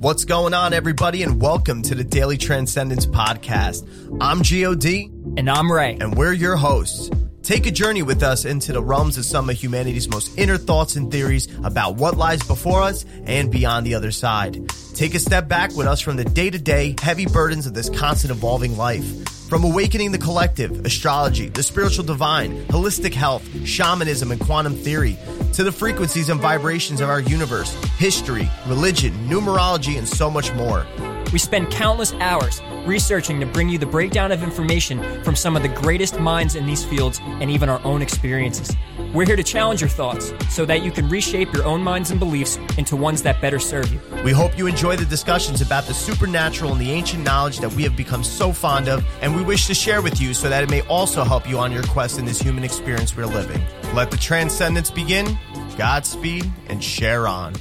What's 0.00 0.24
going 0.24 0.54
on, 0.54 0.72
everybody, 0.72 1.22
and 1.22 1.42
welcome 1.42 1.82
to 1.82 1.94
the 1.94 2.02
Daily 2.04 2.38
Transcendence 2.38 3.04
Podcast. 3.04 3.86
I'm 4.18 4.38
GOD, 4.38 5.36
And 5.38 5.50
I'm 5.50 5.70
Ray. 5.70 5.98
and 6.00 6.16
we're 6.16 6.32
your 6.32 6.56
hosts. 6.56 7.10
Take 7.42 7.66
a 7.66 7.70
journey 7.70 8.02
with 8.02 8.22
us 8.22 8.44
into 8.44 8.72
the 8.72 8.82
realms 8.82 9.16
of 9.16 9.24
some 9.24 9.48
of 9.48 9.56
humanity's 9.56 10.08
most 10.08 10.38
inner 10.38 10.58
thoughts 10.58 10.96
and 10.96 11.10
theories 11.10 11.48
about 11.64 11.96
what 11.96 12.16
lies 12.16 12.42
before 12.42 12.82
us 12.82 13.06
and 13.24 13.50
beyond 13.50 13.86
the 13.86 13.94
other 13.94 14.10
side. 14.10 14.68
Take 14.94 15.14
a 15.14 15.18
step 15.18 15.48
back 15.48 15.74
with 15.74 15.86
us 15.86 16.00
from 16.00 16.16
the 16.16 16.24
day 16.24 16.50
to 16.50 16.58
day 16.58 16.94
heavy 17.00 17.24
burdens 17.24 17.66
of 17.66 17.72
this 17.72 17.88
constant 17.88 18.30
evolving 18.30 18.76
life. 18.76 19.26
From 19.48 19.64
awakening 19.64 20.12
the 20.12 20.18
collective, 20.18 20.84
astrology, 20.84 21.48
the 21.48 21.62
spiritual 21.62 22.04
divine, 22.04 22.62
holistic 22.66 23.14
health, 23.14 23.42
shamanism, 23.66 24.30
and 24.30 24.40
quantum 24.40 24.74
theory, 24.74 25.18
to 25.54 25.64
the 25.64 25.72
frequencies 25.72 26.28
and 26.28 26.40
vibrations 26.40 27.00
of 27.00 27.08
our 27.08 27.20
universe, 27.20 27.72
history, 27.96 28.48
religion, 28.68 29.12
numerology, 29.28 29.98
and 29.98 30.06
so 30.06 30.30
much 30.30 30.52
more. 30.54 30.86
We 31.32 31.38
spend 31.38 31.70
countless 31.70 32.12
hours 32.14 32.60
researching 32.90 33.38
to 33.38 33.46
bring 33.46 33.68
you 33.68 33.78
the 33.78 33.86
breakdown 33.86 34.32
of 34.32 34.42
information 34.42 35.22
from 35.22 35.36
some 35.36 35.56
of 35.56 35.62
the 35.62 35.68
greatest 35.68 36.18
minds 36.18 36.56
in 36.56 36.66
these 36.66 36.84
fields 36.84 37.20
and 37.22 37.48
even 37.48 37.68
our 37.68 37.80
own 37.84 38.02
experiences. 38.02 38.76
We're 39.14 39.26
here 39.26 39.36
to 39.36 39.44
challenge 39.44 39.80
your 39.80 39.88
thoughts 39.88 40.32
so 40.48 40.66
that 40.66 40.82
you 40.82 40.90
can 40.90 41.08
reshape 41.08 41.52
your 41.52 41.64
own 41.64 41.82
minds 41.82 42.10
and 42.10 42.18
beliefs 42.18 42.58
into 42.76 42.96
ones 42.96 43.22
that 43.22 43.40
better 43.40 43.60
serve 43.60 43.92
you. 43.92 44.00
We 44.24 44.32
hope 44.32 44.58
you 44.58 44.66
enjoy 44.66 44.96
the 44.96 45.04
discussions 45.04 45.60
about 45.60 45.84
the 45.84 45.94
supernatural 45.94 46.72
and 46.72 46.80
the 46.80 46.90
ancient 46.90 47.22
knowledge 47.22 47.60
that 47.60 47.72
we 47.72 47.84
have 47.84 47.96
become 47.96 48.24
so 48.24 48.52
fond 48.52 48.88
of, 48.88 49.04
and 49.22 49.36
we 49.36 49.42
wish 49.42 49.68
to 49.68 49.74
share 49.74 50.02
with 50.02 50.20
you 50.20 50.34
so 50.34 50.48
that 50.48 50.64
it 50.64 50.70
may 50.70 50.82
also 50.82 51.22
help 51.22 51.48
you 51.48 51.58
on 51.58 51.70
your 51.70 51.84
quest 51.84 52.18
in 52.18 52.24
this 52.24 52.40
human 52.40 52.64
experience 52.64 53.16
we're 53.16 53.26
living. 53.26 53.62
Let 53.94 54.10
the 54.10 54.16
transcendence 54.16 54.90
begin. 54.90 55.38
Godspeed 55.76 56.50
and 56.68 56.82
share 56.82 57.28
on. 57.28 57.54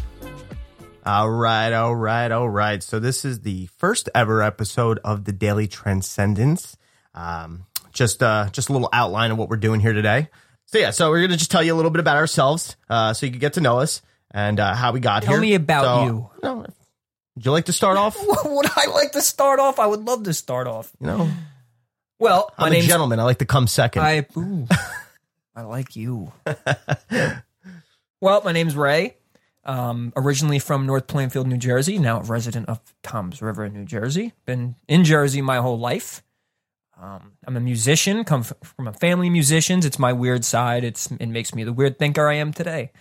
All 1.06 1.30
right, 1.30 1.72
all 1.74 1.96
right, 1.96 2.32
all 2.32 2.50
right. 2.50 2.84
So 2.84 3.00
this 3.00 3.24
is 3.26 3.42
the 3.42 3.68
first 3.78 4.10
ever 4.14 4.42
episode 4.44 5.00
of 5.04 5.26
the 5.26 5.32
Daily 5.32 5.68
Transcendence. 5.68 6.78
Um, 7.16 7.66
just 7.94 8.22
uh, 8.22 8.50
just 8.52 8.70
a 8.70 8.74
little 8.74 8.90
outline 8.94 9.32
of 9.32 9.38
what 9.38 9.50
we're 9.50 9.58
doing 9.58 9.80
here 9.80 9.94
today. 9.94 10.30
So 10.66 10.78
yeah, 10.78 10.92
so 10.92 11.10
we're 11.10 11.22
gonna 11.22 11.38
just 11.38 11.52
tell 11.52 11.64
you 11.64 11.74
a 11.74 11.78
little 11.78 11.90
bit 11.92 12.00
about 12.00 12.18
ourselves, 12.18 12.76
uh, 12.90 13.14
so 13.14 13.26
you 13.26 13.32
can 13.32 13.40
get 13.40 13.54
to 13.54 13.62
know 13.62 13.80
us 13.80 14.02
and 14.32 14.60
uh, 14.60 14.76
how 14.76 14.92
we 14.92 15.00
got 15.00 15.24
here. 15.24 15.28
Tell 15.32 15.42
here. 15.42 15.50
me 15.50 15.56
about 15.56 15.84
So, 15.86 16.04
you. 16.06 16.30
no, 16.44 16.56
would 17.36 17.46
you 17.46 17.52
like 17.52 17.66
to 17.66 17.74
start 17.74 17.98
off? 17.98 18.16
Would 18.46 18.66
I 18.76 18.88
like 18.94 19.14
to 19.14 19.22
start 19.22 19.60
off? 19.60 19.80
I 19.80 19.88
would 19.88 20.02
love 20.02 20.24
to 20.24 20.34
start 20.34 20.68
off. 20.68 20.92
You 21.00 21.08
know, 21.08 21.30
Well, 22.20 22.52
my 22.60 22.66
I'm 22.66 22.72
a 22.72 22.76
name's 22.76 22.88
gentleman. 22.88 23.20
I 23.20 23.24
like 23.24 23.40
to 23.40 23.46
come 23.46 23.66
second. 23.68 24.02
I, 24.04 24.26
ooh, 24.38 24.68
I 25.56 25.62
like 25.62 25.96
you. 25.96 26.32
well, 28.22 28.42
my 28.44 28.52
name's 28.52 28.76
Ray. 28.76 29.16
Um, 29.70 30.14
originally 30.16 30.58
from 30.58 30.88
North 30.88 31.06
Plainfield, 31.06 31.46
New 31.46 31.58
Jersey. 31.58 32.00
Now 32.00 32.22
a 32.22 32.24
resident 32.24 32.70
of 32.70 32.82
Toms 33.04 33.40
River, 33.40 33.70
New 33.70 33.86
Jersey. 33.86 34.34
Been 34.48 34.76
in 34.88 35.04
Jersey 35.04 35.44
my 35.44 35.58
whole 35.58 35.78
life. 35.78 36.24
Um, 37.00 37.34
I'm 37.46 37.56
a 37.56 37.60
musician. 37.60 38.24
Come 38.24 38.42
from 38.42 38.88
a 38.88 38.94
family 38.94 39.28
of 39.28 39.34
musicians. 39.34 39.86
It's 39.86 40.00
my 40.00 40.12
weird 40.12 40.44
side. 40.44 40.84
It's 40.84 41.12
it 41.12 41.28
makes 41.28 41.54
me 41.54 41.64
the 41.64 41.72
weird 41.72 42.00
thinker 42.00 42.28
I 42.28 42.38
am 42.38 42.52
today. 42.52 42.92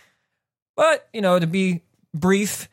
But 0.76 1.08
you 1.14 1.22
know, 1.22 1.38
to 1.38 1.46
be 1.46 1.84
brief, 2.12 2.68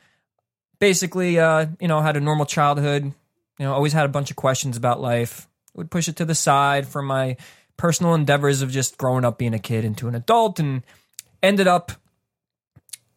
basically, 0.78 1.40
uh, 1.40 1.68
you 1.80 1.88
know, 1.88 2.02
had 2.02 2.18
a 2.18 2.20
normal 2.20 2.46
childhood. 2.46 3.06
You 3.06 3.66
know, 3.66 3.74
always 3.74 3.94
had 3.94 4.06
a 4.06 4.10
bunch 4.10 4.30
of 4.30 4.36
questions 4.36 4.76
about 4.76 5.00
life. 5.00 5.48
Would 5.74 5.90
push 5.90 6.10
it 6.10 6.18
to 6.18 6.26
the 6.26 6.36
side 6.36 6.86
for 6.86 7.02
my 7.02 7.38
personal 7.78 8.14
endeavors 8.14 8.62
of 8.62 8.72
just 8.72 8.98
growing 8.98 9.24
up 9.24 9.38
being 9.38 9.54
a 9.54 9.60
kid 9.60 9.86
into 9.86 10.10
an 10.10 10.16
adult, 10.16 10.60
and 10.60 10.84
ended 11.42 11.68
up. 11.68 11.94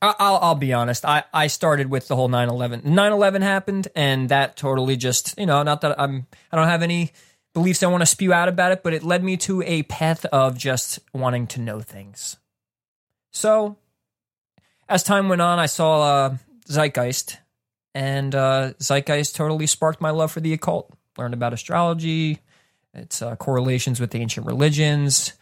I'll, 0.00 0.38
I'll 0.40 0.54
be 0.54 0.72
honest. 0.72 1.04
I, 1.04 1.24
I 1.34 1.48
started 1.48 1.90
with 1.90 2.08
the 2.08 2.14
whole 2.14 2.28
9/11. 2.28 2.82
9/11 2.82 3.42
happened, 3.42 3.88
and 3.96 4.28
that 4.28 4.56
totally 4.56 4.96
just 4.96 5.36
you 5.38 5.46
know, 5.46 5.62
not 5.62 5.80
that 5.80 6.00
I'm 6.00 6.26
I 6.52 6.56
don't 6.56 6.68
have 6.68 6.82
any 6.82 7.12
beliefs 7.52 7.82
I 7.82 7.88
want 7.88 8.02
to 8.02 8.06
spew 8.06 8.32
out 8.32 8.48
about 8.48 8.72
it, 8.72 8.82
but 8.84 8.94
it 8.94 9.02
led 9.02 9.24
me 9.24 9.36
to 9.38 9.62
a 9.62 9.82
path 9.84 10.24
of 10.26 10.56
just 10.56 11.00
wanting 11.12 11.48
to 11.48 11.60
know 11.60 11.80
things. 11.80 12.36
So, 13.32 13.76
as 14.88 15.02
time 15.02 15.28
went 15.28 15.42
on, 15.42 15.58
I 15.58 15.66
saw 15.66 16.02
uh, 16.02 16.36
Zeitgeist, 16.68 17.38
and 17.94 18.34
uh, 18.34 18.74
Zeitgeist 18.80 19.34
totally 19.34 19.66
sparked 19.66 20.00
my 20.00 20.10
love 20.10 20.30
for 20.30 20.40
the 20.40 20.52
occult. 20.52 20.92
Learned 21.16 21.34
about 21.34 21.52
astrology, 21.52 22.38
its 22.94 23.20
uh, 23.20 23.34
correlations 23.34 23.98
with 23.98 24.12
the 24.12 24.20
ancient 24.20 24.46
religions, 24.46 25.32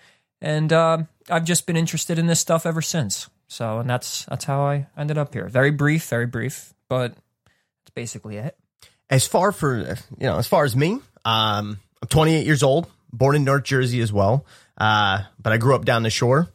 and 0.41 0.73
uh, 0.73 1.03
I've 1.29 1.45
just 1.45 1.67
been 1.67 1.77
interested 1.77 2.19
in 2.19 2.27
this 2.27 2.41
stuff 2.41 2.65
ever 2.65 2.81
since. 2.81 3.29
So, 3.49 3.79
and 3.79 3.89
that's 3.89 4.25
that's 4.27 4.45
how 4.45 4.63
I 4.63 4.87
ended 4.97 5.19
up 5.19 5.33
here. 5.33 5.49
Very 5.49 5.71
brief, 5.71 6.09
very 6.09 6.27
brief, 6.27 6.75
but 6.89 7.13
that's 7.13 7.95
basically 7.95 8.37
it. 8.39 8.57
as 9.11 9.27
far 9.27 9.53
for 9.53 9.79
you 10.19 10.27
know, 10.27 10.37
as 10.39 10.47
far 10.47 10.65
as 10.65 10.75
me, 10.75 10.93
um, 11.25 11.79
I'm 12.03 12.09
28 12.09 12.45
years 12.47 12.63
old, 12.63 12.89
born 13.13 13.37
in 13.37 13.45
North 13.45 13.65
Jersey 13.65 14.01
as 14.01 14.13
well, 14.13 14.45
uh, 14.79 15.23
but 15.41 15.53
I 15.53 15.59
grew 15.59 15.75
up 15.75 15.85
down 15.85 16.03
the 16.03 16.11
shore. 16.11 16.49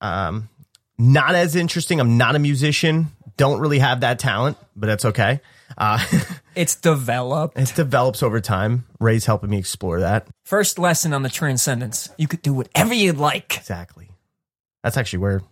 Um, 0.00 0.48
not 0.98 1.34
as 1.34 1.54
interesting. 1.56 2.00
I'm 2.00 2.16
not 2.16 2.36
a 2.36 2.38
musician. 2.38 3.08
Don't 3.36 3.60
really 3.60 3.78
have 3.78 4.00
that 4.00 4.18
talent, 4.18 4.56
but 4.74 4.86
that's 4.86 5.04
okay. 5.04 5.40
Uh, 5.76 6.04
It's 6.56 6.74
developed. 6.74 7.56
it 7.56 7.72
develops 7.76 8.20
over 8.20 8.40
time. 8.40 8.84
Ray's 8.98 9.26
helping 9.26 9.48
me 9.50 9.58
explore 9.58 10.00
that. 10.00 10.26
First 10.44 10.76
lesson 10.76 11.12
on 11.12 11.22
the 11.22 11.28
transcendence. 11.28 12.08
You 12.18 12.26
could 12.26 12.42
do 12.42 12.52
whatever 12.52 12.92
you'd 12.94 13.16
like. 13.18 13.56
Exactly. 13.58 14.08
That's 14.82 14.96
actually 14.96 15.20
where 15.20 15.42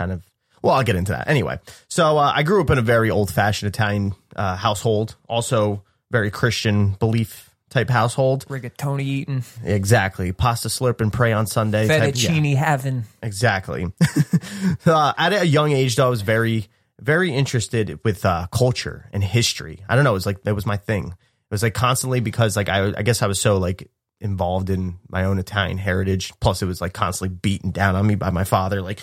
kind 0.00 0.12
of 0.12 0.24
well, 0.62 0.74
I'll 0.74 0.82
get 0.82 0.96
into 0.96 1.12
that 1.12 1.28
anyway. 1.28 1.58
So 1.88 2.18
uh, 2.18 2.32
I 2.34 2.42
grew 2.42 2.60
up 2.60 2.70
in 2.70 2.78
a 2.78 2.82
very 2.82 3.10
old 3.10 3.32
fashioned 3.32 3.68
Italian 3.68 4.14
uh, 4.36 4.56
household, 4.56 5.16
also 5.28 5.82
very 6.10 6.30
Christian 6.30 6.92
belief 6.92 7.54
type 7.70 7.88
household. 7.88 8.46
Rigatoni 8.46 9.00
eating, 9.00 9.44
Exactly, 9.64 10.32
pasta 10.32 10.68
slurp 10.68 11.00
and 11.00 11.12
pray 11.12 11.32
on 11.32 11.46
Sunday. 11.46 11.86
type- 11.88 12.14
yeah, 12.16 12.30
fettuccine 12.30 12.56
heaven. 12.56 13.04
exactly. 13.22 13.90
uh, 14.86 15.12
at 15.16 15.32
a 15.32 15.46
young 15.46 15.72
age, 15.72 15.96
though, 15.96 16.06
I 16.06 16.10
was 16.10 16.22
very, 16.22 16.68
very 16.98 17.32
interested 17.32 18.00
with 18.04 18.24
uh, 18.26 18.46
culture 18.52 19.08
and 19.12 19.24
history. 19.24 19.82
I 19.88 19.94
don't 19.94 20.04
know. 20.04 20.10
It 20.10 20.14
was 20.14 20.26
like 20.26 20.42
that 20.42 20.54
was 20.54 20.66
my 20.66 20.76
thing. 20.76 21.08
It 21.08 21.54
was 21.54 21.62
like 21.62 21.74
constantly 21.74 22.20
because 22.20 22.56
like 22.56 22.68
I, 22.68 22.92
I 22.96 23.02
guess 23.02 23.22
I 23.22 23.26
was 23.28 23.40
so 23.40 23.56
like 23.56 23.90
involved 24.20 24.68
in 24.68 24.98
my 25.08 25.24
own 25.24 25.38
Italian 25.38 25.78
heritage. 25.78 26.32
Plus, 26.40 26.60
it 26.62 26.66
was 26.66 26.80
like 26.80 26.92
constantly 26.92 27.34
beaten 27.34 27.70
down 27.70 27.96
on 27.96 28.06
me 28.06 28.14
by 28.14 28.30
my 28.30 28.44
father. 28.44 28.82
Like, 28.82 29.00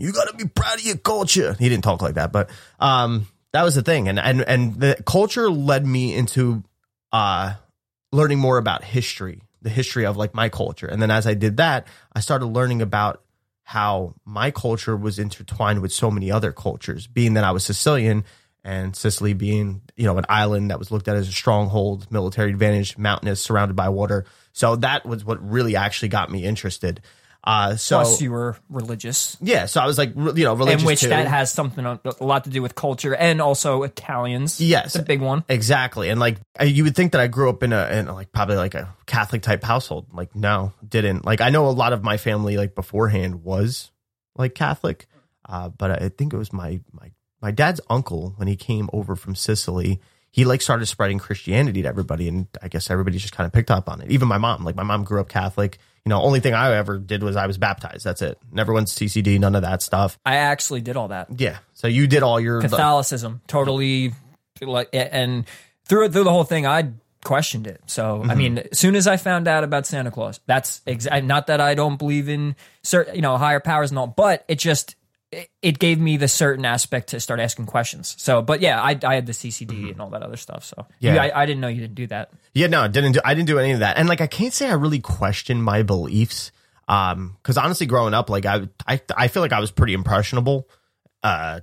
you 0.00 0.12
got 0.12 0.28
to 0.28 0.34
be 0.34 0.46
proud 0.46 0.78
of 0.78 0.84
your 0.84 0.96
culture. 0.96 1.54
He 1.58 1.68
didn't 1.68 1.84
talk 1.84 2.00
like 2.00 2.14
that, 2.14 2.32
but 2.32 2.48
um, 2.78 3.26
that 3.52 3.62
was 3.62 3.74
the 3.74 3.82
thing. 3.82 4.08
And 4.08 4.18
and 4.18 4.40
and 4.42 4.74
the 4.80 5.02
culture 5.06 5.50
led 5.50 5.86
me 5.86 6.14
into 6.14 6.64
uh, 7.12 7.54
learning 8.10 8.38
more 8.38 8.56
about 8.56 8.82
history, 8.82 9.42
the 9.60 9.68
history 9.68 10.06
of 10.06 10.16
like 10.16 10.34
my 10.34 10.48
culture. 10.48 10.86
And 10.86 11.02
then 11.02 11.10
as 11.10 11.26
I 11.26 11.34
did 11.34 11.58
that, 11.58 11.86
I 12.14 12.20
started 12.20 12.46
learning 12.46 12.80
about 12.80 13.22
how 13.62 14.14
my 14.24 14.50
culture 14.50 14.96
was 14.96 15.18
intertwined 15.18 15.80
with 15.80 15.92
so 15.92 16.10
many 16.10 16.30
other 16.30 16.50
cultures, 16.50 17.06
being 17.06 17.34
that 17.34 17.44
I 17.44 17.52
was 17.52 17.64
Sicilian 17.64 18.24
and 18.64 18.96
Sicily 18.96 19.32
being, 19.32 19.82
you 19.96 20.06
know, 20.06 20.18
an 20.18 20.26
island 20.28 20.70
that 20.70 20.78
was 20.78 20.90
looked 20.90 21.08
at 21.08 21.16
as 21.16 21.28
a 21.28 21.32
stronghold, 21.32 22.10
military 22.10 22.50
advantage, 22.50 22.98
mountainous, 22.98 23.40
surrounded 23.40 23.74
by 23.74 23.90
water. 23.90 24.24
So 24.52 24.76
that 24.76 25.06
was 25.06 25.24
what 25.24 25.46
really 25.46 25.76
actually 25.76 26.08
got 26.08 26.30
me 26.30 26.44
interested. 26.44 27.00
Uh, 27.42 27.74
so 27.76 27.96
Plus, 27.96 28.20
you 28.20 28.30
were 28.32 28.56
religious, 28.68 29.36
yeah, 29.40 29.64
so 29.64 29.80
I 29.80 29.86
was 29.86 29.96
like, 29.96 30.12
re- 30.14 30.32
you 30.36 30.44
know, 30.44 30.52
religious 30.54 30.82
in 30.82 30.86
which 30.86 31.00
too. 31.00 31.08
that 31.08 31.26
has 31.26 31.50
something 31.50 31.84
a 31.86 31.98
lot 32.20 32.44
to 32.44 32.50
do 32.50 32.60
with 32.60 32.74
culture 32.74 33.14
and 33.14 33.40
also 33.40 33.82
Italians. 33.82 34.60
Yes. 34.60 34.86
it's 34.86 34.96
a 34.96 35.02
big 35.02 35.22
one. 35.22 35.44
Exactly. 35.48 36.10
And 36.10 36.20
like 36.20 36.36
I- 36.58 36.64
you 36.64 36.84
would 36.84 36.94
think 36.94 37.12
that 37.12 37.20
I 37.22 37.28
grew 37.28 37.48
up 37.48 37.62
in 37.62 37.72
a 37.72 37.88
in 37.90 38.06
like 38.08 38.30
probably 38.32 38.56
like 38.56 38.74
a 38.74 38.94
Catholic 39.06 39.40
type 39.40 39.62
household. 39.64 40.08
Like 40.12 40.36
no, 40.36 40.74
didn't. 40.86 41.24
Like 41.24 41.40
I 41.40 41.48
know 41.48 41.66
a 41.66 41.70
lot 41.70 41.94
of 41.94 42.02
my 42.02 42.18
family 42.18 42.58
like 42.58 42.74
beforehand 42.74 43.42
was 43.42 43.90
like 44.36 44.54
Catholic. 44.54 45.06
Uh, 45.48 45.70
but 45.70 46.02
I 46.02 46.10
think 46.10 46.32
it 46.34 46.36
was 46.36 46.52
my 46.52 46.80
my 46.92 47.10
my 47.40 47.50
dad's 47.52 47.80
uncle 47.88 48.34
when 48.36 48.48
he 48.48 48.56
came 48.56 48.90
over 48.92 49.16
from 49.16 49.34
Sicily. 49.34 50.00
He 50.30 50.44
like 50.44 50.62
started 50.62 50.86
spreading 50.86 51.18
Christianity 51.18 51.82
to 51.82 51.88
everybody, 51.88 52.28
and 52.28 52.46
I 52.62 52.68
guess 52.68 52.90
everybody 52.90 53.18
just 53.18 53.34
kind 53.34 53.46
of 53.46 53.52
picked 53.52 53.70
up 53.70 53.88
on 53.88 54.00
it. 54.00 54.10
Even 54.10 54.28
my 54.28 54.38
mom, 54.38 54.64
like 54.64 54.76
my 54.76 54.82
mom 54.82 55.04
grew 55.04 55.20
up 55.20 55.28
Catholic. 55.28 55.78
You 56.04 56.10
know, 56.10 56.22
only 56.22 56.40
thing 56.40 56.54
I 56.54 56.74
ever 56.76 56.98
did 56.98 57.22
was 57.22 57.36
I 57.36 57.46
was 57.46 57.58
baptized. 57.58 58.04
That's 58.04 58.22
it. 58.22 58.38
Never 58.50 58.72
went 58.72 58.88
to 58.88 59.04
CCD, 59.04 59.38
none 59.38 59.54
of 59.54 59.62
that 59.62 59.82
stuff. 59.82 60.18
I 60.24 60.36
actually 60.36 60.80
did 60.80 60.96
all 60.96 61.08
that. 61.08 61.28
Yeah. 61.38 61.58
So 61.74 61.88
you 61.88 62.06
did 62.06 62.22
all 62.22 62.40
your 62.40 62.60
Catholicism, 62.60 63.42
totally 63.46 64.12
like, 64.62 64.88
and 64.92 65.44
through 65.84 66.08
through 66.10 66.24
the 66.24 66.30
whole 66.30 66.44
thing, 66.44 66.66
I 66.66 66.92
questioned 67.24 67.66
it. 67.66 67.82
So 67.86 68.20
Mm-hmm. 68.20 68.30
I 68.30 68.34
mean, 68.34 68.58
as 68.58 68.78
soon 68.78 68.94
as 68.94 69.06
I 69.06 69.16
found 69.18 69.46
out 69.48 69.64
about 69.64 69.86
Santa 69.86 70.10
Claus, 70.10 70.40
that's 70.46 70.80
exa- 70.86 71.24
not 71.24 71.48
that 71.48 71.60
I 71.60 71.74
don't 71.74 71.98
believe 71.98 72.28
in 72.28 72.56
certain, 72.82 73.14
you 73.14 73.20
know, 73.22 73.36
higher 73.36 73.60
powers 73.60 73.90
and 73.90 73.98
all, 73.98 74.06
but 74.06 74.44
it 74.48 74.58
just 74.58 74.96
it, 75.32 75.48
it 75.62 75.78
gave 75.78 76.00
me 76.00 76.16
the 76.16 76.28
certain 76.28 76.64
aspect 76.64 77.10
to 77.10 77.20
start 77.20 77.40
asking 77.40 77.66
questions. 77.66 78.14
So, 78.18 78.42
but 78.42 78.60
yeah, 78.60 78.80
I, 78.82 78.98
I 79.04 79.14
had 79.14 79.26
the 79.26 79.32
CCD 79.32 79.90
and 79.92 80.00
all 80.00 80.10
that 80.10 80.22
other 80.22 80.36
stuff. 80.36 80.64
So 80.64 80.76
Mm-hmm. 80.76 80.92
Yeah. 81.00 81.14
yeah, 81.14 81.22
I, 81.22 81.42
I 81.42 81.46
didn't 81.46 81.60
know 81.60 81.68
you 81.68 81.80
didn't 81.80 81.94
do 81.94 82.06
that. 82.08 82.30
Yeah, 82.52 82.66
no, 82.66 82.86
didn't 82.88 83.12
do, 83.12 83.20
I 83.24 83.34
didn't 83.34 83.46
do 83.46 83.58
any 83.58 83.72
of 83.72 83.80
that. 83.80 83.96
And 83.96 84.08
like 84.08 84.20
I 84.20 84.26
can't 84.26 84.52
say 84.52 84.68
I 84.68 84.74
really 84.74 85.00
questioned 85.00 85.62
my 85.62 85.82
beliefs. 85.82 86.52
Um, 86.88 87.36
cuz 87.44 87.56
honestly 87.56 87.86
growing 87.86 88.14
up 88.14 88.28
like 88.28 88.44
I 88.46 88.68
I 88.86 89.00
I 89.16 89.28
feel 89.28 89.42
like 89.42 89.52
I 89.52 89.60
was 89.60 89.70
pretty 89.70 89.94
impressionable. 89.94 90.68
Uh 91.22 91.60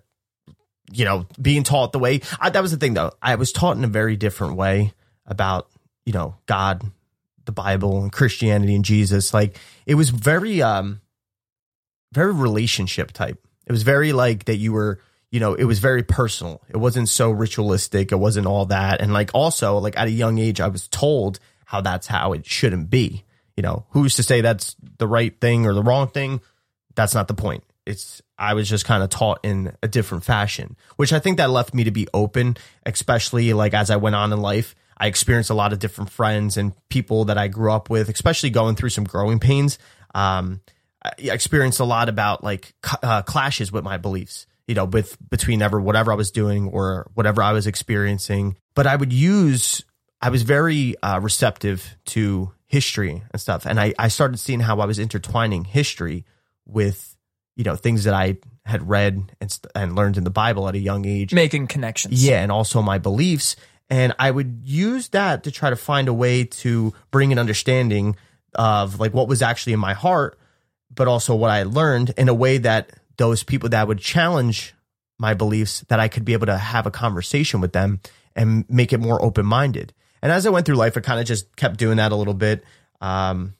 you 0.90 1.04
know, 1.04 1.26
being 1.42 1.64
taught 1.64 1.92
the 1.92 2.00
way 2.00 2.22
I, 2.40 2.50
that 2.50 2.62
was 2.62 2.72
the 2.72 2.78
thing 2.78 2.94
though. 2.94 3.12
I 3.22 3.36
was 3.36 3.52
taught 3.52 3.76
in 3.76 3.84
a 3.84 3.90
very 3.90 4.16
different 4.16 4.56
way 4.56 4.94
about, 5.26 5.68
you 6.06 6.14
know, 6.14 6.36
God, 6.46 6.90
the 7.44 7.52
Bible 7.52 8.02
and 8.02 8.10
Christianity 8.12 8.74
and 8.74 8.86
Jesus. 8.86 9.34
Like 9.34 9.60
it 9.86 9.96
was 9.96 10.10
very 10.10 10.62
um 10.62 11.02
very 12.14 12.34
relationship 12.34 13.12
type. 13.12 13.46
It 13.68 13.72
was 13.72 13.84
very 13.84 14.14
like 14.14 14.46
that 14.46 14.56
you 14.56 14.72
were, 14.72 15.00
you 15.30 15.40
know, 15.40 15.54
it 15.54 15.66
was 15.66 15.80
very 15.80 16.02
personal. 16.02 16.62
It 16.70 16.78
wasn't 16.78 17.10
so 17.10 17.30
ritualistic. 17.30 18.12
It 18.12 18.16
wasn't 18.16 18.48
all 18.48 18.66
that. 18.68 19.02
And 19.02 19.12
like 19.14 19.30
also, 19.34 19.78
like 19.78 19.98
at 19.98 20.08
a 20.08 20.12
young 20.12 20.40
age, 20.40 20.62
I 20.62 20.70
was 20.70 20.88
told 20.88 21.40
how 21.66 21.82
that's 21.82 22.08
how 22.08 22.32
it 22.32 22.46
shouldn't 22.46 22.90
be. 22.90 23.26
You 23.58 23.64
know, 23.64 23.86
who's 23.90 24.16
to 24.16 24.24
say 24.24 24.42
that's 24.42 24.76
the 25.00 25.08
right 25.08 25.38
thing 25.40 25.66
or 25.66 25.74
the 25.74 25.84
wrong 25.84 26.08
thing? 26.08 26.40
That's 26.96 27.14
not 27.14 27.28
the 27.28 27.34
point. 27.34 27.64
It's 27.86 28.22
I 28.38 28.54
was 28.54 28.70
just 28.70 28.86
kind 28.86 29.04
of 29.04 29.10
taught 29.10 29.40
in 29.44 29.76
a 29.84 29.88
different 29.88 30.24
fashion, 30.24 30.78
which 30.96 31.12
I 31.12 31.20
think 31.20 31.38
that 31.38 31.50
left 31.50 31.74
me 31.74 31.84
to 31.84 31.92
be 31.92 32.08
open, 32.14 32.56
especially 32.86 33.52
like 33.54 33.74
as 33.74 33.90
I 33.90 33.98
went 33.98 34.16
on 34.16 34.32
in 34.32 34.40
life. 34.40 34.76
I 34.98 35.08
experienced 35.08 35.50
a 35.50 35.56
lot 35.56 35.74
of 35.74 35.80
different 35.80 36.10
friends 36.10 36.58
and 36.58 36.74
people 36.90 37.26
that 37.26 37.38
I 37.38 37.50
grew 37.50 37.72
up 37.72 37.90
with, 37.90 38.10
especially 38.10 38.50
going 38.50 38.76
through 38.76 38.90
some 38.90 39.04
growing 39.04 39.40
pains. 39.40 39.78
Um, 40.16 40.62
experienced 41.18 41.80
a 41.80 41.86
lot 41.86 42.10
about 42.10 42.44
like 42.44 42.74
uh, 43.04 43.22
clashes 43.24 43.72
with 43.72 43.84
my 43.84 43.98
beliefs, 43.98 44.48
you 44.68 44.76
know, 44.76 44.86
with 44.86 45.18
between 45.30 45.62
ever 45.62 45.80
whatever 45.80 46.12
I 46.12 46.16
was 46.16 46.32
doing 46.32 46.68
or 46.68 47.10
whatever 47.14 47.42
I 47.42 47.52
was 47.52 47.68
experiencing. 47.68 48.58
But 48.76 48.88
I 48.88 48.96
would 48.96 49.14
use, 49.14 49.84
I 50.22 50.30
was 50.30 50.44
very 50.44 50.96
uh, 51.02 51.20
receptive 51.22 51.98
to 52.08 52.52
history 52.66 53.24
and 53.32 53.42
stuff, 53.42 53.66
and 53.66 53.80
I 53.80 53.94
I 53.98 54.08
started 54.08 54.38
seeing 54.38 54.60
how 54.60 54.80
I 54.80 54.86
was 54.86 55.00
intertwining 55.00 55.66
history 55.66 56.26
with 56.66 57.16
you 57.56 57.64
know 57.64 57.76
things 57.76 58.04
that 58.06 58.14
I 58.14 58.38
had 58.66 58.88
read 58.88 59.34
and 59.42 59.60
and 59.74 59.96
learned 59.96 60.18
in 60.18 60.24
the 60.24 60.30
Bible 60.30 60.68
at 60.68 60.76
a 60.76 60.80
young 60.80 61.06
age. 61.06 61.34
Making 61.34 61.68
connections. 61.68 62.24
Yeah, 62.24 62.42
and 62.42 62.52
also 62.52 62.82
my 62.82 62.98
beliefs. 62.98 63.56
And 63.90 64.14
I 64.20 64.32
would 64.32 64.62
use 64.66 65.10
that 65.10 65.44
to 65.44 65.52
try 65.52 65.70
to 65.70 65.78
find 65.78 66.10
a 66.10 66.14
way 66.14 66.44
to 66.44 66.94
bring 67.10 67.32
an 67.32 67.40
understanding 67.40 68.18
of 68.54 69.00
like 69.00 69.14
what 69.14 69.28
was 69.28 69.42
actually 69.42 69.74
in 69.74 69.80
my 69.80 69.94
heart, 69.94 70.38
but 70.94 71.08
also 71.08 71.36
what 71.36 71.52
I 71.52 71.64
learned 71.64 72.14
in 72.18 72.30
a 72.30 72.34
way 72.34 72.58
that 72.60 72.92
those 73.18 73.44
people 73.44 73.70
that 73.70 73.88
would 73.88 74.00
challenge 74.00 74.74
my 75.20 75.34
beliefs, 75.34 75.84
that 75.90 76.00
I 76.00 76.08
could 76.08 76.26
be 76.26 76.34
able 76.34 76.46
to 76.48 76.58
have 76.58 76.86
a 76.86 76.92
conversation 76.92 77.62
with 77.62 77.74
them 77.74 78.00
and 78.36 78.66
make 78.70 78.94
it 78.94 79.00
more 79.00 79.22
open 79.24 79.46
minded. 79.46 79.94
And 80.22 80.32
as 80.32 80.46
I 80.46 80.50
went 80.50 80.66
through 80.66 80.76
life, 80.76 80.96
I 80.98 81.02
kind 81.02 81.20
of 81.20 81.26
just 81.26 81.56
kept 81.56 81.78
doing 81.78 81.98
that 81.98 82.12
a 82.12 82.16
little 82.16 82.34
bit. 82.34 82.64
Um, 83.02 83.56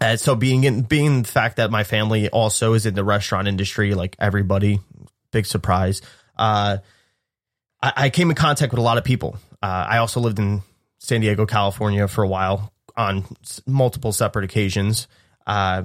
and 0.00 0.20
so 0.20 0.34
being 0.34 0.64
in 0.64 0.82
being 0.82 1.22
the 1.22 1.28
fact 1.28 1.56
that 1.56 1.70
my 1.70 1.84
family 1.84 2.28
also 2.28 2.74
is 2.74 2.86
in 2.86 2.94
the 2.94 3.04
restaurant 3.04 3.48
industry, 3.48 3.94
like 3.94 4.16
everybody, 4.18 4.80
big 5.32 5.46
surprise. 5.46 6.02
Uh, 6.36 6.78
I, 7.82 7.92
I 7.96 8.10
came 8.10 8.30
in 8.30 8.36
contact 8.36 8.72
with 8.72 8.78
a 8.78 8.82
lot 8.82 8.98
of 8.98 9.04
people. 9.04 9.38
Uh, 9.62 9.86
I 9.88 9.98
also 9.98 10.20
lived 10.20 10.38
in 10.38 10.62
San 10.98 11.20
Diego, 11.22 11.46
California 11.46 12.06
for 12.08 12.22
a 12.22 12.28
while 12.28 12.72
on 12.96 13.24
multiple 13.66 14.12
separate 14.12 14.44
occasions. 14.44 15.08
Uh, 15.46 15.84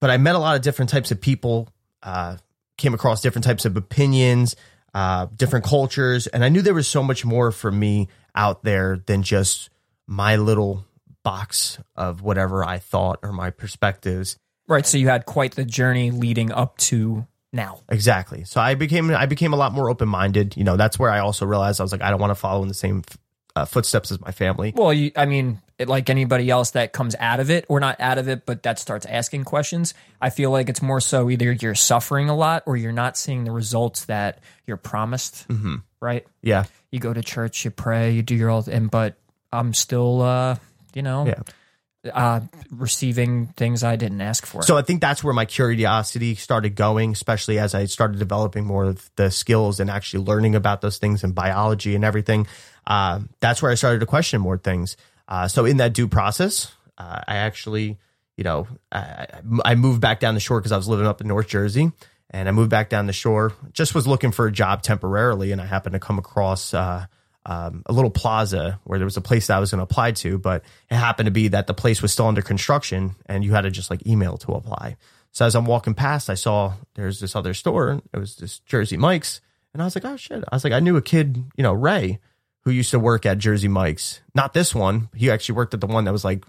but 0.00 0.10
I 0.10 0.16
met 0.16 0.34
a 0.34 0.38
lot 0.38 0.56
of 0.56 0.62
different 0.62 0.90
types 0.90 1.10
of 1.10 1.20
people, 1.20 1.68
uh, 2.02 2.36
came 2.76 2.94
across 2.94 3.20
different 3.20 3.44
types 3.44 3.64
of 3.64 3.76
opinions, 3.76 4.56
uh, 4.94 5.26
different 5.36 5.64
cultures. 5.64 6.26
And 6.26 6.44
I 6.44 6.48
knew 6.48 6.62
there 6.62 6.74
was 6.74 6.88
so 6.88 7.02
much 7.02 7.24
more 7.24 7.50
for 7.50 7.70
me 7.70 8.08
out 8.34 8.62
there 8.62 9.02
than 9.06 9.22
just 9.22 9.70
my 10.06 10.36
little 10.36 10.84
box 11.24 11.78
of 11.96 12.22
whatever 12.22 12.64
I 12.64 12.78
thought 12.78 13.18
or 13.22 13.32
my 13.32 13.50
perspectives. 13.50 14.38
Right. 14.66 14.86
So 14.86 14.98
you 14.98 15.08
had 15.08 15.26
quite 15.26 15.56
the 15.56 15.64
journey 15.64 16.10
leading 16.10 16.52
up 16.52 16.78
to 16.78 17.26
now. 17.52 17.80
Exactly. 17.88 18.44
So 18.44 18.60
I 18.60 18.74
became 18.74 19.10
I 19.10 19.26
became 19.26 19.52
a 19.52 19.56
lot 19.56 19.72
more 19.72 19.90
open 19.90 20.08
minded. 20.08 20.56
You 20.56 20.64
know, 20.64 20.76
that's 20.76 20.98
where 20.98 21.10
I 21.10 21.20
also 21.20 21.46
realized 21.46 21.80
I 21.80 21.84
was 21.84 21.92
like, 21.92 22.02
I 22.02 22.10
don't 22.10 22.20
want 22.20 22.30
to 22.30 22.34
follow 22.34 22.62
in 22.62 22.68
the 22.68 22.74
same 22.74 23.02
uh, 23.58 23.64
footsteps 23.64 24.10
as 24.10 24.20
my 24.20 24.30
family. 24.30 24.72
Well, 24.74 24.92
you, 24.92 25.10
I 25.16 25.26
mean, 25.26 25.60
it, 25.78 25.88
like 25.88 26.10
anybody 26.10 26.50
else 26.50 26.72
that 26.72 26.92
comes 26.92 27.14
out 27.18 27.40
of 27.40 27.50
it, 27.50 27.64
or 27.68 27.80
not 27.80 28.00
out 28.00 28.18
of 28.18 28.28
it, 28.28 28.46
but 28.46 28.62
that 28.62 28.78
starts 28.78 29.06
asking 29.06 29.44
questions, 29.44 29.94
I 30.20 30.30
feel 30.30 30.50
like 30.50 30.68
it's 30.68 30.82
more 30.82 31.00
so 31.00 31.30
either 31.30 31.52
you're 31.52 31.74
suffering 31.74 32.28
a 32.28 32.36
lot 32.36 32.62
or 32.66 32.76
you're 32.76 32.92
not 32.92 33.16
seeing 33.16 33.44
the 33.44 33.52
results 33.52 34.04
that 34.06 34.40
you're 34.66 34.76
promised. 34.76 35.48
Mm-hmm. 35.48 35.76
Right? 36.00 36.26
Yeah. 36.42 36.64
You 36.90 37.00
go 37.00 37.12
to 37.12 37.22
church, 37.22 37.64
you 37.64 37.70
pray, 37.70 38.12
you 38.12 38.22
do 38.22 38.34
your 38.34 38.50
all, 38.50 38.64
and 38.70 38.90
but 38.90 39.16
I'm 39.52 39.74
still, 39.74 40.22
uh, 40.22 40.56
you 40.94 41.02
know, 41.02 41.26
Yeah. 41.26 41.42
Uh, 42.12 42.40
receiving 42.70 43.48
things 43.48 43.82
I 43.82 43.96
didn't 43.96 44.20
ask 44.20 44.46
for. 44.46 44.62
So 44.62 44.76
I 44.76 44.82
think 44.82 45.00
that's 45.00 45.24
where 45.24 45.34
my 45.34 45.44
curiosity 45.44 46.34
started 46.34 46.76
going, 46.76 47.12
especially 47.12 47.58
as 47.58 47.74
I 47.74 47.86
started 47.86 48.18
developing 48.18 48.64
more 48.64 48.84
of 48.84 49.10
the 49.16 49.30
skills 49.30 49.80
and 49.80 49.90
actually 49.90 50.24
learning 50.24 50.54
about 50.54 50.80
those 50.80 50.98
things 50.98 51.24
in 51.24 51.32
biology 51.32 51.94
and 51.94 52.04
everything. 52.04 52.46
Uh, 52.86 53.20
that's 53.40 53.60
where 53.60 53.70
I 53.70 53.74
started 53.74 54.00
to 54.00 54.06
question 54.06 54.40
more 54.40 54.58
things. 54.58 54.96
Uh, 55.26 55.48
so 55.48 55.64
in 55.64 55.78
that 55.78 55.92
due 55.92 56.08
process, 56.08 56.72
uh, 56.96 57.20
I 57.26 57.36
actually, 57.36 57.98
you 58.36 58.44
know, 58.44 58.66
I, 58.90 59.26
I 59.64 59.74
moved 59.74 60.00
back 60.00 60.20
down 60.20 60.34
the 60.34 60.40
shore 60.40 60.60
because 60.60 60.72
I 60.72 60.76
was 60.76 60.88
living 60.88 61.06
up 61.06 61.20
in 61.20 61.28
North 61.28 61.48
Jersey, 61.48 61.92
and 62.30 62.48
I 62.48 62.52
moved 62.52 62.70
back 62.70 62.88
down 62.88 63.06
the 63.06 63.12
shore. 63.12 63.52
Just 63.72 63.94
was 63.94 64.06
looking 64.06 64.32
for 64.32 64.46
a 64.46 64.52
job 64.52 64.82
temporarily, 64.82 65.52
and 65.52 65.60
I 65.60 65.66
happened 65.66 65.94
to 65.94 65.98
come 65.98 66.18
across. 66.18 66.72
Uh, 66.72 67.06
um, 67.48 67.82
a 67.86 67.94
little 67.94 68.10
plaza 68.10 68.78
where 68.84 68.98
there 68.98 69.06
was 69.06 69.16
a 69.16 69.22
place 69.22 69.46
that 69.46 69.56
I 69.56 69.58
was 69.58 69.70
going 69.70 69.78
to 69.78 69.84
apply 69.84 70.12
to, 70.12 70.38
but 70.38 70.62
it 70.90 70.96
happened 70.96 71.28
to 71.28 71.32
be 71.32 71.48
that 71.48 71.66
the 71.66 71.72
place 71.72 72.02
was 72.02 72.12
still 72.12 72.26
under 72.26 72.42
construction 72.42 73.16
and 73.24 73.42
you 73.42 73.54
had 73.54 73.62
to 73.62 73.70
just 73.70 73.88
like 73.88 74.06
email 74.06 74.36
to 74.36 74.52
apply. 74.52 74.98
So 75.32 75.46
as 75.46 75.54
I'm 75.54 75.64
walking 75.64 75.94
past, 75.94 76.28
I 76.28 76.34
saw 76.34 76.74
there's 76.94 77.20
this 77.20 77.34
other 77.34 77.54
store. 77.54 78.02
It 78.12 78.18
was 78.18 78.36
this 78.36 78.58
Jersey 78.60 78.98
Mike's. 78.98 79.40
And 79.72 79.80
I 79.80 79.86
was 79.86 79.94
like, 79.94 80.04
oh 80.04 80.18
shit. 80.18 80.44
I 80.52 80.56
was 80.56 80.62
like, 80.62 80.74
I 80.74 80.80
knew 80.80 80.98
a 80.98 81.02
kid, 81.02 81.42
you 81.56 81.62
know, 81.62 81.72
Ray, 81.72 82.18
who 82.64 82.70
used 82.70 82.90
to 82.90 82.98
work 82.98 83.24
at 83.24 83.38
Jersey 83.38 83.68
Mike's. 83.68 84.20
Not 84.34 84.52
this 84.52 84.74
one. 84.74 85.08
He 85.14 85.30
actually 85.30 85.54
worked 85.54 85.72
at 85.72 85.80
the 85.80 85.86
one 85.86 86.04
that 86.04 86.12
was 86.12 86.26
like 86.26 86.44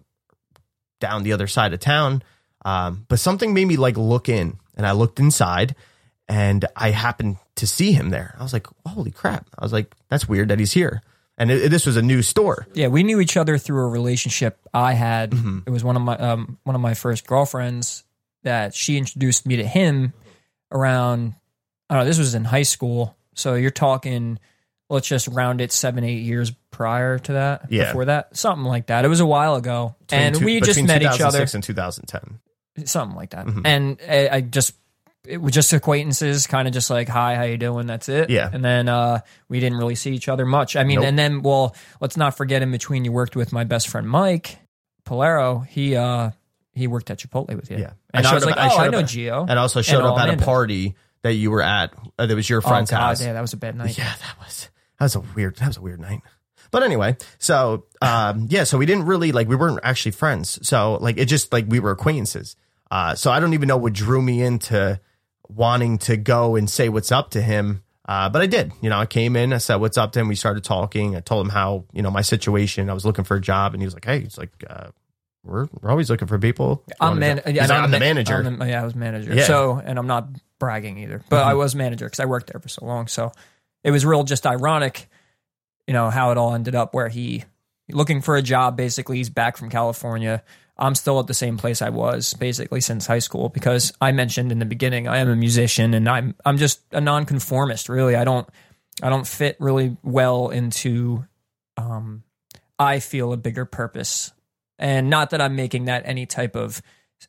down 1.00 1.24
the 1.24 1.32
other 1.32 1.48
side 1.48 1.72
of 1.72 1.80
town. 1.80 2.24
Um, 2.66 3.06
but 3.08 3.20
something 3.20 3.54
made 3.54 3.70
me 3.70 3.78
like 3.78 3.96
look 3.96 4.28
in 4.28 4.60
and 4.76 4.86
I 4.86 4.92
looked 4.92 5.22
inside 5.22 5.76
and 6.30 6.66
I 6.76 6.92
happened 6.92 7.38
to 7.56 7.68
see 7.68 7.92
him 7.92 8.10
there. 8.12 8.36
I 8.40 8.44
was 8.44 8.54
like, 8.54 8.68
holy 8.86 9.12
crap. 9.12 9.48
I 9.58 9.66
was 9.66 9.74
like, 9.74 9.94
that's 10.08 10.30
weird 10.30 10.50
that 10.50 10.60
he's 10.60 10.72
here. 10.72 11.02
And 11.38 11.50
it, 11.52 11.72
this 11.72 11.86
was 11.86 11.98
a 11.98 12.02
new 12.02 12.22
store. 12.22 12.68
yeah, 12.74 12.88
we 12.88 13.02
knew 13.04 13.20
each 13.20 13.36
other 13.36 13.58
through 13.58 13.84
a 13.84 13.88
relationship 13.88 14.60
I 14.74 14.94
had. 14.94 15.32
Mm-hmm. 15.32 15.60
It 15.66 15.70
was 15.72 15.84
one 15.84 15.96
of 15.96 16.02
my 16.02 16.16
um, 16.18 16.58
one 16.64 16.76
of 16.76 16.82
my 16.82 16.94
first 16.94 17.26
girlfriends 17.26 18.04
that 18.44 18.74
she 18.76 18.98
introduced 18.98 19.46
me 19.46 19.58
to 19.58 19.66
him 19.66 20.14
around. 20.72 21.34
I 21.90 21.96
don't 21.96 22.04
know. 22.04 22.08
This 22.08 22.20
was 22.20 22.36
in 22.36 22.44
high 22.46 22.64
school, 22.64 23.16
so 23.36 23.56
you're 23.56 23.72
talking. 23.72 24.40
Let's 24.90 25.08
just 25.08 25.28
round 25.28 25.62
it 25.62 25.72
seven, 25.72 26.04
eight 26.04 26.24
years 26.24 26.52
prior 26.72 27.20
to 27.20 27.34
that. 27.34 27.68
Yeah. 27.72 27.86
Before 27.88 28.06
that, 28.06 28.36
something 28.36 28.66
like 28.66 28.88
that. 28.88 29.06
It 29.06 29.08
was 29.08 29.20
a 29.20 29.26
while 29.26 29.56
ago, 29.56 29.96
and 30.12 30.36
two- 30.36 30.46
we 30.46 30.60
just 30.62 30.82
met 30.84 31.02
each 31.02 31.22
other. 31.22 31.46
2006 31.46 31.54
and 31.54 31.64
2010. 31.64 32.40
something 32.86 33.16
like 33.16 33.30
that. 33.32 33.46
Mm-hmm. 33.46 33.66
And 33.66 34.00
I, 34.08 34.30
I 34.30 34.42
just 34.42 34.74
it 35.28 35.38
was 35.42 35.54
just 35.54 35.74
acquaintances, 35.74 36.48
kind 36.48 36.68
of 36.68 36.74
just 36.74 36.90
like, 36.90 37.08
"Hi, 37.10 37.36
how 37.36 37.44
you 37.44 37.58
doing?" 37.58 37.88
That's 37.88 38.08
it. 38.10 38.30
Yeah. 38.30 38.50
And 38.52 38.64
then 38.64 38.88
uh, 38.88 39.20
we 39.50 39.60
didn't 39.60 39.78
really 39.78 39.96
see 39.96 40.12
each 40.14 40.28
other 40.30 40.46
much. 40.46 40.76
I 40.76 40.84
mean, 40.84 40.98
Nope. 41.00 41.06
and 41.08 41.20
then 41.20 41.42
well, 41.42 41.76
let's 42.00 42.18
not 42.18 42.38
forget 42.38 42.62
in 42.62 42.72
between 42.72 43.06
you 43.06 43.12
worked 43.12 43.36
with 43.36 43.52
my 43.52 43.64
best 43.64 43.90
friend 43.90 44.10
Mike 44.10 44.58
Polero. 45.06 45.66
He 45.68 45.96
uh 45.96 46.32
he 46.74 46.88
worked 46.88 47.10
at 47.12 47.20
Chipotle 47.20 47.56
with 47.56 47.70
you. 47.72 47.78
Yeah. 47.78 47.92
And 48.14 48.26
I, 48.26 48.30
showed 48.30 48.36
was 48.36 48.44
up- 48.46 48.56
like, 48.58 48.72
oh, 48.72 48.78
I 48.78 48.88
know 48.90 49.00
at- 49.00 49.06
Gio. 49.06 49.46
And 49.50 49.60
also 49.60 49.82
showed 49.82 50.00
And 50.00 50.08
up 50.08 50.20
at 50.20 50.34
a 50.34 50.38
party 50.44 50.96
that 51.24 51.34
you 51.34 51.52
were 51.52 51.62
at. 51.62 51.94
Uh, 52.18 52.26
that 52.26 52.36
was 52.36 52.50
your 52.50 52.60
oh 52.60 52.68
friend's 52.70 52.90
God, 52.92 53.00
house. 53.00 53.22
yeah, 53.22 53.34
that 53.34 53.42
was 53.42 53.54
a 53.54 53.58
bad 53.58 53.76
night. 53.76 53.98
Yeah, 53.98 54.06
that 54.22 54.36
was 54.40 54.70
that 55.00 55.06
was 55.06 55.16
a 55.16 55.20
weird 55.36 55.58
that 55.58 55.68
was 55.68 55.78
a 55.78 55.82
weird 55.82 56.00
night. 56.00 56.22
But 56.72 56.84
anyway, 56.84 57.18
so 57.40 57.86
um 58.02 58.48
yeah, 58.50 58.64
so 58.64 58.78
we 58.78 58.86
didn't 58.86 59.06
really 59.06 59.32
like 59.32 59.48
we 59.48 59.56
weren't 59.56 59.80
actually 59.84 60.12
friends. 60.12 60.66
So 60.68 60.94
like 61.02 61.18
it 61.18 61.26
just 61.26 61.52
like 61.52 61.66
we 61.68 61.80
were 61.80 61.92
acquaintances. 61.92 62.56
Uh 62.92 63.16
so 63.16 63.32
I 63.32 63.40
don't 63.40 63.54
even 63.54 63.68
know 63.68 63.78
what 63.78 63.94
drew 63.94 64.22
me 64.22 64.42
into 64.42 65.00
wanting 65.50 65.98
to 66.00 66.18
go 66.18 66.56
and 66.56 66.70
say 66.70 66.90
what's 66.90 67.12
up 67.12 67.32
to 67.32 67.42
him. 67.42 67.84
Uh, 68.08 68.30
but 68.30 68.42
I 68.42 68.48
did. 68.48 68.72
You 68.82 68.90
know, 68.90 68.98
I 68.98 69.06
came 69.06 69.36
in, 69.36 69.54
I 69.54 69.58
said, 69.58 69.76
what's 69.76 69.98
up 69.98 70.14
to 70.14 70.20
him? 70.20 70.28
We 70.28 70.36
started 70.36 70.64
talking. 70.64 71.16
I 71.16 71.20
told 71.20 71.46
him 71.46 71.52
how, 71.52 71.86
you 71.94 72.02
know, 72.02 72.10
my 72.10 72.22
situation. 72.22 72.90
I 72.90 72.94
was 72.94 73.06
looking 73.06 73.24
for 73.24 73.38
a 73.38 73.42
job. 73.42 73.74
And 73.74 73.82
he 73.82 73.86
was 73.86 73.94
like, 73.94 74.06
hey, 74.06 74.22
he's 74.22 74.38
like, 74.38 74.52
uh, 74.68 74.88
we're, 75.44 75.68
we're 75.82 75.92
always 75.92 76.10
looking 76.10 76.28
for 76.28 76.40
people. 76.40 76.84
You 76.88 76.94
I'm 77.02 77.20
man. 77.20 77.38
job." 77.38 77.50
yeah, 77.50 77.64
I'm 77.66 77.84
I'm 77.86 77.92
the 77.92 78.00
manager. 78.00 78.36
I'm 78.36 78.58
the- 78.58 78.66
yeah, 78.66 78.82
I 78.82 78.86
was 78.86 78.96
manager. 78.96 79.34
Yeah. 79.34 79.42
Mm-hmm. 79.42 79.48
So, 79.48 79.82
and 79.84 80.00
I'm 80.00 80.08
not 80.08 80.28
bragging 80.60 80.98
either, 80.98 81.24
but 81.30 81.44
I 81.44 81.54
was 81.54 81.76
manager 81.76 82.06
because 82.06 82.20
I 82.20 82.26
worked 82.26 82.52
there 82.52 82.60
for 82.60 82.68
so 82.68 82.86
long. 82.86 83.08
So 83.08 83.32
it 83.84 83.92
was 83.92 84.06
real, 84.06 84.24
just 84.24 84.46
ironic, 84.46 85.08
you 85.88 85.94
know, 85.94 86.10
how 86.10 86.32
it 86.32 86.38
all 86.38 86.54
ended 86.54 86.76
up 86.76 86.94
where 86.94 87.10
he 87.10 87.46
looking 87.92 88.22
for 88.22 88.36
a 88.36 88.42
job. 88.42 88.76
Basically, 88.76 89.18
he's 89.18 89.30
back 89.30 89.56
from 89.56 89.70
California. 89.70 90.44
I'm 90.80 90.96
still 90.96 91.20
at 91.20 91.28
the 91.28 91.34
same 91.34 91.58
place 91.58 91.82
I 91.82 91.90
was 91.90 92.34
basically 92.34 92.82
since 92.82 93.06
high 93.06 93.20
school 93.20 93.50
because 93.50 93.92
I 94.00 94.14
mentioned 94.14 94.52
in 94.52 94.60
the 94.60 94.66
beginning 94.66 95.08
I 95.08 95.18
am 95.18 95.30
a 95.30 95.36
musician 95.36 95.94
and 95.94 96.08
I'm 96.08 96.36
I'm 96.46 96.58
just 96.58 96.82
a 96.92 97.02
nonconformist. 97.02 97.90
Really, 97.90 98.16
I 98.16 98.24
don't 98.24 98.48
I 99.02 99.10
don't 99.10 99.28
fit 99.28 99.58
really 99.60 99.98
well 100.04 100.50
into. 100.50 101.26
Um, 101.78 102.24
I 102.78 103.00
feel 103.00 103.34
a 103.34 103.38
bigger 103.38 103.66
purpose, 103.66 104.32
and 104.78 105.10
not 105.10 105.32
that 105.32 105.42
I'm 105.42 105.56
making 105.56 105.86
that 105.86 106.04
any 106.06 106.26
type 106.26 106.56
of. 106.56 106.82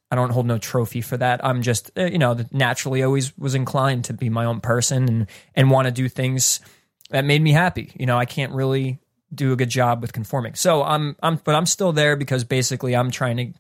I 0.09 0.15
don't 0.15 0.31
hold 0.31 0.47
no 0.47 0.59
trophy 0.59 1.01
for 1.01 1.17
that. 1.17 1.45
I'm 1.45 1.63
just, 1.63 1.91
uh, 1.99 2.05
you 2.05 2.19
know, 2.19 2.39
naturally 2.53 3.03
always 3.03 3.37
was 3.37 3.57
inclined 3.57 4.05
to 4.05 4.13
be 4.13 4.29
my 4.29 4.45
own 4.45 4.61
person 4.61 5.09
and 5.09 5.27
and 5.57 5.71
want 5.71 5.87
to 5.87 5.93
do 5.93 6.09
things 6.09 6.61
that 7.11 7.25
made 7.25 7.43
me 7.43 7.51
happy. 7.51 7.93
You 7.99 8.07
know, 8.07 8.17
I 8.17 8.25
can't 8.25 8.53
really 8.53 9.01
do 9.35 9.53
a 9.53 9.57
good 9.57 9.69
job 9.71 10.03
with 10.03 10.13
conforming. 10.13 10.55
So 10.55 10.83
I'm 10.83 11.17
I'm 11.23 11.37
but 11.45 11.55
I'm 11.55 11.67
still 11.67 11.93
there 11.93 12.17
because 12.17 12.45
basically 12.45 12.97
I'm 12.97 13.11
trying 13.11 13.37
to 13.37 13.53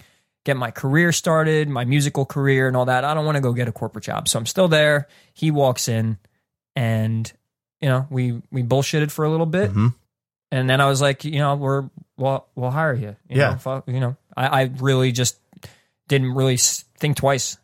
get 0.44 0.56
my 0.56 0.70
career 0.70 1.12
started, 1.12 1.68
my 1.68 1.84
musical 1.84 2.24
career 2.24 2.66
and 2.66 2.76
all 2.76 2.86
that. 2.86 3.04
I 3.04 3.14
don't 3.14 3.24
want 3.26 3.36
to 3.36 3.40
go 3.42 3.52
get 3.52 3.68
a 3.68 3.72
corporate 3.72 4.04
job. 4.04 4.28
So 4.28 4.38
I'm 4.38 4.46
still 4.46 4.68
there. 4.68 5.06
He 5.34 5.50
walks 5.50 5.86
in 5.88 6.18
and 6.76 7.30
you 7.80 7.88
know, 7.88 8.06
we 8.10 8.42
we 8.50 8.62
bullshitted 8.62 9.10
for 9.10 9.24
a 9.24 9.30
little 9.30 9.46
bit. 9.46 9.72
Mhm. 9.72 9.94
And 10.52 10.68
then 10.68 10.80
I 10.80 10.86
was 10.86 11.00
like, 11.00 11.24
you 11.24 11.38
know, 11.38 11.54
we're 11.54 11.88
we'll 12.16 12.46
we'll 12.54 12.70
hire 12.70 12.94
you. 12.94 13.16
you 13.28 13.38
Yeah. 13.40 13.50
know, 13.52 13.56
fuck, 13.58 13.84
you 13.88 14.00
know, 14.00 14.16
I, 14.36 14.62
I 14.62 14.70
really 14.78 15.12
just 15.12 15.38
didn't 16.08 16.34
really 16.34 16.56
think 16.56 17.16
twice 17.16 17.56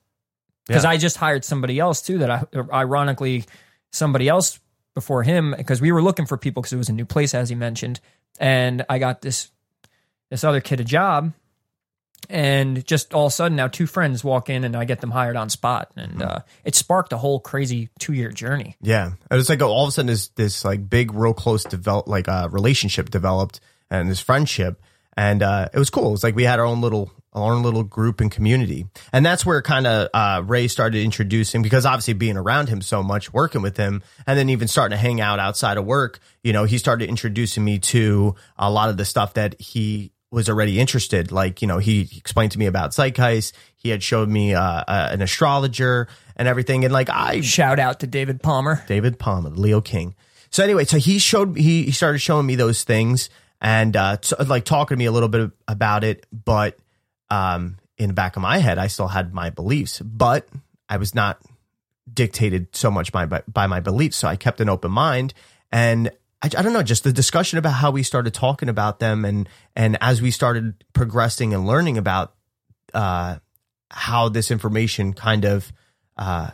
because 0.67 0.85
Yeah. 0.85 0.91
I 0.91 0.97
just 0.97 1.17
hired 1.17 1.45
somebody 1.45 1.79
else 1.81 2.01
too. 2.03 2.19
That 2.19 2.31
I 2.31 2.45
ironically 2.73 3.45
somebody 3.93 4.29
else 4.29 4.61
before 4.97 5.23
him 5.23 5.55
because 5.57 5.81
we 5.81 5.93
were 5.93 6.03
looking 6.03 6.25
for 6.25 6.38
people 6.38 6.62
because 6.62 6.73
it 6.73 6.79
was 6.79 6.88
a 6.88 6.93
new 6.93 7.05
place 7.05 7.35
as 7.35 7.50
he 7.50 7.55
mentioned, 7.55 8.00
and 8.41 8.85
I 8.88 8.99
got 8.99 9.21
this 9.21 9.50
this 10.31 10.43
other 10.43 10.61
kid 10.61 10.81
a 10.81 10.85
job, 10.85 11.35
and 12.31 12.85
just 12.85 13.12
all 13.12 13.26
of 13.26 13.31
a 13.33 13.35
sudden 13.35 13.57
now 13.57 13.69
two 13.69 13.87
friends 13.87 14.25
walk 14.25 14.49
in 14.49 14.65
and 14.65 14.75
I 14.75 14.87
get 14.87 15.03
them 15.03 15.11
hired 15.11 15.37
on 15.37 15.50
spot, 15.50 15.93
and 15.97 16.23
uh, 16.23 16.38
it 16.65 16.75
sparked 16.75 17.12
a 17.12 17.19
whole 17.19 17.38
crazy 17.38 17.91
two 17.99 18.15
year 18.15 18.33
journey. 18.33 18.76
Yeah, 18.81 19.12
it 19.31 19.35
was 19.35 19.50
like 19.50 19.61
all 19.62 19.85
of 19.85 19.91
a 19.91 19.93
sudden 19.93 20.07
this 20.07 20.29
this 20.29 20.65
like 20.65 20.88
big, 20.88 21.12
real 21.12 21.35
close 21.35 21.62
develop 21.62 22.09
like 22.09 22.26
uh, 22.26 22.49
relationship 22.50 23.11
developed 23.11 23.61
and 23.91 24.11
this 24.11 24.21
friendship, 24.21 24.83
and 25.15 25.43
uh, 25.43 25.69
it 25.73 25.79
was 25.79 25.91
cool. 25.91 26.09
It 26.09 26.12
was 26.12 26.25
like 26.25 26.35
we 26.35 26.45
had 26.45 26.59
our 26.59 26.67
own 26.67 26.81
little 26.81 27.12
our 27.37 27.52
own 27.52 27.62
little 27.62 27.85
group 27.85 28.21
and 28.21 28.31
community, 28.31 28.87
and 29.12 29.25
that's 29.25 29.45
where 29.45 29.61
kind 29.62 29.87
of 29.87 30.09
uh, 30.12 30.43
Ray 30.45 30.69
started 30.69 31.05
introducing 31.05 31.62
because 31.62 31.87
obviously 31.87 32.14
being 32.14 32.37
around 32.37 32.69
him 32.69 32.81
so 32.81 33.02
much, 33.02 33.33
working 33.33 33.62
with 33.62 33.76
him, 33.76 34.02
and 34.26 34.38
then 34.38 34.49
even 34.49 34.69
starting 34.69 34.97
to 34.97 35.00
hang 35.00 35.21
out 35.21 35.38
outside 35.38 35.76
of 35.76 35.85
work. 35.85 36.19
You 36.43 36.52
know, 36.52 36.64
he 36.64 36.78
started 36.78 37.09
introducing 37.09 37.64
me 37.64 37.78
to 37.81 38.35
a 38.59 38.71
lot 38.71 38.88
of 38.88 38.97
the 38.97 39.05
stuff 39.05 39.35
that 39.35 39.61
he 39.61 40.12
was 40.31 40.49
already 40.49 40.81
interested. 40.81 41.31
Like, 41.31 41.62
you 41.62 41.69
know, 41.69 41.78
he 41.78 42.09
explained 42.16 42.52
to 42.52 42.59
me 42.59 42.66
about 42.66 42.90
Zeitgeist. 42.90 43.52
He 43.76 43.90
had 43.90 44.02
showed 44.02 44.28
me 44.28 44.55
uh, 44.55 44.62
uh, 44.62 45.09
an 45.12 45.23
astrologer 45.23 46.09
and 46.37 46.49
everything, 46.49 46.85
and 46.85 46.93
like 46.93 47.09
I 47.09 47.40
Shout 47.43 47.78
out 47.78 48.00
to 48.00 48.07
David 48.07 48.43
Palmer. 48.43 48.83
David 48.87 49.19
Palmer, 49.19 49.50
Leo 49.50 49.81
King. 49.81 50.14
So 50.50 50.64
anyway, 50.64 50.85
so 50.85 50.99
he 50.99 51.19
showed 51.19 51.57
he 51.57 51.85
he 51.85 51.90
started 51.90 52.19
showing 52.19 52.47
me 52.47 52.55
those 52.55 52.85
things 52.85 53.31
and 53.61 53.97
uh 53.97 54.16
t- 54.16 54.37
like 54.47 54.64
talking 54.64 54.97
to 54.97 54.99
me 54.99 55.07
a 55.07 55.12
little 55.12 55.28
bit 55.28 55.50
about 55.69 56.05
it, 56.05 56.26
but 56.33 56.78
um 57.30 57.76
in 57.99 58.09
the 58.09 58.14
back 58.14 58.37
of 58.37 58.42
my 58.42 58.59
head 58.59 58.78
I 58.78 58.87
still 58.88 59.09
had 59.09 59.33
my 59.33 59.50
beliefs, 59.50 60.00
but 60.00 60.49
I 60.88 60.97
was 60.99 61.14
not 61.14 61.40
dictated 62.12 62.75
so 62.75 62.90
much 62.90 63.12
by 63.12 63.26
by, 63.26 63.42
by 63.49 63.66
my 63.66 63.80
beliefs, 63.80 64.16
so 64.16 64.28
I 64.28 64.37
kept 64.37 64.61
an 64.61 64.68
open 64.68 64.90
mind 64.90 65.35
and 65.73 66.11
I, 66.42 66.47
I 66.59 66.62
don't 66.62 66.73
know, 66.73 66.83
just 66.83 67.04
the 67.04 67.12
discussion 67.12 67.59
about 67.59 67.73
how 67.73 67.90
we 67.90 68.02
started 68.02 68.35
talking 68.35 68.68
about 68.68 69.00
them 69.00 69.25
and 69.25 69.49
and 69.75 69.97
as 70.00 70.23
we 70.23 70.30
started 70.30 70.85
progressing 70.92 71.54
and 71.54 71.66
learning 71.66 71.99
about 71.99 72.35
uh 72.95 73.38
how 73.90 74.28
this 74.28 74.50
information 74.50 75.12
kind 75.12 75.45
of 75.45 75.73
uh 76.16 76.50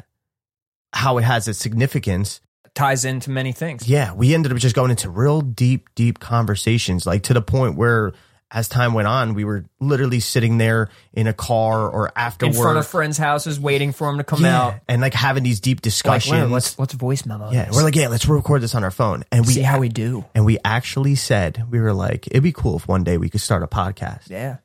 how 0.93 1.19
it 1.19 1.25
has 1.25 1.49
its 1.49 1.59
significance 1.59 2.41
Ties 2.75 3.05
into 3.05 3.31
many 3.31 3.53
things. 3.53 3.87
yeah, 3.87 4.15
we 4.15 4.35
ended 4.35 4.51
up 4.51 4.57
just 4.57 4.75
going 4.75 4.91
into 4.91 5.11
real 5.11 5.43
deep, 5.43 5.95
deep 5.95 6.21
conversations, 6.21 7.05
like 7.05 7.23
to 7.25 7.35
the 7.35 7.43
point 7.43 7.77
where 7.77 8.13
as 8.53 8.69
time 8.69 8.93
went 8.93 9.09
on, 9.09 9.35
we 9.35 9.45
were 9.45 9.65
literally 9.81 10.21
sitting 10.21 10.59
there 10.59 10.91
in 11.15 11.27
a 11.27 11.33
car 11.33 11.89
or 11.89 12.13
after 12.15 12.47
in 12.47 12.53
work. 12.53 12.61
front 12.63 12.79
of 12.79 12.87
friends' 12.87 13.17
houses, 13.17 13.59
waiting 13.59 13.93
for 13.93 14.09
him 14.11 14.19
to 14.19 14.25
come 14.25 14.43
yeah, 14.45 14.61
out. 14.63 14.75
and 14.89 15.01
like 15.01 15.15
having 15.15 15.43
these 15.43 15.59
deep 15.61 15.79
Like, 15.79 15.83
discussions. 15.83 16.33
"Leonard, 16.33 16.51
let's 16.51 16.79
let's 16.79 16.93
voice 16.93 17.25
memo. 17.25 17.51
yeah, 17.51 17.71
we're 17.73 17.83
like, 17.83 17.97
yeah, 17.97 18.09
let's 18.09 18.27
record 18.27 18.61
this 18.63 18.75
on 18.75 18.85
our 18.85 18.91
phone. 18.91 19.25
And 19.33 19.47
we 19.47 19.55
see 19.55 19.63
how 19.63 19.79
we 19.81 19.89
do. 19.89 20.25
and 20.35 20.45
we 20.45 20.59
actually 20.65 21.15
said 21.15 21.65
we 21.71 21.81
were 21.81 21.95
like, 21.95 22.27
it'd 22.27 22.43
be 22.43 22.53
cool 22.53 22.77
if 22.77 22.87
one 22.87 23.05
day 23.05 23.17
we 23.17 23.29
could 23.31 23.41
start 23.41 23.63
a 23.63 23.67
podcast. 23.67 24.29
Yeah. 24.29 24.59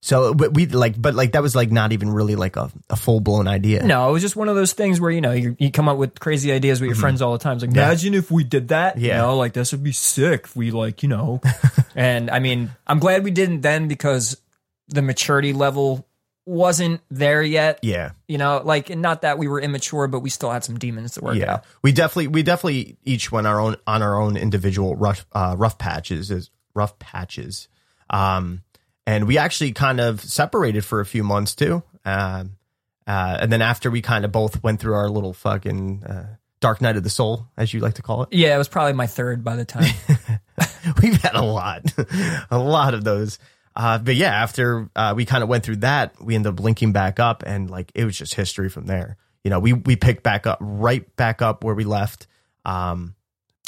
So 0.00 0.32
but 0.32 0.54
we 0.54 0.66
like, 0.66 1.00
but 1.00 1.14
like 1.14 1.32
that 1.32 1.42
was 1.42 1.56
like 1.56 1.72
not 1.72 1.92
even 1.92 2.10
really 2.10 2.36
like 2.36 2.56
a, 2.56 2.70
a 2.88 2.94
full 2.96 3.18
blown 3.20 3.48
idea. 3.48 3.82
No, 3.82 4.08
it 4.08 4.12
was 4.12 4.22
just 4.22 4.36
one 4.36 4.48
of 4.48 4.54
those 4.54 4.72
things 4.72 5.00
where 5.00 5.10
you 5.10 5.20
know 5.20 5.32
you, 5.32 5.56
you 5.58 5.72
come 5.72 5.88
up 5.88 5.96
with 5.98 6.20
crazy 6.20 6.52
ideas 6.52 6.80
with 6.80 6.86
your 6.88 6.96
friends 6.96 7.20
all 7.20 7.32
the 7.32 7.38
time. 7.38 7.54
It's 7.54 7.62
like 7.62 7.70
Mm-hmm. 7.70 7.78
Yeah. 7.78 7.86
imagine 7.86 8.14
if 8.14 8.30
we 8.30 8.44
did 8.44 8.68
that. 8.68 8.96
You 8.98 9.08
Yeah. 9.08 9.18
know, 9.22 9.36
like 9.36 9.54
this 9.54 9.72
would 9.72 9.82
be 9.82 9.92
sick. 9.92 10.42
If 10.44 10.54
we 10.56 10.70
like 10.70 11.02
you 11.02 11.08
know, 11.08 11.40
and 11.96 12.30
I 12.30 12.38
mean, 12.38 12.70
I'm 12.86 13.00
glad 13.00 13.24
we 13.24 13.32
didn't 13.32 13.62
then 13.62 13.88
because 13.88 14.40
the 14.88 15.02
maturity 15.02 15.52
level 15.52 16.06
wasn't 16.46 17.00
there 17.10 17.42
yet. 17.42 17.80
Yeah. 17.82 18.12
You 18.28 18.38
know, 18.38 18.62
like 18.64 18.88
not 18.96 19.22
that 19.22 19.36
we 19.36 19.48
were 19.48 19.60
immature, 19.60 20.06
but 20.06 20.20
we 20.20 20.30
still 20.30 20.50
had 20.50 20.62
some 20.64 20.78
demons 20.78 21.12
to 21.14 21.20
work 21.22 21.36
yeah, 21.36 21.54
out. 21.54 21.64
we 21.82 21.90
definitely 21.92 22.28
we 22.28 22.42
definitely 22.44 22.96
each 23.04 23.30
went 23.32 23.46
our 23.48 23.60
own 23.60 23.76
on 23.86 24.00
our 24.02 24.18
own 24.18 24.36
individual 24.36 24.94
rough 24.96 25.26
uh, 25.32 25.56
rough 25.58 25.76
patches 25.76 26.30
is 26.30 26.50
rough 26.72 26.98
patches, 27.00 27.68
um, 28.10 28.62
and 29.08 29.26
we 29.26 29.38
actually 29.38 29.72
kind 29.72 30.00
of 30.00 30.20
separated 30.20 30.84
for 30.84 31.00
a 31.00 31.06
few 31.06 31.24
months 31.24 31.54
too, 31.54 31.82
um, 32.04 32.58
uh, 33.06 33.38
and 33.40 33.50
then 33.50 33.62
after 33.62 33.90
we 33.90 34.02
kind 34.02 34.26
of 34.26 34.32
both 34.32 34.62
went 34.62 34.80
through 34.80 34.92
our 34.92 35.08
little 35.08 35.32
fucking 35.32 36.04
uh, 36.04 36.36
dark 36.60 36.82
night 36.82 36.94
of 36.94 37.04
the 37.04 37.08
soul, 37.08 37.46
as 37.56 37.72
you 37.72 37.80
like 37.80 37.94
to 37.94 38.02
call 38.02 38.24
it. 38.24 38.28
Yeah, 38.32 38.54
it 38.54 38.58
was 38.58 38.68
probably 38.68 38.92
my 38.92 39.06
third 39.06 39.42
by 39.42 39.56
the 39.56 39.64
time. 39.64 39.94
We've 41.02 41.16
had 41.22 41.34
a 41.34 41.42
lot, 41.42 41.90
a 42.50 42.58
lot 42.58 42.92
of 42.92 43.02
those. 43.02 43.38
Uh, 43.74 43.96
but 43.96 44.14
yeah, 44.14 44.42
after 44.42 44.90
uh, 44.94 45.14
we 45.16 45.24
kind 45.24 45.42
of 45.42 45.48
went 45.48 45.64
through 45.64 45.76
that, 45.76 46.22
we 46.22 46.34
ended 46.34 46.52
up 46.52 46.60
linking 46.60 46.92
back 46.92 47.18
up, 47.18 47.42
and 47.46 47.70
like 47.70 47.90
it 47.94 48.04
was 48.04 48.18
just 48.18 48.34
history 48.34 48.68
from 48.68 48.84
there. 48.84 49.16
You 49.42 49.48
know, 49.48 49.58
we 49.58 49.72
we 49.72 49.96
picked 49.96 50.22
back 50.22 50.46
up 50.46 50.58
right 50.60 51.16
back 51.16 51.40
up 51.40 51.64
where 51.64 51.74
we 51.74 51.84
left. 51.84 52.26
Um, 52.66 53.14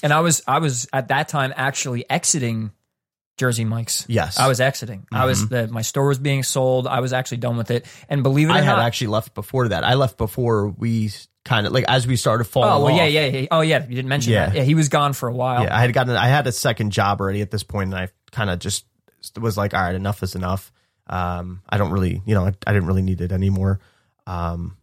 and 0.03 0.13
I 0.13 0.21
was 0.21 0.43
I 0.47 0.59
was 0.59 0.87
at 0.93 1.09
that 1.09 1.29
time 1.29 1.55
actually 1.57 2.05
exiting 2.11 2.73
Jersey 3.41 3.65
Mike's. 3.65 4.05
Yes. 4.07 4.39
I 4.39 4.47
was 4.49 4.61
exiting. 4.61 5.07
I 5.11 5.25
was 5.25 5.49
the, 5.49 5.67
my 5.67 5.81
store 5.83 6.07
was 6.09 6.19
being 6.19 6.43
sold. 6.43 6.87
I 6.87 7.01
was 7.01 7.13
actually 7.15 7.39
done 7.39 7.57
with 7.57 7.71
it. 7.71 7.87
And 8.09 8.23
believe 8.23 8.49
it 8.49 8.53
or 8.53 8.55
I 8.57 8.61
had 8.61 8.79
actually 8.79 9.09
left 9.09 9.35
before 9.35 9.69
that. 9.69 9.83
I 9.83 9.95
left 9.95 10.19
before 10.19 10.69
we 10.69 11.11
kind 11.45 11.67
of 11.67 11.73
like 11.73 11.87
as 11.89 12.07
we 12.07 12.17
started 12.17 12.45
falling. 12.45 12.71
Oh 12.71 12.85
well, 12.85 12.95
yeah, 12.95 13.07
yeah, 13.07 13.27
yeah. 13.27 13.47
Oh 13.51 13.63
yeah, 13.63 13.83
you 13.83 13.95
didn't 13.97 14.11
mention 14.11 14.35
Yeah. 14.35 14.47
that. 14.51 14.57
Yeah, 14.57 14.63
he 14.63 14.75
was 14.75 14.91
gone 14.91 15.15
for 15.15 15.29
a 15.29 15.33
while. 15.33 15.63
Yeah, 15.65 15.75
I 15.77 15.81
had 15.81 15.93
gotten. 15.95 16.15
I 16.15 16.29
had 16.29 16.47
a 16.47 16.53
second 16.53 16.93
job 16.93 17.21
already 17.21 17.41
at 17.41 17.51
this 17.51 17.63
point, 17.63 17.95
and 17.95 17.99
I 17.99 18.09
kind 18.31 18.51
of 18.51 18.59
just 18.59 18.85
was 19.41 19.57
like, 19.57 19.73
all 19.73 19.81
right, 19.81 19.95
enough 19.95 20.23
is 20.23 20.35
enough. 20.35 20.71
Um, 21.07 21.63
I 21.69 21.79
don't 21.79 21.91
really, 21.91 22.21
you 22.27 22.35
know, 22.35 22.45
I, 22.45 22.53
I 22.67 22.73
didn't 22.75 22.87
really 22.87 23.03
need 23.03 23.21
it 23.23 23.33
anymore. 23.33 23.81
Um, 24.27 24.77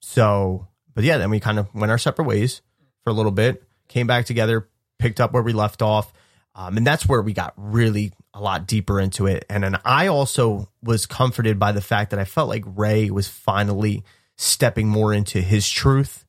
so, 0.00 0.68
but 0.94 1.04
yeah, 1.04 1.18
then 1.18 1.30
we 1.30 1.40
kind 1.40 1.58
of 1.58 1.74
went 1.74 1.90
our 1.90 1.98
separate 1.98 2.26
ways 2.26 2.62
for 3.02 3.10
a 3.10 3.12
little 3.12 3.32
bit, 3.32 3.64
came 3.88 4.06
back 4.06 4.24
together, 4.24 4.68
picked 4.98 5.20
up 5.20 5.32
where 5.32 5.42
we 5.42 5.52
left 5.52 5.82
off. 5.82 6.12
Um, 6.58 6.76
and 6.76 6.84
that's 6.84 7.08
where 7.08 7.22
we 7.22 7.32
got 7.32 7.54
really 7.56 8.12
a 8.34 8.40
lot 8.40 8.66
deeper 8.66 8.98
into 8.98 9.26
it. 9.26 9.46
And 9.48 9.62
then 9.62 9.78
I 9.84 10.08
also 10.08 10.68
was 10.82 11.06
comforted 11.06 11.56
by 11.56 11.70
the 11.70 11.80
fact 11.80 12.10
that 12.10 12.18
I 12.18 12.24
felt 12.24 12.48
like 12.48 12.64
Ray 12.66 13.10
was 13.10 13.28
finally 13.28 14.02
stepping 14.36 14.88
more 14.88 15.14
into 15.14 15.40
his 15.40 15.70
truth. 15.70 16.26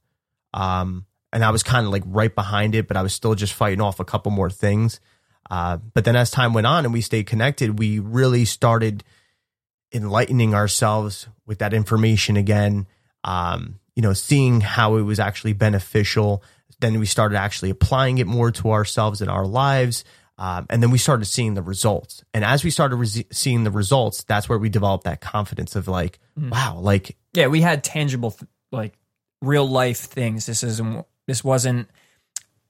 Um, 0.53 1.07
and 1.33 1.43
I 1.43 1.49
was 1.49 1.63
kind 1.63 1.87
of 1.87 1.91
like 1.91 2.03
right 2.05 2.33
behind 2.33 2.75
it, 2.75 2.87
but 2.87 2.95
I 2.95 3.01
was 3.01 3.11
still 3.11 3.33
just 3.33 3.53
fighting 3.53 3.81
off 3.81 3.99
a 3.99 4.05
couple 4.05 4.31
more 4.31 4.51
things. 4.51 4.99
Uh, 5.49 5.77
but 5.95 6.05
then 6.05 6.15
as 6.15 6.29
time 6.29 6.53
went 6.53 6.67
on 6.67 6.85
and 6.85 6.93
we 6.93 7.01
stayed 7.01 7.25
connected, 7.25 7.79
we 7.79 7.97
really 7.97 8.45
started 8.45 9.03
enlightening 9.91 10.53
ourselves 10.53 11.27
with 11.47 11.57
that 11.57 11.73
information 11.73 12.37
again. 12.37 12.85
Um, 13.23 13.79
you 13.95 14.03
know, 14.03 14.13
seeing 14.13 14.61
how 14.61 14.97
it 14.97 15.01
was 15.01 15.19
actually 15.19 15.53
beneficial. 15.53 16.43
Then 16.79 16.99
we 16.99 17.05
started 17.05 17.37
actually 17.37 17.69
applying 17.71 18.17
it 18.19 18.27
more 18.27 18.51
to 18.51 18.71
ourselves 18.71 19.21
and 19.21 19.29
our 19.29 19.45
lives. 19.45 20.03
Um, 20.37 20.65
and 20.69 20.81
then 20.81 20.89
we 20.91 20.97
started 20.97 21.25
seeing 21.25 21.53
the 21.55 21.61
results. 21.61 22.23
And 22.33 22.45
as 22.45 22.63
we 22.63 22.69
started 22.69 22.95
re- 22.95 23.25
seeing 23.31 23.65
the 23.65 23.71
results, 23.71 24.23
that's 24.23 24.47
where 24.47 24.57
we 24.57 24.69
developed 24.69 25.03
that 25.03 25.19
confidence 25.19 25.75
of 25.75 25.87
like, 25.89 26.19
wow, 26.37 26.77
like 26.79 27.17
Yeah, 27.33 27.47
we 27.47 27.59
had 27.61 27.83
tangible, 27.83 28.31
th- 28.31 28.49
like 28.71 28.93
real 29.41 29.67
life 29.67 29.99
things. 29.99 30.45
This 30.45 30.63
isn't. 30.63 31.05
This 31.27 31.43
wasn't 31.43 31.89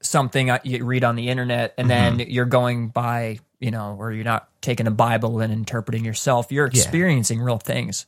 something 0.01 0.49
you 0.63 0.83
read 0.85 1.03
on 1.03 1.15
the 1.15 1.29
internet 1.29 1.73
and 1.77 1.89
Mm-hmm. 1.89 2.17
then 2.17 2.29
you're 2.29 2.45
going 2.45 2.87
by, 2.89 3.39
you 3.59 3.71
know, 3.71 3.95
or 3.99 4.11
you're 4.11 4.23
not 4.23 4.49
taking 4.61 4.87
a 4.87 4.91
Bible 4.91 5.39
and 5.41 5.51
interpreting 5.53 6.05
yourself. 6.05 6.51
You're 6.51 6.67
experiencing 6.67 7.41
real 7.41 7.57
things. 7.57 8.05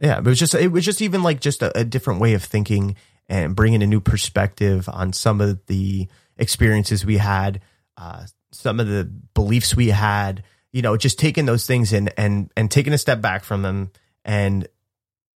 Yeah, 0.00 0.18
it 0.18 0.24
was 0.24 0.38
just 0.38 0.54
it 0.54 0.68
was 0.72 0.84
just 0.84 1.02
even 1.02 1.22
like 1.22 1.40
just 1.40 1.62
a, 1.62 1.78
a 1.78 1.84
different 1.84 2.20
way 2.20 2.32
of 2.34 2.42
thinking 2.42 2.96
and 3.30 3.54
bringing 3.54 3.82
a 3.82 3.86
new 3.86 4.00
perspective 4.00 4.88
on 4.92 5.12
some 5.12 5.40
of 5.40 5.64
the 5.66 6.08
experiences 6.36 7.06
we 7.06 7.16
had, 7.16 7.60
uh, 7.96 8.26
some 8.50 8.80
of 8.80 8.88
the 8.88 9.04
beliefs 9.34 9.74
we 9.74 9.88
had. 9.88 10.42
You 10.72 10.82
know, 10.82 10.96
just 10.96 11.18
taking 11.18 11.46
those 11.46 11.66
things 11.66 11.92
and 11.92 12.12
and 12.16 12.50
and 12.56 12.70
taking 12.70 12.92
a 12.92 12.98
step 12.98 13.20
back 13.20 13.42
from 13.42 13.62
them 13.62 13.90
and 14.24 14.68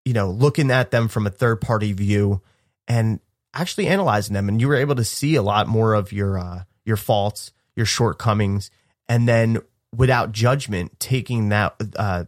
you 0.04 0.12
know 0.12 0.30
looking 0.30 0.70
at 0.70 0.90
them 0.90 1.08
from 1.08 1.26
a 1.26 1.30
third 1.30 1.60
party 1.60 1.92
view 1.92 2.40
and 2.86 3.18
actually 3.52 3.86
analyzing 3.88 4.34
them. 4.34 4.48
And 4.48 4.60
you 4.60 4.68
were 4.68 4.76
able 4.76 4.94
to 4.96 5.04
see 5.04 5.34
a 5.34 5.42
lot 5.42 5.66
more 5.66 5.94
of 5.94 6.12
your 6.12 6.38
uh, 6.38 6.64
your 6.84 6.96
faults, 6.96 7.52
your 7.74 7.86
shortcomings, 7.86 8.70
and 9.08 9.28
then 9.28 9.58
without 9.96 10.32
judgment, 10.32 10.98
taking 11.00 11.48
that 11.48 11.74
uh, 11.96 12.24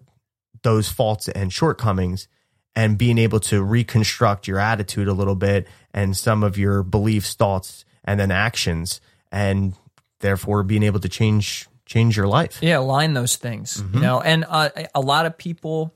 those 0.63 0.89
faults 0.89 1.29
and 1.29 1.53
shortcomings 1.53 2.29
and 2.77 2.97
being 2.99 3.19
able 3.19 3.41
to 3.41 3.63
reconstruct 3.63 4.47
your 4.47 4.59
attitude 4.61 5.09
a 5.09 5.13
little 5.15 5.35
bit 5.35 5.67
and 5.95 6.17
some 6.17 6.45
of 6.45 6.57
your 6.59 6.83
beliefs, 6.85 7.35
thoughts, 7.35 7.85
and 8.05 8.21
then 8.21 8.31
actions, 8.31 9.01
and 9.33 9.75
therefore 10.21 10.63
being 10.63 10.83
able 10.85 11.01
to 11.01 11.09
change 11.09 11.67
change 11.87 12.17
your 12.17 12.27
life. 12.29 12.59
Yeah, 12.63 12.79
align 12.79 13.15
those 13.15 13.37
things, 13.37 13.79
Mm-hmm. 13.81 13.95
you 13.97 14.01
know. 14.03 14.21
And 14.21 14.45
uh, 14.49 14.69
a 14.95 15.01
lot 15.01 15.25
of 15.27 15.39
people, 15.39 15.95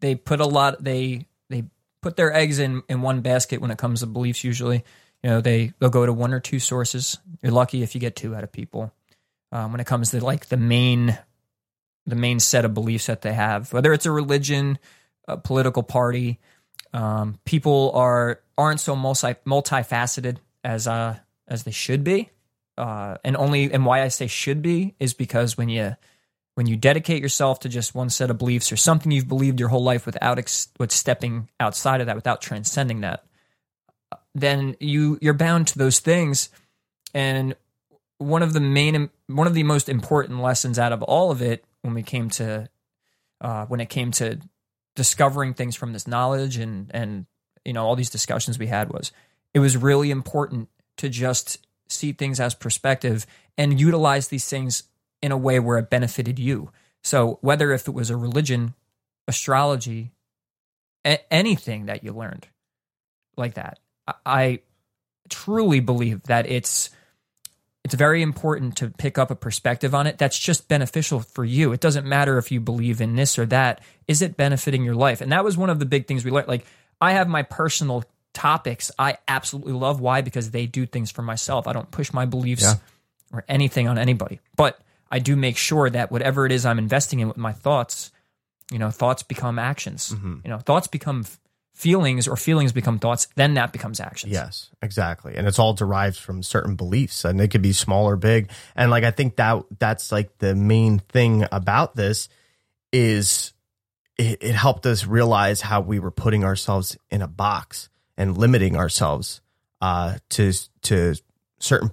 they 0.00 0.14
put 0.14 0.40
a 0.40 0.46
lot, 0.46 0.82
they 0.84 1.26
they 1.48 1.64
put 2.02 2.16
their 2.16 2.32
eggs 2.32 2.58
in 2.58 2.82
in 2.88 3.00
one 3.02 3.20
basket 3.22 3.60
when 3.60 3.70
it 3.70 3.78
comes 3.78 4.00
to 4.00 4.06
beliefs. 4.06 4.44
Usually, 4.44 4.84
you 5.22 5.30
know, 5.30 5.40
they 5.40 5.72
they'll 5.78 5.88
go 5.90 6.04
to 6.04 6.12
one 6.12 6.34
or 6.34 6.40
two 6.40 6.58
sources. 6.60 7.18
You're 7.42 7.52
lucky 7.52 7.82
if 7.82 7.94
you 7.94 8.00
get 8.00 8.14
two 8.14 8.36
out 8.36 8.44
of 8.44 8.52
people. 8.52 8.92
Um, 9.50 9.72
when 9.72 9.80
it 9.80 9.86
comes 9.86 10.10
to 10.10 10.22
like 10.22 10.46
the 10.46 10.58
main, 10.58 11.16
the 12.06 12.16
main 12.16 12.38
set 12.38 12.66
of 12.66 12.74
beliefs 12.74 13.06
that 13.06 13.22
they 13.22 13.32
have, 13.32 13.72
whether 13.72 13.92
it's 13.94 14.04
a 14.04 14.10
religion, 14.10 14.78
a 15.28 15.36
political 15.36 15.82
party, 15.82 16.40
um, 16.92 17.38
people 17.44 17.92
are 17.94 18.40
aren't 18.56 18.80
so 18.80 18.96
multi 18.96 19.34
multifaceted 19.46 20.38
as 20.64 20.88
uh 20.88 21.16
as 21.46 21.62
they 21.62 21.70
should 21.70 22.02
be 22.02 22.30
uh, 22.78 23.16
and 23.24 23.36
only 23.36 23.72
and 23.72 23.84
why 23.84 24.02
I 24.02 24.08
say 24.08 24.28
should 24.28 24.62
be 24.62 24.94
is 25.00 25.12
because 25.12 25.58
when 25.58 25.68
you 25.68 25.96
when 26.54 26.66
you 26.66 26.76
dedicate 26.76 27.20
yourself 27.20 27.60
to 27.60 27.68
just 27.68 27.94
one 27.94 28.08
set 28.08 28.30
of 28.30 28.38
beliefs 28.38 28.70
or 28.70 28.76
something 28.76 29.10
you've 29.10 29.28
believed 29.28 29.58
your 29.58 29.68
whole 29.68 29.82
life 29.82 30.06
without 30.06 30.38
ex- 30.38 30.68
with 30.78 30.92
stepping 30.92 31.48
outside 31.58 32.00
of 32.00 32.06
that, 32.06 32.16
without 32.16 32.40
transcending 32.40 33.00
that, 33.00 33.24
then 34.34 34.76
you 34.78 35.18
you're 35.20 35.34
bound 35.34 35.66
to 35.66 35.78
those 35.78 35.98
things. 35.98 36.50
And 37.12 37.56
one 38.18 38.44
of 38.44 38.52
the 38.52 38.60
main 38.60 39.10
one 39.26 39.48
of 39.48 39.54
the 39.54 39.64
most 39.64 39.88
important 39.88 40.40
lessons 40.40 40.78
out 40.78 40.92
of 40.92 41.02
all 41.02 41.32
of 41.32 41.42
it 41.42 41.64
when 41.82 41.94
we 41.94 42.04
came 42.04 42.30
to 42.30 42.68
uh, 43.40 43.66
when 43.66 43.80
it 43.80 43.88
came 43.88 44.12
to 44.12 44.38
discovering 44.98 45.54
things 45.54 45.76
from 45.76 45.92
this 45.92 46.08
knowledge 46.08 46.56
and 46.56 46.90
and 46.90 47.24
you 47.64 47.72
know 47.72 47.86
all 47.86 47.94
these 47.94 48.10
discussions 48.10 48.58
we 48.58 48.66
had 48.66 48.92
was 48.92 49.12
it 49.54 49.60
was 49.60 49.76
really 49.76 50.10
important 50.10 50.68
to 50.96 51.08
just 51.08 51.64
see 51.86 52.10
things 52.12 52.40
as 52.40 52.52
perspective 52.52 53.24
and 53.56 53.80
utilize 53.80 54.26
these 54.26 54.48
things 54.48 54.82
in 55.22 55.30
a 55.30 55.36
way 55.36 55.60
where 55.60 55.78
it 55.78 55.88
benefited 55.88 56.36
you. 56.40 56.72
So 57.04 57.38
whether 57.42 57.70
if 57.70 57.86
it 57.86 57.94
was 57.94 58.10
a 58.10 58.16
religion, 58.16 58.74
astrology, 59.28 60.10
a- 61.06 61.32
anything 61.32 61.86
that 61.86 62.02
you 62.02 62.12
learned 62.12 62.48
like 63.36 63.54
that, 63.54 63.78
I, 64.08 64.14
I 64.26 64.58
truly 65.28 65.78
believe 65.78 66.24
that 66.24 66.50
it's 66.50 66.90
it's 67.88 67.94
very 67.94 68.20
important 68.22 68.76
to 68.76 68.90
pick 68.90 69.16
up 69.18 69.30
a 69.30 69.34
perspective 69.34 69.94
on 69.94 70.06
it 70.06 70.18
that's 70.18 70.38
just 70.38 70.68
beneficial 70.68 71.20
for 71.20 71.44
you. 71.44 71.72
It 71.72 71.80
doesn't 71.80 72.06
matter 72.06 72.36
if 72.36 72.52
you 72.52 72.60
believe 72.60 73.00
in 73.00 73.16
this 73.16 73.38
or 73.38 73.46
that. 73.46 73.80
Is 74.06 74.20
it 74.20 74.36
benefiting 74.36 74.84
your 74.84 74.94
life? 74.94 75.20
And 75.22 75.32
that 75.32 75.42
was 75.42 75.56
one 75.56 75.70
of 75.70 75.78
the 75.78 75.86
big 75.86 76.06
things 76.06 76.24
we 76.24 76.30
learned. 76.30 76.48
Like 76.48 76.66
I 77.00 77.12
have 77.12 77.28
my 77.28 77.42
personal 77.42 78.04
topics 78.34 78.90
I 78.98 79.16
absolutely 79.26 79.72
love. 79.72 80.00
Why? 80.00 80.20
Because 80.20 80.50
they 80.50 80.66
do 80.66 80.84
things 80.86 81.10
for 81.10 81.22
myself. 81.22 81.66
I 81.66 81.72
don't 81.72 81.90
push 81.90 82.12
my 82.12 82.26
beliefs 82.26 82.62
Yeah. 82.62 82.74
or 83.32 83.44
anything 83.48 83.88
on 83.88 83.96
anybody. 83.98 84.40
But 84.54 84.78
I 85.10 85.18
do 85.18 85.34
make 85.34 85.56
sure 85.56 85.88
that 85.88 86.12
whatever 86.12 86.44
it 86.46 86.52
is 86.52 86.66
I'm 86.66 86.78
investing 86.78 87.20
in 87.20 87.28
with 87.28 87.38
my 87.38 87.52
thoughts, 87.52 88.12
you 88.70 88.78
know, 88.78 88.90
thoughts 88.90 89.22
become 89.22 89.58
actions. 89.58 90.10
Mm-hmm. 90.10 90.34
You 90.44 90.50
know, 90.50 90.58
thoughts 90.58 90.86
become 90.88 91.22
f- 91.24 91.38
feelings 91.78 92.26
or 92.26 92.36
feelings 92.36 92.72
become 92.72 92.98
thoughts. 92.98 93.28
Then 93.36 93.54
that 93.54 93.72
becomes 93.72 94.00
actions. 94.00 94.32
Yes, 94.32 94.70
exactly. 94.82 95.36
And 95.36 95.46
it's 95.46 95.60
all 95.60 95.74
derived 95.74 96.16
from 96.16 96.42
certain 96.42 96.74
beliefs 96.74 97.24
and 97.24 97.38
they 97.38 97.46
could 97.46 97.62
be 97.62 97.72
small 97.72 98.08
or 98.08 98.16
big. 98.16 98.50
And 98.74 98.90
like 98.90 99.04
I 99.04 99.12
think 99.12 99.36
that 99.36 99.62
that's 99.78 100.10
like 100.10 100.36
the 100.38 100.56
main 100.56 100.98
thing 100.98 101.46
about 101.52 101.94
this 101.94 102.28
is 102.92 103.52
it, 104.16 104.38
it 104.42 104.54
helped 104.56 104.86
us 104.86 105.06
realize 105.06 105.60
how 105.60 105.80
we 105.80 106.00
were 106.00 106.10
putting 106.10 106.42
ourselves 106.42 106.98
in 107.10 107.22
a 107.22 107.28
box 107.28 107.88
and 108.16 108.36
limiting 108.36 108.76
ourselves 108.76 109.40
uh 109.80 110.18
to 110.30 110.52
to 110.82 111.14
certain 111.60 111.92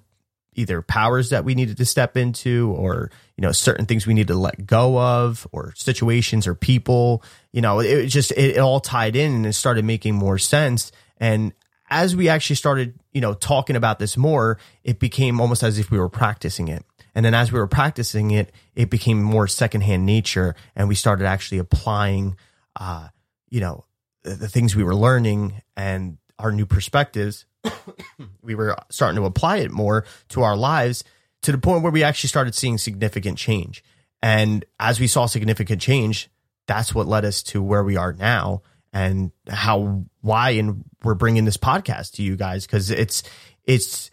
either 0.56 0.82
powers 0.82 1.30
that 1.30 1.46
we 1.46 1.56
needed 1.56 1.78
to 1.78 1.86
step 1.86 2.18
into 2.18 2.74
or 2.78 3.12
you 3.38 3.42
know 3.42 3.52
certain 3.52 3.86
things 3.86 4.08
we 4.08 4.14
need 4.14 4.28
to 4.28 4.36
let 4.36 4.66
go 4.66 5.00
of 5.00 5.48
or 5.52 5.74
situations 5.76 6.48
or 6.48 6.56
people. 6.56 7.24
You 7.52 7.62
know 7.62 7.80
it 7.80 8.08
just 8.08 8.32
it, 8.32 8.58
it 8.58 8.60
all 8.60 8.80
tied 8.80 9.16
in 9.16 9.34
and 9.34 9.46
it 9.46 9.54
started 9.54 9.86
making 9.86 10.16
more 10.16 10.38
sense. 10.38 10.92
And 11.18 11.54
as 11.90 12.16
we 12.16 12.30
actually 12.30 12.56
started 12.56 12.96
you 13.12 13.22
know 13.22 13.34
talking 13.34 13.76
about 13.76 14.00
this 14.00 14.18
more 14.18 14.58
it 14.84 15.00
became 15.00 15.40
almost 15.40 15.64
as 15.64 15.78
if 15.78 15.92
we 15.92 16.00
were 16.00 16.10
practicing 16.10 16.68
it. 16.68 16.84
And 17.14 17.24
then 17.24 17.34
as 17.34 17.52
we 17.52 17.60
were 17.60 17.68
practicing 17.68 18.32
it 18.32 18.52
it 18.76 18.90
became 18.90 19.22
more 19.22 19.48
secondhand 19.48 20.06
nature 20.06 20.56
and 20.76 20.88
we 20.88 20.96
started 20.96 21.26
actually 21.26 21.60
applying 21.60 22.36
uh 22.78 23.10
you 23.50 23.60
know 23.60 23.86
the, 24.24 24.36
the 24.36 24.48
things 24.48 24.76
we 24.76 24.84
were 24.84 24.96
learning 24.96 25.62
and 25.78 26.18
our 26.40 26.52
new 26.52 26.66
perspectives 26.66 27.46
we 28.42 28.56
were 28.56 28.76
starting 28.90 29.20
to 29.20 29.26
apply 29.26 29.58
it 29.58 29.72
more 29.72 30.06
to 30.30 30.42
our 30.44 30.56
lives 30.56 31.04
to 31.42 31.52
the 31.52 31.58
point 31.58 31.84
where 31.84 31.92
we 31.92 32.04
actually 32.04 32.30
started 32.30 32.56
seeing 32.56 32.78
significant 32.78 33.38
change. 33.38 33.84
And 34.22 34.66
as 34.80 35.00
we 35.00 35.08
saw 35.08 35.28
significant 35.28 35.82
change, 35.82 36.30
that's 36.68 36.96
what 36.96 37.08
led 37.08 37.26
us 37.26 37.44
to 37.44 37.62
where 37.62 37.84
we 37.84 37.98
are 37.98 38.14
now 38.14 38.64
and 38.92 39.32
how, 39.48 40.06
why, 40.22 40.52
and 40.52 40.84
we're 41.04 41.14
bringing 41.14 41.46
this 41.46 41.58
podcast 41.58 42.14
to 42.14 42.24
you 42.24 42.36
guys 42.36 42.66
because 42.66 42.90
it's, 42.90 43.22
it's, 43.64 44.10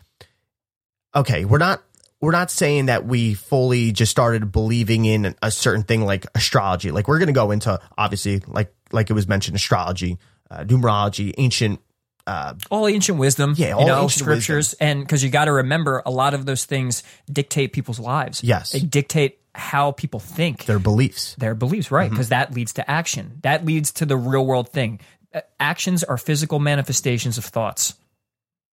okay, 1.14 1.44
we're 1.44 1.58
not, 1.58 1.82
we're 2.20 2.32
not 2.32 2.50
saying 2.50 2.86
that 2.86 3.06
we 3.06 3.34
fully 3.34 3.92
just 3.92 4.10
started 4.10 4.52
believing 4.52 5.06
in 5.06 5.34
a 5.42 5.50
certain 5.50 5.82
thing 5.82 6.04
like 6.04 6.26
astrology. 6.34 6.90
Like 6.90 7.08
we're 7.08 7.18
going 7.18 7.28
to 7.28 7.32
go 7.32 7.50
into 7.50 7.80
obviously, 7.96 8.42
like, 8.46 8.74
like 8.92 9.08
it 9.08 9.14
was 9.14 9.26
mentioned, 9.26 9.56
astrology, 9.56 10.18
uh, 10.50 10.64
numerology, 10.64 11.32
ancient 11.38 11.80
uh, 12.26 12.54
all 12.70 12.86
ancient 12.86 13.18
wisdom, 13.18 13.54
Yeah, 13.56 13.72
all 13.72 13.80
you 13.80 13.86
know, 13.86 14.02
ancient 14.02 14.20
scriptures, 14.22 14.74
and 14.74 15.00
because 15.00 15.22
you 15.24 15.30
got 15.30 15.46
to 15.46 15.52
remember, 15.52 16.02
a 16.06 16.10
lot 16.10 16.34
of 16.34 16.46
those 16.46 16.64
things 16.64 17.02
dictate 17.30 17.72
people's 17.72 17.98
lives. 17.98 18.42
Yes. 18.44 18.72
they 18.72 18.80
dictate 18.80 19.38
how 19.54 19.92
people 19.92 20.20
think, 20.20 20.64
their 20.64 20.78
beliefs. 20.78 21.34
their 21.36 21.54
beliefs, 21.54 21.90
right? 21.90 22.08
Because 22.08 22.30
that 22.30 22.54
leads 22.54 22.74
to 22.74 22.90
action. 22.90 23.38
That 23.42 23.64
leads 23.64 23.92
to 23.94 24.06
the 24.06 24.16
real 24.16 24.46
world 24.46 24.70
thing. 24.70 25.00
Uh, 25.34 25.40
Actions 25.60 26.02
are 26.04 26.16
physical 26.16 26.58
manifestations 26.58 27.36
of 27.38 27.44
thoughts, 27.44 27.94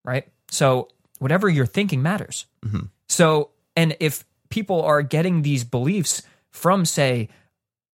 right? 0.06 0.28
So 0.52 0.88
whatever 1.20 1.50
you're 1.50 1.66
thinking 1.66 2.02
matters. 2.02 2.46
So, 3.10 3.50
and 3.76 3.98
if 4.00 4.24
people 4.50 4.84
are 4.84 5.02
getting 5.02 5.42
these 5.42 5.64
beliefs 5.64 6.22
from, 6.52 6.86
say, 6.86 7.30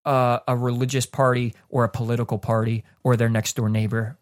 uh, 0.06 0.40
a 0.48 0.56
religious 0.56 1.06
party 1.08 1.54
or 1.70 1.84
a 1.86 1.90
political 1.90 2.38
party 2.38 2.84
or 3.04 3.16
their 3.16 3.30
next 3.30 3.56
door 3.56 3.70
neighbor 3.70 4.18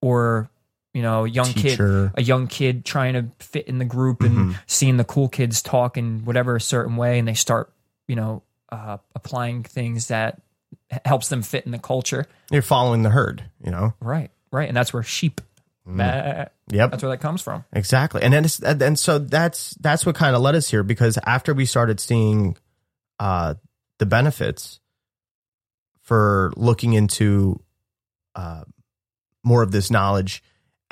or 0.00 0.48
you 0.94 1.02
know, 1.02 1.24
a 1.24 1.28
young 1.28 1.46
Teacher. 1.46 2.12
kid, 2.14 2.20
a 2.20 2.22
young 2.22 2.46
kid 2.46 2.84
trying 2.84 3.12
to 3.14 3.26
fit 3.44 3.66
in 3.68 3.78
the 3.78 3.84
group 3.84 4.22
and 4.22 4.56
seeing 4.66 4.96
the 4.96 5.04
cool 5.04 5.28
kids 5.28 5.60
talk 5.60 5.98
in 5.98 6.24
whatever 6.24 6.56
a 6.56 6.60
certain 6.60 6.96
way, 6.96 7.18
and 7.18 7.28
they 7.28 7.34
start, 7.34 7.70
you 8.08 8.16
know, 8.16 8.42
uh, 8.70 8.98
applying 9.14 9.62
things 9.64 10.08
that 10.08 10.40
helps 11.04 11.28
them 11.28 11.42
fit 11.42 11.66
in 11.66 11.72
the 11.72 11.78
culture. 11.78 12.26
You're 12.50 12.62
following 12.62 13.02
the 13.02 13.10
herd, 13.10 13.42
you 13.62 13.70
know? 13.70 13.92
Right, 14.00 14.30
right, 14.50 14.68
and 14.68 14.76
that's 14.76 14.92
where 14.92 15.02
sheep. 15.02 15.40
Bah, 15.86 16.46
Yep. 16.70 16.92
that's 16.92 17.02
where 17.02 17.10
that 17.10 17.20
comes 17.20 17.42
from. 17.42 17.64
Exactly. 17.74 18.22
And 18.22 18.32
then 18.32 18.46
it's, 18.46 18.58
and 18.60 18.80
and 18.80 18.98
so 18.98 19.18
that's 19.18 19.72
that's 19.80 20.06
what 20.06 20.14
kind 20.14 20.34
of 20.34 20.40
led 20.40 20.54
us 20.54 20.70
here 20.70 20.82
because 20.82 21.18
after 21.26 21.52
we 21.52 21.66
started 21.66 22.00
seeing 22.00 22.56
uh 23.20 23.54
the 23.98 24.06
benefits 24.06 24.80
for 26.00 26.54
looking 26.56 26.94
into 26.94 27.60
uh 28.34 28.64
more 29.42 29.62
of 29.62 29.72
this 29.72 29.90
knowledge 29.90 30.42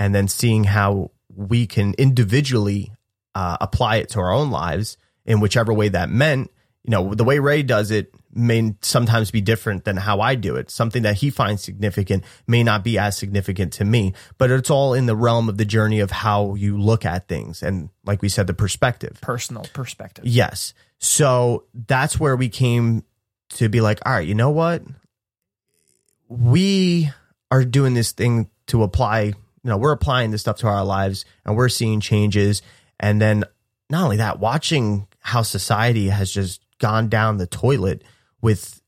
and 0.02 0.12
then 0.12 0.26
seeing 0.26 0.64
how 0.64 1.12
we 1.34 1.66
can 1.66 1.94
individually 1.94 2.92
uh, 3.36 3.56
apply 3.60 3.96
it 3.96 4.08
to 4.10 4.18
our 4.18 4.32
own 4.32 4.50
lives 4.50 4.96
in 5.24 5.38
whichever 5.38 5.72
way 5.72 5.88
that 5.88 6.10
meant 6.10 6.50
you 6.82 6.90
know 6.90 7.14
the 7.14 7.24
way 7.24 7.38
ray 7.38 7.62
does 7.62 7.92
it 7.92 8.12
may 8.34 8.74
sometimes 8.80 9.30
be 9.30 9.40
different 9.40 9.84
than 9.84 9.96
how 9.96 10.20
I 10.20 10.34
do 10.34 10.56
it. 10.56 10.70
Something 10.70 11.02
that 11.02 11.16
he 11.16 11.28
finds 11.28 11.62
significant 11.62 12.24
may 12.46 12.62
not 12.62 12.82
be 12.82 12.98
as 12.98 13.16
significant 13.16 13.74
to 13.74 13.84
me, 13.84 14.14
but 14.38 14.50
it's 14.50 14.70
all 14.70 14.94
in 14.94 15.04
the 15.04 15.14
realm 15.14 15.50
of 15.50 15.58
the 15.58 15.66
journey 15.66 16.00
of 16.00 16.10
how 16.10 16.54
you 16.54 16.78
look 16.78 17.04
at 17.04 17.28
things. 17.28 17.62
And 17.62 17.90
like 18.06 18.22
we 18.22 18.30
said, 18.30 18.46
the 18.46 18.54
perspective. 18.54 19.18
Personal 19.20 19.66
perspective. 19.74 20.24
Yes. 20.24 20.72
So 20.98 21.64
that's 21.74 22.18
where 22.18 22.34
we 22.34 22.48
came 22.48 23.04
to 23.50 23.68
be 23.68 23.82
like, 23.82 24.00
all 24.06 24.12
right, 24.12 24.26
you 24.26 24.34
know 24.34 24.50
what? 24.50 24.82
We 26.28 27.10
are 27.50 27.64
doing 27.64 27.92
this 27.92 28.12
thing 28.12 28.48
to 28.68 28.82
apply, 28.82 29.34
you 29.64 29.70
know, 29.70 29.76
we're 29.76 29.92
applying 29.92 30.30
this 30.30 30.40
stuff 30.42 30.58
to 30.58 30.66
our 30.66 30.84
lives 30.84 31.24
and 31.44 31.56
we're 31.56 31.68
seeing 31.68 32.00
changes. 32.00 32.62
And 33.00 33.20
then 33.20 33.44
not 33.90 34.04
only 34.04 34.16
that, 34.18 34.38
watching 34.40 35.06
how 35.20 35.42
society 35.42 36.08
has 36.08 36.30
just 36.30 36.60
gone 36.78 37.08
down 37.08 37.36
the 37.36 37.46
toilet 37.46 38.02
with 38.40 38.80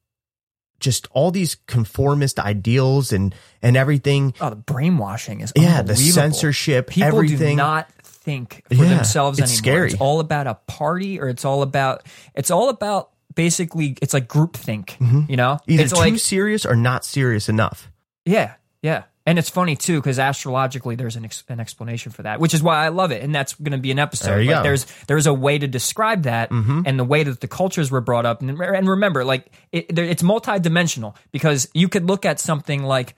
just 0.81 1.07
all 1.13 1.31
these 1.31 1.55
conformist 1.67 2.39
ideals 2.39 3.13
and 3.13 3.35
and 3.63 3.77
everything. 3.77 4.35
Oh, 4.41 4.51
the 4.51 4.57
brainwashing 4.57 5.41
is 5.41 5.53
Yeah, 5.57 5.83
the 5.83 5.97
censorship, 5.97 6.89
People 6.89 7.23
do 7.23 7.55
not 7.55 7.91
think 8.03 8.65
for 8.69 8.75
Yeah, 8.75 8.89
themselves 8.97 9.39
it's 9.39 9.51
anymore. 9.53 9.57
scary. 9.59 9.91
It's 9.93 10.01
all 10.01 10.21
about 10.21 10.47
a 10.47 10.55
party, 10.67 11.21
or 11.21 11.29
it's 11.29 11.45
all 11.45 11.63
about 11.63 12.03
it's 12.35 12.51
all 12.51 12.69
about 12.69 13.11
basically 13.35 13.97
it's 14.03 14.13
like 14.13 14.29
groupthink. 14.29 14.99
You 15.31 15.37
know, 15.37 15.55
Mm-hmm. 15.55 15.71
Either 15.73 15.83
it's 15.85 15.93
too 15.93 15.99
like 16.01 16.19
serious 16.19 16.67
or 16.67 16.75
not 16.77 17.05
serious 17.05 17.49
enough. 17.49 17.91
yeah, 18.27 18.55
yeah. 18.83 19.05
And 19.27 19.39
it's 19.39 19.49
funny 19.49 19.75
too 19.75 20.01
because 20.01 20.19
astrologically, 20.19 20.97
there's 20.97 21.17
an, 21.17 21.25
ex- 21.25 21.45
an 21.49 21.59
explanation 21.59 22.13
for 22.13 22.25
that, 22.25 22.41
which 22.41 22.53
is 22.53 22.63
why 22.63 22.85
I 22.85 22.89
love 22.89 23.11
it, 23.11 23.23
and 23.23 23.35
that's 23.35 23.55
going 23.55 23.73
to 23.73 23.79
be 23.79 23.91
an 23.91 23.99
episode. 23.99 24.27
There 24.29 24.43
you 24.43 24.49
Like, 24.51 24.57
go. 24.57 24.59
Mm-hmm. 24.59 24.65
There's 24.65 24.87
there's 25.07 25.27
a 25.27 25.33
way 25.33 25.59
to 25.59 25.67
describe 25.67 26.25
that, 26.25 26.51
and 26.51 26.99
the 27.01 27.05
way 27.05 27.23
that 27.23 27.41
the 27.41 27.49
cultures 27.49 27.91
were 27.91 28.03
brought 28.03 28.27
up, 28.27 28.43
and, 28.43 28.51
and 28.61 28.87
remember, 28.89 29.25
like 29.25 29.51
it, 29.73 29.95
there- 29.95 30.05
it's 30.05 30.23
multidimensional 30.23 31.17
because 31.33 31.69
you 31.73 31.89
could 31.89 32.05
look 32.07 32.27
at 32.27 32.39
something 32.39 32.83
like 32.83 33.15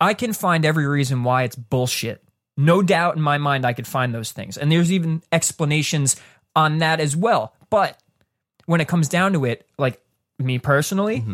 I 0.00 0.12
can 0.12 0.34
find 0.34 0.66
every 0.66 0.86
reason 0.86 1.24
why 1.24 1.44
it's 1.44 1.56
bullshit. 1.56 2.22
No 2.58 2.82
doubt 2.82 3.16
in 3.16 3.22
my 3.22 3.38
mind, 3.38 3.64
I 3.64 3.72
could 3.72 3.86
find 3.86 4.14
those 4.14 4.32
things, 4.32 4.58
and 4.58 4.70
there's 4.70 4.92
even 4.92 5.22
explanations 5.32 6.16
on 6.54 6.78
that 6.78 7.00
as 7.00 7.16
well. 7.16 7.54
But 7.70 7.98
when 8.66 8.82
it 8.82 8.88
comes 8.88 9.08
down 9.08 9.32
to 9.32 9.46
it, 9.46 9.66
like 9.78 9.98
me 10.38 10.58
personally, 10.58 11.24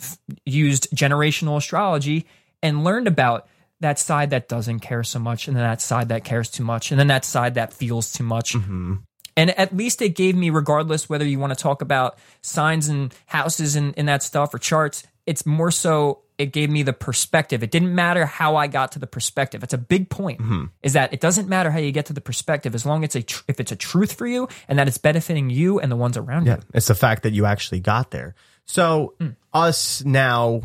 f- 0.00 0.18
used 0.44 0.88
generational 0.94 1.56
astrology 1.56 2.26
and 2.66 2.84
learned 2.84 3.06
about 3.06 3.48
that 3.80 3.98
side 3.98 4.30
that 4.30 4.48
doesn't 4.48 4.80
care 4.80 5.04
so 5.04 5.18
much, 5.18 5.48
and 5.48 5.56
then 5.56 5.64
that 5.64 5.80
side 5.80 6.08
that 6.08 6.24
cares 6.24 6.50
too 6.50 6.64
much, 6.64 6.90
and 6.90 6.98
then 6.98 7.08
that 7.08 7.24
side 7.24 7.54
that 7.54 7.72
feels 7.72 8.12
too 8.12 8.24
much. 8.24 8.54
Mm-hmm. 8.54 8.96
And 9.36 9.50
at 9.58 9.76
least 9.76 10.00
it 10.00 10.10
gave 10.10 10.34
me, 10.34 10.48
regardless 10.48 11.08
whether 11.10 11.26
you 11.26 11.38
want 11.38 11.52
to 11.52 11.62
talk 11.62 11.82
about 11.82 12.18
signs 12.40 12.88
and 12.88 13.14
houses 13.26 13.76
and, 13.76 13.92
and 13.98 14.08
that 14.08 14.22
stuff 14.22 14.54
or 14.54 14.58
charts, 14.58 15.02
it's 15.26 15.44
more 15.44 15.70
so 15.70 16.22
it 16.38 16.52
gave 16.52 16.70
me 16.70 16.82
the 16.82 16.94
perspective. 16.94 17.62
It 17.62 17.70
didn't 17.70 17.94
matter 17.94 18.24
how 18.24 18.56
I 18.56 18.66
got 18.66 18.92
to 18.92 18.98
the 18.98 19.06
perspective. 19.06 19.62
It's 19.62 19.74
a 19.74 19.78
big 19.78 20.08
point. 20.08 20.40
Mm-hmm. 20.40 20.64
Is 20.82 20.94
that 20.94 21.12
it 21.12 21.20
doesn't 21.20 21.48
matter 21.48 21.70
how 21.70 21.78
you 21.78 21.92
get 21.92 22.06
to 22.06 22.14
the 22.14 22.20
perspective 22.22 22.74
as 22.74 22.86
long 22.86 23.04
as 23.04 23.08
it's 23.08 23.16
a 23.16 23.22
tr- 23.22 23.44
if 23.48 23.60
it's 23.60 23.72
a 23.72 23.76
truth 23.76 24.12
for 24.12 24.26
you 24.26 24.48
and 24.68 24.78
that 24.78 24.88
it's 24.88 24.98
benefiting 24.98 25.50
you 25.50 25.80
and 25.80 25.92
the 25.92 25.96
ones 25.96 26.16
around 26.16 26.46
Yeah, 26.46 26.56
you. 26.56 26.62
it's 26.74 26.88
the 26.88 26.94
fact 26.94 27.22
that 27.24 27.32
you 27.32 27.44
actually 27.44 27.80
got 27.80 28.10
there. 28.10 28.34
So 28.64 29.14
mm. 29.20 29.36
us 29.52 30.04
now 30.04 30.62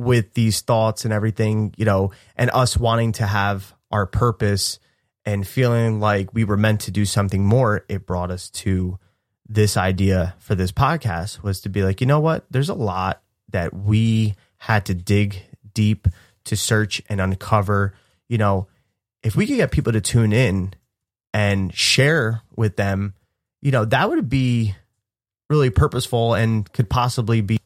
with 0.00 0.34
these 0.34 0.60
thoughts 0.60 1.04
and 1.04 1.12
everything, 1.12 1.74
you 1.76 1.84
know, 1.84 2.12
and 2.36 2.50
us 2.50 2.76
wanting 2.76 3.12
to 3.12 3.26
have 3.26 3.74
our 3.90 4.06
purpose 4.06 4.78
and 5.24 5.46
feeling 5.46 6.00
like 6.00 6.32
we 6.32 6.44
were 6.44 6.56
meant 6.56 6.80
to 6.82 6.90
do 6.90 7.04
something 7.04 7.44
more, 7.44 7.84
it 7.88 8.06
brought 8.06 8.30
us 8.30 8.50
to 8.50 8.98
this 9.48 9.76
idea 9.76 10.34
for 10.38 10.54
this 10.54 10.72
podcast 10.72 11.42
was 11.42 11.60
to 11.60 11.68
be 11.68 11.82
like, 11.82 12.00
you 12.00 12.06
know 12.06 12.20
what? 12.20 12.44
There's 12.50 12.68
a 12.68 12.74
lot 12.74 13.22
that 13.50 13.74
we 13.74 14.34
had 14.58 14.86
to 14.86 14.94
dig 14.94 15.42
deep 15.74 16.06
to 16.44 16.56
search 16.56 17.02
and 17.08 17.20
uncover. 17.20 17.94
You 18.28 18.38
know, 18.38 18.68
if 19.22 19.36
we 19.36 19.46
could 19.46 19.56
get 19.56 19.72
people 19.72 19.92
to 19.92 20.00
tune 20.00 20.32
in 20.32 20.74
and 21.34 21.74
share 21.74 22.42
with 22.56 22.76
them, 22.76 23.14
you 23.60 23.72
know, 23.72 23.84
that 23.84 24.08
would 24.08 24.28
be 24.28 24.74
really 25.48 25.70
purposeful 25.70 26.34
and 26.34 26.72
could 26.72 26.88
possibly 26.88 27.40
be 27.40 27.58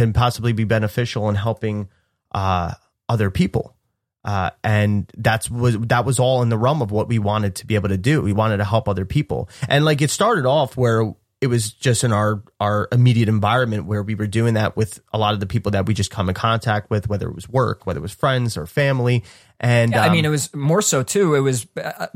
can 0.00 0.14
possibly 0.14 0.54
be 0.54 0.64
beneficial 0.64 1.28
in 1.28 1.34
helping 1.34 1.90
uh, 2.32 2.72
other 3.06 3.30
people. 3.30 3.76
Uh, 4.24 4.50
and 4.64 5.10
that's 5.16 5.50
was 5.50 5.78
that 5.78 6.06
was 6.06 6.18
all 6.18 6.40
in 6.42 6.48
the 6.48 6.56
realm 6.56 6.80
of 6.80 6.90
what 6.90 7.06
we 7.06 7.18
wanted 7.18 7.54
to 7.56 7.66
be 7.66 7.74
able 7.74 7.90
to 7.90 7.98
do. 7.98 8.22
We 8.22 8.32
wanted 8.32 8.58
to 8.58 8.64
help 8.64 8.88
other 8.88 9.04
people, 9.04 9.48
and 9.68 9.84
like 9.84 10.02
it 10.02 10.10
started 10.10 10.46
off 10.46 10.76
where 10.76 11.14
it 11.40 11.46
was 11.46 11.72
just 11.72 12.04
in 12.04 12.12
our 12.12 12.42
our 12.60 12.88
immediate 12.92 13.28
environment 13.30 13.86
where 13.86 14.02
we 14.02 14.14
were 14.14 14.26
doing 14.26 14.54
that 14.54 14.76
with 14.76 15.00
a 15.12 15.18
lot 15.18 15.32
of 15.32 15.40
the 15.40 15.46
people 15.46 15.72
that 15.72 15.86
we 15.86 15.94
just 15.94 16.10
come 16.10 16.28
in 16.28 16.34
contact 16.34 16.90
with, 16.90 17.08
whether 17.08 17.28
it 17.28 17.34
was 17.34 17.48
work, 17.48 17.86
whether 17.86 17.98
it 17.98 18.02
was 18.02 18.12
friends 18.12 18.58
or 18.58 18.66
family. 18.66 19.24
And 19.58 19.92
Yeah, 19.92 20.04
I 20.04 20.10
mean, 20.10 20.26
um, 20.26 20.30
it 20.30 20.32
was 20.32 20.54
more 20.54 20.82
so 20.82 21.02
too. 21.02 21.34
It 21.34 21.40
was 21.40 21.66
uh, 21.82 22.08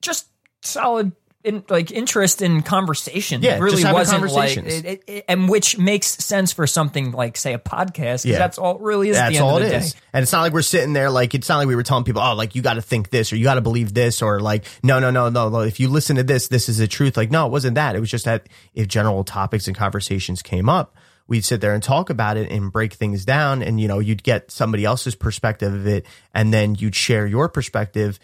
just 0.00 0.28
solid. 0.62 1.12
In, 1.44 1.64
like 1.68 1.90
interest 1.90 2.40
in 2.40 2.62
conversation, 2.62 3.42
Yeah, 3.42 3.56
it 3.56 3.60
really 3.60 3.82
wasn't 3.82 4.30
like, 4.32 4.56
it, 4.56 4.84
it, 4.84 5.04
it- 5.08 5.24
and 5.28 5.48
which 5.48 5.76
makes 5.76 6.06
sense 6.06 6.52
for 6.52 6.68
something 6.68 7.10
like 7.10 7.36
say 7.36 7.52
a 7.52 7.58
podcast. 7.58 8.24
Yeah. 8.24 8.38
that's 8.38 8.58
all 8.58 8.78
really 8.78 9.08
is. 9.08 9.16
That's 9.16 9.32
the 9.32 9.38
end 9.38 9.44
all 9.44 9.56
of 9.56 9.64
it 9.64 9.72
is. 9.74 9.92
Day. 9.94 9.98
And 10.12 10.22
it's 10.22 10.30
not 10.30 10.42
like 10.42 10.52
we're 10.52 10.62
sitting 10.62 10.92
there 10.92 11.10
like 11.10 11.34
it's 11.34 11.48
not 11.48 11.56
like 11.58 11.66
we 11.66 11.74
were 11.74 11.82
telling 11.82 12.04
people, 12.04 12.22
oh, 12.22 12.34
like 12.34 12.54
you 12.54 12.62
got 12.62 12.74
to 12.74 12.82
think 12.82 13.10
this 13.10 13.32
or 13.32 13.36
you 13.36 13.42
got 13.42 13.54
to 13.54 13.60
believe 13.60 13.92
this 13.92 14.22
or 14.22 14.38
like 14.38 14.66
no, 14.84 15.00
no, 15.00 15.10
no, 15.10 15.30
no, 15.30 15.48
no. 15.48 15.60
If 15.60 15.80
you 15.80 15.88
listen 15.88 16.14
to 16.16 16.22
this, 16.22 16.46
this 16.46 16.68
is 16.68 16.78
the 16.78 16.86
truth. 16.86 17.16
Like 17.16 17.32
no, 17.32 17.46
it 17.46 17.50
wasn't 17.50 17.74
that. 17.74 17.96
It 17.96 18.00
was 18.00 18.10
just 18.10 18.24
that 18.26 18.48
if 18.74 18.86
general 18.86 19.24
topics 19.24 19.66
and 19.66 19.76
conversations 19.76 20.42
came 20.42 20.68
up, 20.68 20.94
we'd 21.26 21.44
sit 21.44 21.60
there 21.60 21.74
and 21.74 21.82
talk 21.82 22.08
about 22.08 22.36
it 22.36 22.52
and 22.52 22.70
break 22.70 22.92
things 22.92 23.24
down, 23.24 23.62
and 23.62 23.80
you 23.80 23.88
know 23.88 23.98
you'd 23.98 24.22
get 24.22 24.52
somebody 24.52 24.84
else's 24.84 25.16
perspective 25.16 25.74
of 25.74 25.88
it, 25.88 26.06
and 26.34 26.52
then 26.54 26.76
you'd 26.76 26.94
share 26.94 27.26
your 27.26 27.48
perspective, 27.48 28.20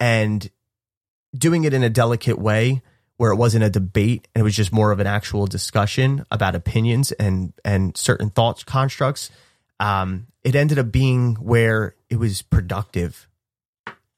and 0.00 0.50
doing 1.38 1.64
it 1.64 1.74
in 1.74 1.82
a 1.82 1.90
delicate 1.90 2.38
way 2.38 2.82
where 3.16 3.32
it 3.32 3.36
wasn't 3.36 3.64
a 3.64 3.70
debate 3.70 4.28
and 4.34 4.40
it 4.40 4.44
was 4.44 4.56
just 4.56 4.72
more 4.72 4.92
of 4.92 5.00
an 5.00 5.06
actual 5.06 5.46
discussion 5.46 6.24
about 6.30 6.54
opinions 6.54 7.12
and 7.12 7.52
and 7.64 7.96
certain 7.96 8.30
thoughts 8.30 8.62
constructs 8.64 9.30
um 9.80 10.26
it 10.44 10.54
ended 10.54 10.78
up 10.78 10.92
being 10.92 11.34
where 11.36 11.94
it 12.10 12.16
was 12.16 12.42
productive 12.42 13.28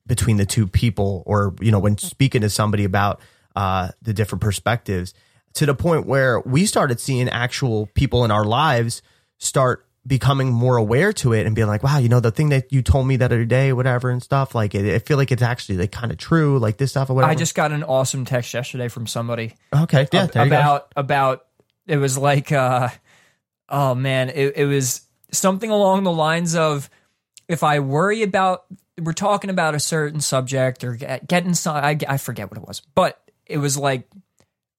between 0.07 0.37
the 0.37 0.47
two 0.47 0.67
people 0.67 1.23
or 1.27 1.55
you 1.61 1.71
know 1.71 1.79
when 1.79 1.97
speaking 1.99 2.41
to 2.41 2.51
somebody 2.51 2.85
about 2.85 3.21
uh 3.57 3.89
the 4.03 4.13
different 4.13 4.43
perspectives 4.43 5.15
to 5.55 5.67
the 5.67 5.75
point 5.75 6.07
where 6.07 6.41
we 6.41 6.67
started 6.67 7.01
seeing 7.01 7.29
actual 7.29 7.87
people 7.95 8.25
in 8.25 8.31
our 8.31 8.45
lives 8.45 9.03
start 9.39 9.88
becoming 10.09 10.51
more 10.51 10.77
aware 10.77 11.13
to 11.13 11.35
it 11.35 11.47
and 11.47 11.55
being 11.55 11.69
like, 11.69 11.83
wow, 11.83 11.99
you 11.99 12.09
know, 12.09 12.19
the 12.19 12.31
thing 12.31 12.49
that 12.49 12.73
you 12.73 12.83
told 12.83 13.07
me 13.07 13.17
that 13.17 13.27
other 13.27 13.45
day, 13.45 13.73
whatever, 13.73 14.11
and 14.11 14.23
stuff. 14.23 14.55
Like, 14.55 14.75
it, 14.75 14.95
I 14.95 14.99
feel 14.99 15.19
like 15.19 15.31
it's 15.31 15.43
actually 15.43 15.77
like 15.77 15.93
kind 15.93 16.11
of 16.11 16.19
true, 16.19 16.59
like 16.59 16.79
this 16.79 16.91
stuff 16.91 17.11
or 17.11 17.15
whatever. 17.15 17.31
I 17.31 17.37
just 17.37 17.55
got 17.55 17.71
an 17.71 17.85
awesome 17.85 18.25
text 18.25 18.55
yesterday 18.55 18.89
from 18.89 19.07
somebody 19.07 19.55
okay, 19.75 20.09
yeah, 20.13 20.27
go. 20.27 20.43
about 20.43 20.93
about 20.97 21.47
it 21.87 21.97
was 21.97 22.17
like 22.17 22.53
uh 22.53 22.89
oh 23.69 23.95
man 23.95 24.31
it, 24.31 24.57
it 24.57 24.67
was 24.67 25.03
something 25.33 25.71
along 25.71 26.05
the 26.05 26.13
lines 26.13 26.55
of 26.55 26.89
if 27.49 27.63
i 27.63 27.81
worry 27.81 28.23
about 28.23 28.65
we're 29.01 29.13
talking 29.13 29.51
about 29.51 29.75
a 29.75 29.81
certain 29.81 30.21
subject 30.21 30.85
or 30.85 30.95
get, 30.95 31.27
getting 31.29 31.55
some 31.55 31.77
I, 31.77 31.99
I 32.09 32.17
forget 32.17 32.51
what 32.51 32.59
it 32.59 32.67
was 32.67 32.81
but 32.95 33.21
it 33.47 33.59
was 33.59 33.77
like 33.77 34.09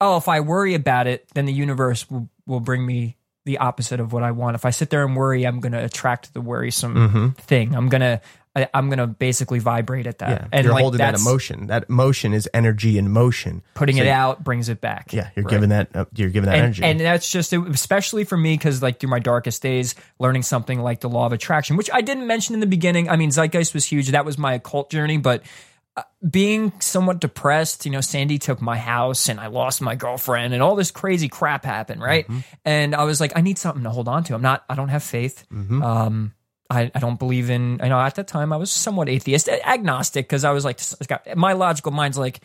oh 0.02 0.18
if 0.18 0.28
i 0.28 0.40
worry 0.40 0.76
about 0.76 1.08
it 1.08 1.28
then 1.34 1.46
the 1.46 1.54
universe 1.54 2.10
will, 2.10 2.30
will 2.46 2.60
bring 2.60 2.86
me 2.86 3.18
the 3.46 3.58
opposite 3.60 4.00
of 4.00 4.12
what 4.14 4.24
i 4.24 4.32
want 4.32 4.56
if 4.56 4.66
i 4.66 4.70
sit 4.70 4.90
there 4.90 5.06
and 5.06 5.16
worry 5.16 5.46
i'm 5.46 5.60
going 5.60 5.72
to 5.72 5.84
attract 5.84 6.34
the 6.34 6.42
worrisome 6.42 7.34
thing 7.38 7.74
i'm 7.76 7.90
going 7.90 8.02
to 8.02 8.22
i'm 8.74 8.90
going 8.90 8.98
to 9.00 9.08
basically 9.08 9.60
vibrate 9.60 10.06
at 10.08 10.18
that 10.20 10.30
Mm-hmm. 10.30 10.44
Yeah, 10.44 10.50
and 10.52 10.66
you're 10.66 10.74
like 10.74 10.82
holding 10.82 10.98
that 10.98 11.16
emotion. 11.20 11.68
That 11.68 11.86
emotion 11.88 12.34
is 12.34 12.50
energy 12.54 12.98
in 12.98 13.10
motion. 13.12 13.62
putting 13.74 13.96
So, 13.96 14.02
it 14.02 14.08
out 14.10 14.44
brings 14.44 14.68
it 14.70 14.82
back 14.82 15.14
Yeah, 15.14 15.30
you're 15.36 15.46
Right. 15.46 15.52
giving 15.52 15.70
that. 15.70 15.96
Uh, 15.96 16.06
you're 16.16 16.30
giving 16.30 16.50
that 16.50 16.56
and, 16.56 16.64
energy. 16.66 16.84
and 16.84 17.00
that's 17.00 17.32
just 17.32 17.54
especially 17.54 18.26
for 18.26 18.36
me 18.36 18.56
because 18.56 18.82
like 18.82 19.00
through 19.00 19.10
my 19.12 19.20
darkest 19.20 19.62
days 19.62 19.96
learning 20.20 20.42
something 20.42 20.80
like 20.82 21.00
the 21.00 21.10
law 21.10 21.26
of 21.28 21.32
attraction 21.32 21.78
which 21.78 21.90
i 21.94 22.02
didn't 22.02 22.28
mention 22.28 22.54
in 22.54 22.60
the 22.60 22.68
beginning 22.68 23.08
i 23.10 23.16
mean 23.16 23.30
zeitgeist 23.30 23.74
was 23.74 23.86
huge 23.86 24.10
that 24.10 24.26
was 24.26 24.38
my 24.38 24.54
occult 24.56 24.90
journey 24.92 25.18
but 25.18 25.42
being 26.30 26.72
somewhat 26.80 27.20
depressed 27.20 27.86
you 27.86 27.92
know 27.92 28.02
sandy 28.02 28.38
took 28.38 28.62
my 28.62 28.78
house 28.78 29.30
and 29.30 29.40
i 29.40 29.48
lost 29.48 29.82
my 29.82 29.96
girlfriend 29.96 30.54
and 30.54 30.62
all 30.64 30.76
this 30.76 30.92
crazy 30.92 31.30
crap 31.30 31.64
happened 31.66 32.02
right 32.02 32.26
Mm-hmm. 32.28 32.40
and 32.66 32.96
i 32.96 33.04
was 33.04 33.20
like 33.22 33.32
i 33.36 33.42
need 33.42 33.58
something 33.58 33.84
to 33.84 33.90
hold 33.90 34.08
on 34.08 34.24
to 34.26 34.34
i'm 34.36 34.42
not 34.42 34.64
i 34.70 34.76
don't 34.76 34.90
have 34.90 35.04
faith 35.04 35.46
Mm-hmm. 35.52 35.82
um 35.84 36.34
I, 36.72 36.92
I 36.94 37.00
don't 37.00 37.18
believe 37.18 37.50
in 37.50 37.80
you 37.82 37.90
know 37.90 38.00
at 38.00 38.14
that 38.16 38.28
time 38.28 38.54
I 38.54 38.58
was 38.58 38.70
somewhat 38.72 39.10
atheist 39.10 39.50
agnostic 39.50 40.28
because 40.28 40.44
I 40.44 40.52
was 40.52 40.64
like 40.64 40.80
got- 41.08 41.26
my 41.36 41.54
logical 41.54 41.92
mind's 41.92 42.16
like 42.16 42.42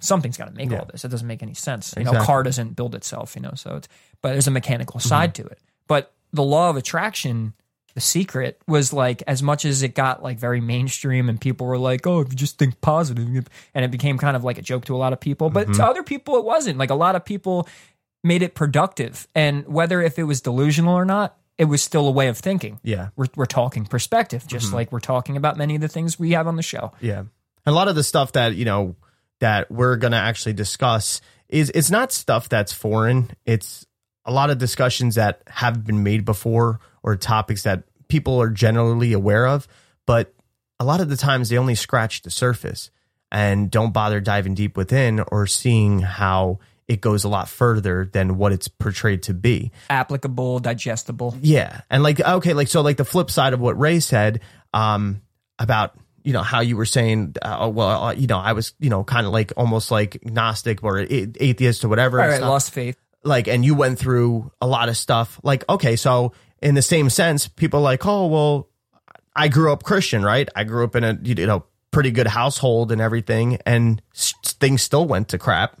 something's 0.00 0.36
got 0.36 0.46
to 0.46 0.52
make 0.52 0.72
all 0.72 0.84
this. 0.90 1.04
It 1.04 1.10
doesn't 1.12 1.28
make 1.28 1.44
any 1.44 1.54
sense. 1.54 1.94
You 1.96 2.02
know, 2.02 2.10
car 2.24 2.42
doesn't 2.42 2.74
build 2.74 2.96
itself. 2.96 3.36
You 3.36 3.42
know, 3.42 3.52
so 3.54 3.76
it's 3.76 3.86
but 4.20 4.32
there's 4.32 4.48
a 4.48 4.50
mechanical 4.50 4.98
side 4.98 5.36
to 5.36 5.44
it. 5.44 5.60
But 5.86 6.12
the 6.32 6.42
law 6.42 6.70
of 6.70 6.76
attraction, 6.76 7.52
the 7.94 8.00
secret 8.00 8.60
was 8.66 8.92
like 8.92 9.22
as 9.26 9.42
much 9.42 9.64
as 9.64 9.82
it 9.82 9.94
got 9.94 10.22
like 10.22 10.38
very 10.38 10.60
mainstream 10.60 11.28
and 11.28 11.40
people 11.40 11.66
were 11.66 11.78
like, 11.78 12.06
oh, 12.06 12.20
if 12.20 12.28
you 12.30 12.36
just 12.36 12.58
think 12.58 12.80
positive, 12.80 13.48
and 13.74 13.84
it 13.84 13.90
became 13.90 14.18
kind 14.18 14.36
of 14.36 14.44
like 14.44 14.58
a 14.58 14.62
joke 14.62 14.84
to 14.86 14.94
a 14.94 14.98
lot 14.98 15.12
of 15.12 15.20
people. 15.20 15.50
But 15.50 15.66
to 15.66 15.72
mm-hmm. 15.72 15.80
other 15.80 16.02
people, 16.02 16.36
it 16.36 16.44
wasn't. 16.44 16.78
Like 16.78 16.90
a 16.90 16.94
lot 16.94 17.16
of 17.16 17.24
people 17.24 17.68
made 18.24 18.42
it 18.42 18.54
productive. 18.54 19.26
And 19.34 19.66
whether 19.66 20.00
if 20.00 20.18
it 20.18 20.24
was 20.24 20.40
delusional 20.40 20.94
or 20.94 21.04
not, 21.04 21.36
it 21.58 21.66
was 21.66 21.82
still 21.82 22.08
a 22.08 22.10
way 22.10 22.28
of 22.28 22.38
thinking. 22.38 22.80
Yeah. 22.82 23.08
We're, 23.16 23.26
we're 23.36 23.46
talking 23.46 23.84
perspective, 23.84 24.46
just 24.46 24.66
mm-hmm. 24.66 24.76
like 24.76 24.92
we're 24.92 25.00
talking 25.00 25.36
about 25.36 25.56
many 25.56 25.74
of 25.74 25.80
the 25.80 25.88
things 25.88 26.18
we 26.18 26.32
have 26.32 26.46
on 26.46 26.56
the 26.56 26.62
show. 26.62 26.92
Yeah. 27.00 27.24
A 27.66 27.72
lot 27.72 27.88
of 27.88 27.94
the 27.94 28.02
stuff 28.02 28.32
that, 28.32 28.54
you 28.54 28.64
know, 28.64 28.96
that 29.40 29.70
we're 29.70 29.96
going 29.96 30.12
to 30.12 30.18
actually 30.18 30.54
discuss 30.54 31.20
is 31.48 31.70
it's 31.74 31.90
not 31.90 32.12
stuff 32.12 32.48
that's 32.48 32.72
foreign. 32.72 33.30
It's 33.44 33.86
a 34.24 34.32
lot 34.32 34.50
of 34.50 34.58
discussions 34.58 35.16
that 35.16 35.42
have 35.46 35.84
been 35.84 36.02
made 36.02 36.24
before 36.24 36.80
or 37.02 37.16
topics 37.16 37.62
that 37.64 37.84
people 38.08 38.40
are 38.40 38.50
generally 38.50 39.12
aware 39.12 39.46
of, 39.46 39.66
but 40.06 40.34
a 40.78 40.84
lot 40.84 41.00
of 41.00 41.08
the 41.08 41.16
times 41.16 41.48
they 41.48 41.58
only 41.58 41.74
scratch 41.74 42.22
the 42.22 42.30
surface 42.30 42.90
and 43.30 43.70
don't 43.70 43.92
bother 43.92 44.20
diving 44.20 44.54
deep 44.54 44.76
within 44.76 45.20
or 45.20 45.46
seeing 45.46 46.00
how 46.00 46.58
it 46.88 47.00
goes 47.00 47.24
a 47.24 47.28
lot 47.28 47.48
further 47.48 48.10
than 48.12 48.36
what 48.36 48.52
it's 48.52 48.68
portrayed 48.68 49.22
to 49.22 49.32
be. 49.32 49.70
Applicable, 49.88 50.58
digestible. 50.58 51.34
Yeah. 51.40 51.80
And 51.88 52.02
like, 52.02 52.20
okay, 52.20 52.52
like, 52.52 52.68
so 52.68 52.82
like 52.82 52.96
the 52.96 53.04
flip 53.04 53.30
side 53.30 53.54
of 53.54 53.60
what 53.60 53.78
Ray 53.78 54.00
said, 54.00 54.40
um, 54.74 55.22
about, 55.58 55.94
you 56.24 56.32
know, 56.32 56.42
how 56.42 56.60
you 56.60 56.76
were 56.76 56.84
saying, 56.84 57.36
uh, 57.40 57.70
well, 57.72 58.04
uh, 58.04 58.12
you 58.12 58.26
know, 58.26 58.38
I 58.38 58.52
was, 58.52 58.74
you 58.78 58.90
know, 58.90 59.04
kind 59.04 59.26
of 59.26 59.32
like 59.32 59.52
almost 59.56 59.90
like 59.90 60.24
Gnostic 60.26 60.82
or 60.82 60.98
a- 60.98 61.06
atheist 61.40 61.84
or 61.84 61.88
whatever. 61.88 62.20
All 62.20 62.28
right, 62.28 62.40
lost 62.42 62.72
faith. 62.72 62.96
like, 63.24 63.48
and 63.48 63.64
you 63.64 63.74
went 63.74 63.98
through 63.98 64.50
a 64.60 64.66
lot 64.66 64.88
of 64.88 64.96
stuff. 64.96 65.40
Like, 65.42 65.64
okay, 65.68 65.96
so 65.96 66.32
in 66.62 66.74
the 66.74 66.82
same 66.82 67.10
sense, 67.10 67.48
people 67.48 67.80
are 67.80 67.82
like, 67.82 68.06
oh, 68.06 68.26
well, 68.26 68.68
I 69.34 69.48
grew 69.48 69.72
up 69.72 69.82
Christian, 69.82 70.22
right? 70.22 70.48
I 70.54 70.64
grew 70.64 70.84
up 70.84 70.96
in 70.96 71.04
a, 71.04 71.18
you 71.22 71.46
know, 71.46 71.64
pretty 71.90 72.10
good 72.10 72.26
household 72.26 72.92
and 72.92 73.00
everything, 73.00 73.58
and 73.66 74.00
things 74.14 74.82
still 74.82 75.06
went 75.06 75.28
to 75.28 75.38
crap 75.38 75.78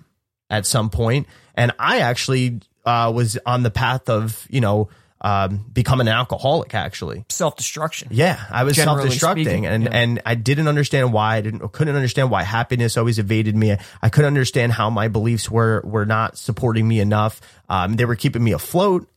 at 0.50 0.66
some 0.66 0.90
point. 0.90 1.26
And 1.54 1.72
I 1.78 2.00
actually 2.00 2.60
uh, 2.84 3.12
was 3.14 3.38
on 3.46 3.62
the 3.62 3.70
path 3.70 4.08
of, 4.08 4.46
you 4.50 4.60
know, 4.60 4.88
um, 5.24 5.64
becoming 5.72 6.08
an 6.08 6.14
alcoholic, 6.14 6.74
actually. 6.74 7.24
Self 7.28 7.56
destruction. 7.56 8.08
Yeah, 8.10 8.44
I 8.50 8.64
was 8.64 8.76
self-destructing, 8.76 9.64
and 9.64 9.84
yeah. 9.84 9.90
and 9.92 10.20
I 10.26 10.34
didn't 10.34 10.66
understand 10.66 11.12
why. 11.12 11.36
I 11.36 11.40
didn't 11.42 11.66
couldn't 11.70 11.94
understand 11.94 12.30
why 12.30 12.42
happiness 12.42 12.96
always 12.96 13.20
evaded 13.20 13.54
me. 13.54 13.76
I 14.02 14.08
couldn't 14.08 14.26
understand 14.26 14.72
how 14.72 14.90
my 14.90 15.06
beliefs 15.06 15.48
were 15.48 15.80
were 15.84 16.06
not 16.06 16.36
supporting 16.38 16.88
me 16.88 16.98
enough. 16.98 17.40
Um, 17.68 17.94
they 17.94 18.04
were 18.04 18.16
keeping 18.16 18.42
me 18.42 18.50
afloat, 18.50 19.08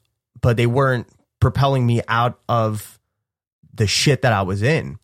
but 0.42 0.58
they 0.58 0.68
weren't 0.68 1.08
propelling 1.40 1.86
me 1.86 2.02
out 2.08 2.40
of 2.48 3.00
the 3.74 3.88
shit 3.88 4.22
that 4.24 4.34
I 4.34 4.44
was 4.44 4.64
in. 4.64 4.98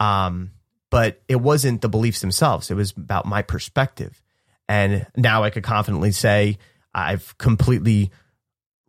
Um, 0.00 0.52
but 0.90 1.20
it 1.28 1.36
wasn't 1.36 1.82
the 1.82 1.88
beliefs 1.88 2.20
themselves. 2.20 2.70
It 2.70 2.74
was 2.74 2.92
about 2.92 3.26
my 3.26 3.42
perspective. 3.42 4.22
And 4.68 5.06
now 5.16 5.44
I 5.44 5.50
could 5.50 5.62
confidently 5.62 6.12
say 6.12 6.58
I've 6.94 7.36
completely 7.38 8.10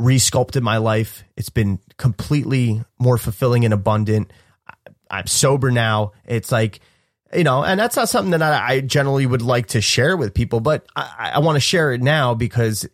resculpted 0.02 0.62
my 0.62 0.78
life. 0.78 1.24
It's 1.36 1.50
been 1.50 1.80
completely 1.98 2.84
more 3.00 3.18
fulfilling 3.18 3.66
and 3.66 3.74
abundant. 3.74 4.32
I'm 5.10 5.28
sober 5.28 5.72
now. 5.72 6.14
It's 6.26 6.52
like, 6.52 6.80
you 7.34 7.44
know, 7.44 7.64
and 7.64 7.80
that's 7.80 7.96
not 7.96 8.10
something 8.10 8.32
that 8.32 8.42
I, 8.42 8.76
I 8.76 8.82
generally 8.82 9.26
would 9.26 9.42
like 9.42 9.68
to 9.68 9.82
share 9.82 10.16
with 10.16 10.34
people, 10.34 10.60
but 10.60 10.86
I, 10.96 11.32
I 11.36 11.40
want 11.40 11.56
to 11.56 11.62
share 11.62 11.92
it 11.92 12.02
now 12.02 12.34
because 12.34 12.88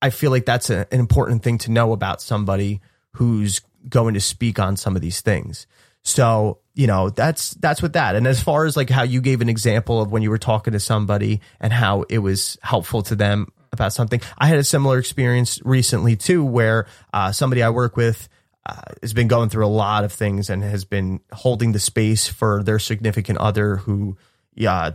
I 0.00 0.10
feel 0.10 0.30
like 0.30 0.46
that's 0.46 0.70
a, 0.70 0.86
an 0.92 1.00
important 1.00 1.42
thing 1.42 1.58
to 1.58 1.70
know 1.70 1.92
about 1.92 2.20
somebody 2.20 2.80
who's 3.14 3.60
going 3.88 4.14
to 4.14 4.20
speak 4.20 4.58
on 4.58 4.76
some 4.76 4.96
of 4.96 5.02
these 5.02 5.20
things. 5.20 5.66
So, 6.02 6.58
you 6.74 6.86
know, 6.86 7.10
that's 7.10 7.52
that's 7.52 7.80
with 7.80 7.94
that. 7.94 8.14
And 8.14 8.26
as 8.26 8.42
far 8.42 8.66
as 8.66 8.76
like 8.76 8.90
how 8.90 9.02
you 9.02 9.20
gave 9.20 9.40
an 9.40 9.48
example 9.48 10.00
of 10.02 10.12
when 10.12 10.22
you 10.22 10.30
were 10.30 10.38
talking 10.38 10.72
to 10.72 10.80
somebody 10.80 11.40
and 11.60 11.72
how 11.72 12.02
it 12.02 12.18
was 12.18 12.58
helpful 12.62 13.02
to 13.04 13.16
them 13.16 13.52
about 13.72 13.92
something, 13.92 14.20
I 14.36 14.46
had 14.46 14.58
a 14.58 14.64
similar 14.64 14.98
experience 14.98 15.60
recently 15.64 16.16
too, 16.16 16.44
where 16.44 16.86
uh, 17.12 17.32
somebody 17.32 17.62
I 17.62 17.70
work 17.70 17.96
with 17.96 18.28
uh, 18.66 18.92
has 19.02 19.14
been 19.14 19.28
going 19.28 19.48
through 19.48 19.66
a 19.66 19.68
lot 19.68 20.04
of 20.04 20.12
things 20.12 20.50
and 20.50 20.62
has 20.62 20.84
been 20.84 21.20
holding 21.32 21.72
the 21.72 21.78
space 21.78 22.26
for 22.26 22.62
their 22.62 22.78
significant 22.78 23.38
other 23.38 23.76
who, 23.76 24.16
yeah, 24.54 24.92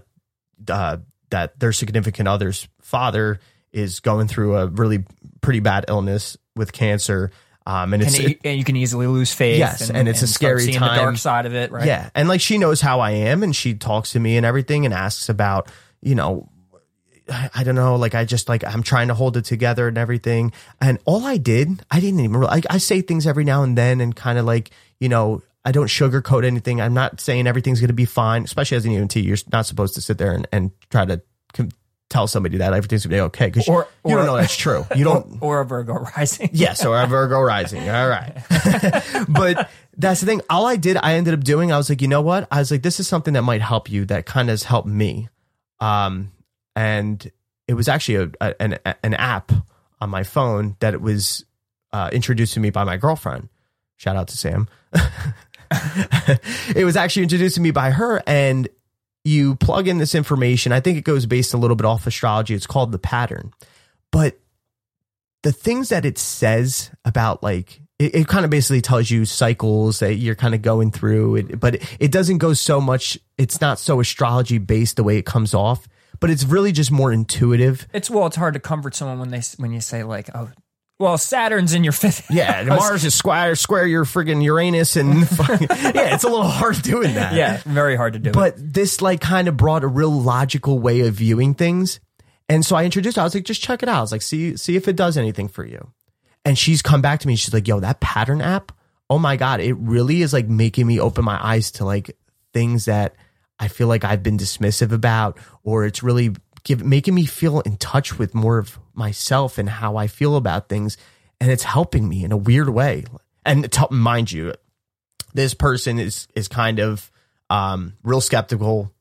uh, 0.68 0.98
that 1.30 1.60
their 1.60 1.74
significant 1.74 2.28
other's 2.28 2.68
father 2.82 3.40
is 3.72 4.00
going 4.00 4.28
through 4.28 4.58
a 4.58 4.68
really 4.68 5.06
pretty 5.42 5.60
bad 5.60 5.86
illness 5.88 6.38
with 6.56 6.72
cancer. 6.72 7.32
Um, 7.66 7.94
and 7.94 8.02
And, 8.02 8.10
it's, 8.12 8.20
it- 8.20 8.40
and 8.44 8.58
you 8.58 8.64
can 8.64 8.76
easily 8.76 9.06
lose 9.08 9.34
faith. 9.34 9.60
Yes, 9.60 9.90
and 9.90 10.08
it's 10.08 10.22
a 10.22 10.28
scary 10.28 10.72
time. 10.72 10.96
The 10.96 11.02
dark 11.02 11.18
side 11.18 11.46
of 11.46 11.54
it, 11.54 11.72
right? 11.72 11.86
Yeah. 11.86 12.10
And 12.16 12.28
like 12.28 12.42
she 12.42 12.58
knows 12.58 12.82
how 12.82 13.00
I 13.00 13.12
am 13.12 13.44
and 13.44 13.56
she 13.56 13.74
talks 13.76 14.12
to 14.14 14.20
me 14.20 14.38
and 14.38 14.46
everything 14.46 14.86
and 14.86 14.94
asks 14.94 15.30
about, 15.30 15.70
you 16.02 16.16
know, 16.16 16.50
I 17.54 17.64
don't 17.64 17.76
know, 17.76 17.96
like 17.96 18.16
I 18.16 18.26
just 18.26 18.50
like 18.50 18.64
I'm 18.64 18.82
trying 18.82 19.10
to 19.10 19.14
hold 19.14 19.38
it 19.38 19.46
together 19.46 19.88
and 19.88 20.00
everything. 20.00 20.52
And 20.82 20.98
all 21.06 21.26
I 21.26 21.38
did, 21.38 21.84
I 21.92 22.00
didn't 22.00 22.22
even 22.22 22.38
real- 22.38 22.50
I, 22.50 22.62
I 22.70 22.80
say 22.80 23.02
things 23.02 23.28
every 23.28 23.44
now 23.44 23.62
and 23.62 23.78
then 23.78 24.02
and 24.02 24.16
kind 24.16 24.40
of 24.40 24.46
like, 24.46 24.72
you 25.00 25.10
know, 25.10 25.44
I 25.64 25.72
don't 25.72 25.88
sugarcoat 25.88 26.44
anything. 26.46 26.82
I'm 26.82 26.96
not 26.96 27.20
saying 27.22 27.46
everything's 27.46 27.82
going 27.82 27.90
to 27.90 27.94
be 27.94 28.06
fine, 28.06 28.46
especially 28.46 28.78
as 28.78 28.86
an 28.86 28.94
EMT. 28.94 29.24
You're 29.24 29.38
not 29.52 29.68
supposed 29.68 29.94
to 29.96 30.02
sit 30.02 30.18
there 30.18 30.32
and, 30.32 30.48
and 30.52 30.72
try 30.90 31.06
to 31.06 31.22
tell 32.10 32.28
somebody 32.28 32.58
that 32.58 32.74
everything's 32.74 33.04
to 33.04 33.08
be 33.10 33.20
okay 33.20 33.46
because 33.48 33.68
Or- 33.68 33.88
you 34.06 34.14
or- 34.14 34.18
don't 34.18 34.26
know 34.26 34.36
that's 34.38 34.56
true. 34.56 34.86
You 34.96 35.04
don't. 35.06 35.38
Or 35.42 35.62
a 35.62 35.66
Virgo 35.66 35.94
rising. 36.16 36.50
Yes, 36.54 36.84
or 36.86 37.00
a 37.00 37.06
Virgo 37.08 37.40
rising. 37.42 37.88
All 37.90 38.10
right. 38.10 38.34
but 39.30 39.70
that's 39.98 40.20
the 40.22 40.26
thing. 40.26 40.42
All 40.50 40.66
I 40.66 40.76
did, 40.76 40.98
I 40.98 41.14
ended 41.16 41.34
up 41.34 41.44
doing, 41.44 41.72
I 41.72 41.78
was 41.78 41.90
like, 41.90 42.02
you 42.02 42.08
know 42.08 42.22
what? 42.22 42.48
I 42.52 42.60
was 42.60 42.72
like, 42.72 42.82
this 42.82 43.00
is 43.00 43.08
something 43.08 43.34
that 43.36 43.44
might 43.44 43.62
help 43.62 43.90
you 43.92 44.06
that 44.06 44.26
kind 44.26 44.50
of 44.50 44.54
has 44.54 44.64
helped 44.64 44.88
me. 44.88 45.30
Um, 45.80 46.32
and 46.76 47.32
it 47.68 47.74
was 47.76 47.88
actually 47.88 48.16
a, 48.16 48.32
a- 48.42 48.62
an, 48.62 48.80
an 49.04 49.14
app 49.14 49.52
on 50.02 50.10
my 50.10 50.24
phone 50.24 50.78
that 50.80 50.94
it 50.94 51.02
was 51.02 51.46
uh, 51.92 52.10
introduced 52.14 52.54
to 52.54 52.60
me 52.60 52.70
by 52.72 52.84
my 52.84 52.98
girlfriend. 52.98 53.50
Shout 53.98 54.16
out 54.16 54.30
to 54.30 54.38
Sam. 54.38 54.68
it 56.76 56.86
was 56.86 56.96
actually 56.96 57.24
introduced 57.24 57.56
to 57.56 57.62
me 57.62 57.72
by 57.72 57.92
her 57.92 58.22
and 58.26 58.68
you 59.24 59.56
plug 59.56 59.88
in 59.88 59.98
this 59.98 60.16
information. 60.16 60.72
I 60.72 60.80
think 60.80 60.98
it 60.98 61.04
goes 61.04 61.26
based 61.26 61.54
a 61.54 61.58
little 61.58 61.76
bit 61.76 61.86
off 61.86 62.08
astrology. 62.08 62.54
It's 62.54 62.68
called 62.68 62.92
the 62.92 63.00
pattern. 63.00 63.52
But 64.12 64.40
the 65.44 65.52
things 65.52 65.90
that 65.90 66.06
it 66.06 66.18
says 66.18 66.92
about 67.06 67.44
like 67.44 67.82
it, 68.00 68.16
it 68.16 68.28
kind 68.28 68.46
of 68.46 68.52
basically 68.52 68.82
tells 68.82 69.10
you 69.10 69.26
cycles 69.26 70.00
that 70.00 70.16
you're 70.16 70.36
kind 70.36 70.56
of 70.56 70.62
going 70.62 70.92
through 70.92 71.36
it, 71.36 71.60
but 71.60 71.76
it, 71.76 71.98
it 72.00 72.12
doesn't 72.12 72.40
go 72.40 72.54
so 72.54 72.82
much 72.82 73.18
it's 73.38 73.62
not 73.62 73.80
so 73.80 74.00
astrology 74.00 74.58
based 74.58 74.96
the 74.96 75.04
way 75.04 75.18
it 75.18 75.26
comes 75.26 75.54
off 75.54 75.88
but 76.20 76.30
it's 76.30 76.44
really 76.44 76.72
just 76.72 76.92
more 76.92 77.12
intuitive 77.12 77.88
It's 77.94 78.10
well, 78.10 78.28
it's 78.28 78.36
hard 78.36 78.54
to 78.56 78.60
comfort 78.60 78.96
someone 78.96 79.20
when 79.20 79.30
they 79.30 79.42
when 79.58 79.72
you 79.72 79.82
say 79.82 80.04
like, 80.04 80.30
oh, 80.36 80.50
well, 81.00 81.18
Saturn's 81.18 81.74
in 81.74 81.84
your 81.84 81.94
fifth. 81.94 82.30
yeah 82.30 82.64
mars 82.64 83.06
is 83.06 83.16
square 83.16 83.56
square 83.56 83.88
your 83.88 84.06
friggin 84.06 84.44
uranus 84.44 84.96
and 84.96 85.20
yeah 85.40 86.14
it's 86.14 86.24
a 86.24 86.30
little 86.30 86.44
hard 86.44 86.82
doing 86.82 87.16
that. 87.16 87.34
Yeah, 87.34 87.62
very 87.66 87.96
hard 87.96 88.14
to 88.14 88.20
do. 88.20 88.32
but 88.32 88.54
this 88.58 89.02
like 89.02 89.22
kind 89.22 89.48
of 89.48 89.58
brought 89.58 89.84
a 89.84 89.88
real 89.88 90.12
logical 90.12 90.80
way 90.80 91.02
of 91.02 91.16
viewing 91.16 91.54
things. 91.54 92.00
And 92.48 92.66
so 92.66 92.76
i 92.76 92.84
introduced 92.84 93.16
her. 93.16 93.22
I 93.22 93.26
was 93.26 93.36
like 93.36 93.46
just 93.46 93.62
check 93.62 93.84
it 93.84 93.90
out. 93.90 93.98
I 93.98 94.02
was 94.02 94.12
like 94.12 94.22
see 94.22 94.58
see 94.58 94.76
if 94.76 94.88
it 94.88 94.96
does 94.96 95.18
anything 95.18 95.48
for 95.48 95.66
you. 95.66 95.92
And 96.46 96.58
she's 96.58 96.82
come 96.82 97.02
back 97.02 97.20
to 97.22 97.28
me. 97.28 97.36
She's 97.36 97.54
like 97.54 97.68
yo 97.68 97.80
that 97.80 98.00
pattern 98.00 98.42
app 98.42 98.72
oh 99.10 99.20
my 99.20 99.36
god 99.36 99.60
it 99.60 99.74
really 99.74 100.22
is 100.22 100.34
like 100.34 100.48
making 100.48 100.86
me 100.86 101.00
open 101.00 101.26
my 101.26 101.44
eyes 101.44 101.72
to 101.72 101.86
like 101.86 102.16
things 102.54 102.86
that 102.86 103.16
i 103.60 103.68
feel 103.68 103.88
like 103.88 104.04
i've 104.04 104.24
been 104.24 104.38
dismissive 104.38 104.92
about 104.92 105.38
or 105.64 105.86
it's 105.86 106.04
really 106.04 106.32
give, 106.70 106.86
making 106.86 107.16
me 107.16 107.26
feel 107.26 107.62
in 107.62 107.78
touch 107.78 108.20
with 108.20 108.36
more 108.36 108.60
of 108.60 108.78
myself 108.94 109.58
and 109.58 109.68
how 109.68 109.98
i 109.98 110.08
feel 110.08 110.36
about 110.36 110.70
things. 110.70 110.98
And 111.42 111.52
it's 111.52 111.64
helping 111.64 112.08
me 112.08 112.24
in 112.24 112.32
a 112.32 112.38
weird 112.38 112.70
way. 112.70 113.06
And 113.46 113.72
to, 113.72 113.88
mind 113.90 114.32
you 114.32 114.54
this 115.34 115.54
person 115.54 116.00
is 116.00 116.28
is 116.36 116.48
kind 116.48 116.80
of 116.80 117.12
um 117.50 117.94
real 118.04 118.22
skeptical. 118.22 118.92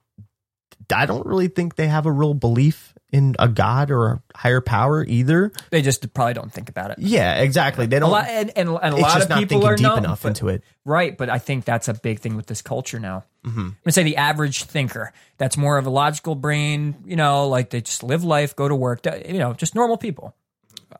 I 0.92 1.04
don't 1.04 1.26
really 1.26 1.48
think 1.48 1.76
they 1.76 1.88
have 1.88 2.06
a 2.06 2.12
real 2.12 2.32
belief 2.32 2.94
in 3.10 3.34
a 3.38 3.48
god 3.48 3.90
or 3.90 4.06
a 4.06 4.22
higher 4.36 4.60
power 4.60 5.02
either 5.04 5.50
they 5.70 5.80
just 5.80 6.12
probably 6.12 6.34
don't 6.34 6.52
think 6.52 6.68
about 6.68 6.90
it. 6.90 6.98
yeah 6.98 7.36
exactly 7.36 7.86
they 7.86 7.98
don't 7.98 8.10
lot, 8.10 8.26
and, 8.28 8.50
and, 8.56 8.68
and 8.68 8.94
a 8.94 8.96
lot 8.98 9.22
of 9.30 9.38
people 9.38 9.64
are 9.66 9.76
deep 9.76 9.82
not, 9.82 9.98
enough 9.98 10.22
but- 10.22 10.28
into 10.28 10.48
it 10.48 10.62
Right, 10.84 11.18
but 11.18 11.28
I 11.28 11.38
think 11.38 11.66
that's 11.66 11.88
a 11.88 11.92
big 11.94 12.20
thing 12.20 12.34
with 12.34 12.46
this 12.46 12.62
culture 12.62 12.98
now. 12.98 13.24
Mm-hmm. 13.44 13.60
I'm 13.60 13.76
gonna 13.84 13.92
say 13.92 14.04
the 14.04 14.16
average 14.16 14.64
thinker 14.64 15.12
that's 15.36 15.58
more 15.58 15.76
of 15.76 15.84
a 15.84 15.90
logical 15.90 16.34
brain. 16.34 16.94
You 17.04 17.14
know, 17.16 17.46
like 17.48 17.68
they 17.68 17.82
just 17.82 18.02
live 18.02 18.24
life, 18.24 18.56
go 18.56 18.66
to 18.66 18.74
work. 18.74 19.04
You 19.04 19.36
know, 19.38 19.52
just 19.52 19.74
normal 19.74 19.98
people. 19.98 20.34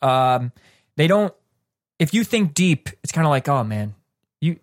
Um, 0.03 0.53
they 0.97 1.07
don't. 1.07 1.33
If 1.99 2.13
you 2.13 2.23
think 2.23 2.53
deep, 2.53 2.91
it's 3.03 3.13
kind 3.13 3.27
of 3.27 3.31
like, 3.31 3.49
oh 3.49 3.65
man, 3.65 3.95
you 4.43 4.59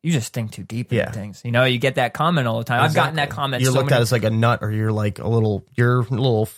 you 0.00 0.12
just 0.12 0.32
think 0.32 0.52
too 0.52 0.62
deep 0.62 0.92
Yeah. 0.92 1.06
into 1.08 1.18
things. 1.18 1.42
You 1.44 1.50
know, 1.50 1.64
you 1.64 1.78
get 1.80 1.96
that 1.96 2.14
comment 2.14 2.46
all 2.46 2.58
the 2.58 2.64
time. 2.64 2.80
I've 2.80 2.94
gotten 2.94 3.16
that 3.16 3.30
comment. 3.30 3.60
you're 3.62 3.72
so 3.72 3.78
looked 3.78 3.90
many 3.90 3.98
at 3.98 4.02
as 4.02 4.12
like 4.12 4.22
a 4.22 4.30
nut 4.30 4.60
or 4.62 4.70
you're 4.70 4.92
like 4.92 5.18
a 5.18 5.26
little 5.28 5.64
you're 5.74 6.00
a 6.00 6.10
little 6.10 6.48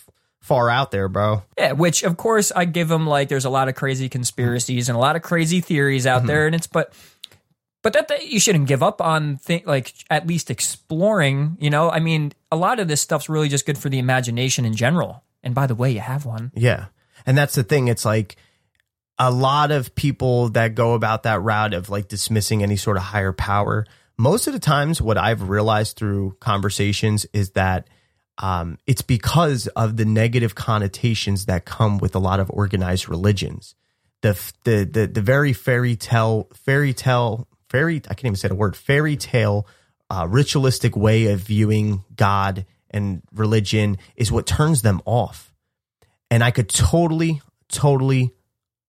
far 0.41 0.69
out 0.69 0.91
there 0.91 1.07
bro 1.07 1.43
Yeah, 1.57 1.73
which 1.73 2.03
of 2.03 2.17
course 2.17 2.51
I 2.51 2.65
give 2.65 2.87
them 2.87 3.07
like 3.07 3.29
there's 3.29 3.45
a 3.45 3.49
lot 3.49 3.69
of 3.69 3.75
crazy 3.75 4.09
conspiracies 4.09 4.89
and 4.89 4.95
a 4.95 4.99
lot 4.99 5.15
of 5.15 5.21
crazy 5.21 5.61
theories 5.61 6.05
out 6.05 6.19
mm-hmm. 6.19 6.27
there, 6.27 6.45
and 6.45 6.55
it's 6.55 6.67
but 6.67 6.93
but 7.83 7.93
that, 7.93 8.07
that 8.09 8.27
you 8.27 8.39
shouldn't 8.39 8.67
give 8.67 8.83
up 8.83 9.01
on 9.01 9.37
think 9.37 9.65
like 9.65 9.93
at 10.09 10.27
least 10.27 10.51
exploring. 10.51 11.57
You 11.59 11.69
know, 11.69 11.89
I 11.89 11.99
mean, 11.99 12.33
a 12.51 12.55
lot 12.55 12.79
of 12.79 12.87
this 12.87 13.01
stuff's 13.01 13.29
really 13.29 13.49
just 13.49 13.65
good 13.65 13.77
for 13.77 13.89
the 13.89 13.99
imagination 13.99 14.65
in 14.65 14.75
general. 14.75 15.23
And 15.43 15.55
by 15.55 15.67
the 15.67 15.75
way, 15.75 15.91
you 15.91 15.99
have 15.99 16.25
one. 16.25 16.51
Yeah. 16.53 16.87
And 17.25 17.37
that's 17.37 17.55
the 17.55 17.63
thing. 17.63 17.87
It's 17.87 18.05
like 18.05 18.35
a 19.17 19.31
lot 19.31 19.71
of 19.71 19.95
people 19.95 20.49
that 20.49 20.75
go 20.75 20.93
about 20.93 21.23
that 21.23 21.41
route 21.41 21.73
of 21.73 21.89
like 21.89 22.07
dismissing 22.07 22.61
any 22.61 22.75
sort 22.75 22.97
of 22.97 23.03
higher 23.03 23.33
power, 23.33 23.85
most 24.17 24.45
of 24.45 24.53
the 24.53 24.59
times, 24.59 25.01
what 25.01 25.17
I've 25.17 25.49
realized 25.49 25.97
through 25.97 26.37
conversations 26.39 27.25
is 27.33 27.51
that 27.51 27.87
um, 28.41 28.77
it's 28.87 29.01
because 29.01 29.67
of 29.67 29.97
the 29.97 30.05
negative 30.05 30.55
connotations 30.55 31.45
that 31.45 31.65
come 31.65 31.99
with 31.99 32.15
a 32.15 32.19
lot 32.19 32.39
of 32.39 32.49
organized 32.49 33.07
religions. 33.07 33.75
The 34.21 34.33
the 34.63 34.83
the, 34.83 35.07
the 35.07 35.21
very 35.21 35.53
fairy 35.53 35.95
tale 35.95 36.49
fairy 36.53 36.93
tale 36.93 37.47
fairy 37.69 37.97
I 37.97 38.13
can't 38.13 38.25
even 38.25 38.35
say 38.35 38.47
the 38.47 38.55
word 38.55 38.75
fairy 38.75 39.15
tale 39.15 39.67
uh, 40.11 40.27
ritualistic 40.27 40.95
way 40.97 41.27
of 41.27 41.39
viewing 41.39 42.03
God 42.15 42.65
and 42.89 43.21
religion 43.33 43.97
is 44.17 44.31
what 44.31 44.45
turns 44.45 44.81
them 44.81 45.01
off. 45.05 45.53
And 46.29 46.43
I 46.43 46.51
could 46.51 46.67
totally, 46.67 47.41
totally 47.69 48.31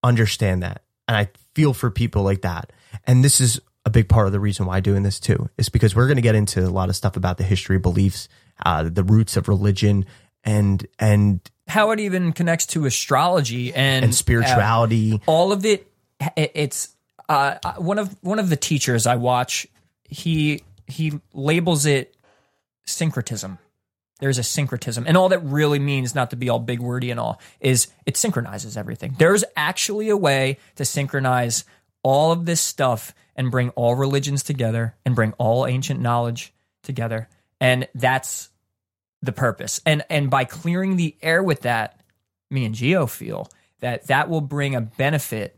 understand 0.03 0.65
that. 0.65 0.83
And 1.07 1.17
I 1.17 1.29
feel 1.55 1.75
for 1.75 1.91
people 1.91 2.25
like 2.25 2.43
that. 2.43 2.73
And 3.07 3.25
this 3.25 3.41
is 3.41 3.61
a 3.85 3.91
big 3.91 4.09
part 4.09 4.27
of 4.27 4.33
the 4.33 4.41
reason 4.41 4.67
why 4.67 4.79
I'm 4.79 4.83
doing 4.83 5.05
this 5.05 5.21
too, 5.21 5.49
is 5.57 5.69
because 5.69 5.95
we're 5.95 6.07
going 6.07 6.17
to 6.17 6.23
get 6.23 6.35
into 6.35 6.67
a 6.67 6.71
lot 6.71 6.89
of 6.89 6.97
stuff 6.97 7.17
about 7.17 7.39
the 7.39 7.45
history, 7.45 7.79
beliefs, 7.79 8.29
uh, 8.65 8.85
the 8.85 9.05
roots 9.05 9.37
of 9.37 9.49
religion, 9.49 10.05
and 10.45 10.87
and 10.99 11.41
how 11.69 11.91
it 11.91 12.01
even 12.01 12.33
connects 12.33 12.67
to 12.67 12.85
astrology 12.85 13.73
and, 13.73 14.05
and 14.05 14.15
spirituality. 14.15 15.15
Uh, 15.15 15.19
all 15.31 15.53
of 15.53 15.65
it, 15.65 15.91
it's 16.37 16.95
uh, 17.29 17.57
one 17.77 17.99
of 17.99 18.17
one 18.23 18.39
of 18.39 18.49
the 18.49 18.57
teachers 18.57 19.07
I 19.07 19.17
watch. 19.17 19.67
He 20.05 20.63
he 20.87 21.21
labels 21.33 21.87
it 21.87 22.17
syncretism. 22.85 23.59
There's 24.21 24.39
a 24.39 24.45
syncretism, 24.45 25.05
and 25.09 25.17
all 25.17 25.31
that 25.31 25.41
really 25.41 25.81
means, 25.81 26.15
not 26.15 26.31
to 26.31 26.37
be 26.37 26.49
all 26.49 26.61
big 26.61 26.79
wordy 26.79 27.11
and 27.11 27.19
all, 27.19 27.41
is 27.61 27.89
it 28.07 28.17
synchronizes 28.17 28.77
everything. 28.77 29.17
There's 29.19 29.43
actually 29.57 30.11
a 30.11 30.17
way 30.17 30.59
to 30.77 30.85
synchronize 30.85 31.65
all 32.05 32.31
of 32.31 32.47
this 32.47 32.61
stuff 32.61 33.15
and 33.35 33.51
bring 33.51 33.71
all 33.71 33.97
religions 33.97 34.43
together 34.45 34.95
and 35.05 35.17
bring 35.17 35.33
all 35.39 35.67
ancient 35.67 36.01
knowledge 36.01 36.53
together, 36.83 37.29
and 37.63 37.89
that's 37.95 38.51
the 39.23 39.33
purpose. 39.33 39.81
And 39.87 40.05
and 40.11 40.29
by 40.29 40.45
clearing 40.45 40.97
the 40.97 41.17
air 41.23 41.43
with 41.43 41.63
that, 41.63 42.01
me 42.51 42.67
and 42.67 42.75
Geo 42.75 43.07
feel 43.07 43.49
that 43.81 44.09
that 44.09 44.29
will 44.29 44.41
bring 44.41 44.75
a 44.75 44.81
benefit 44.81 45.57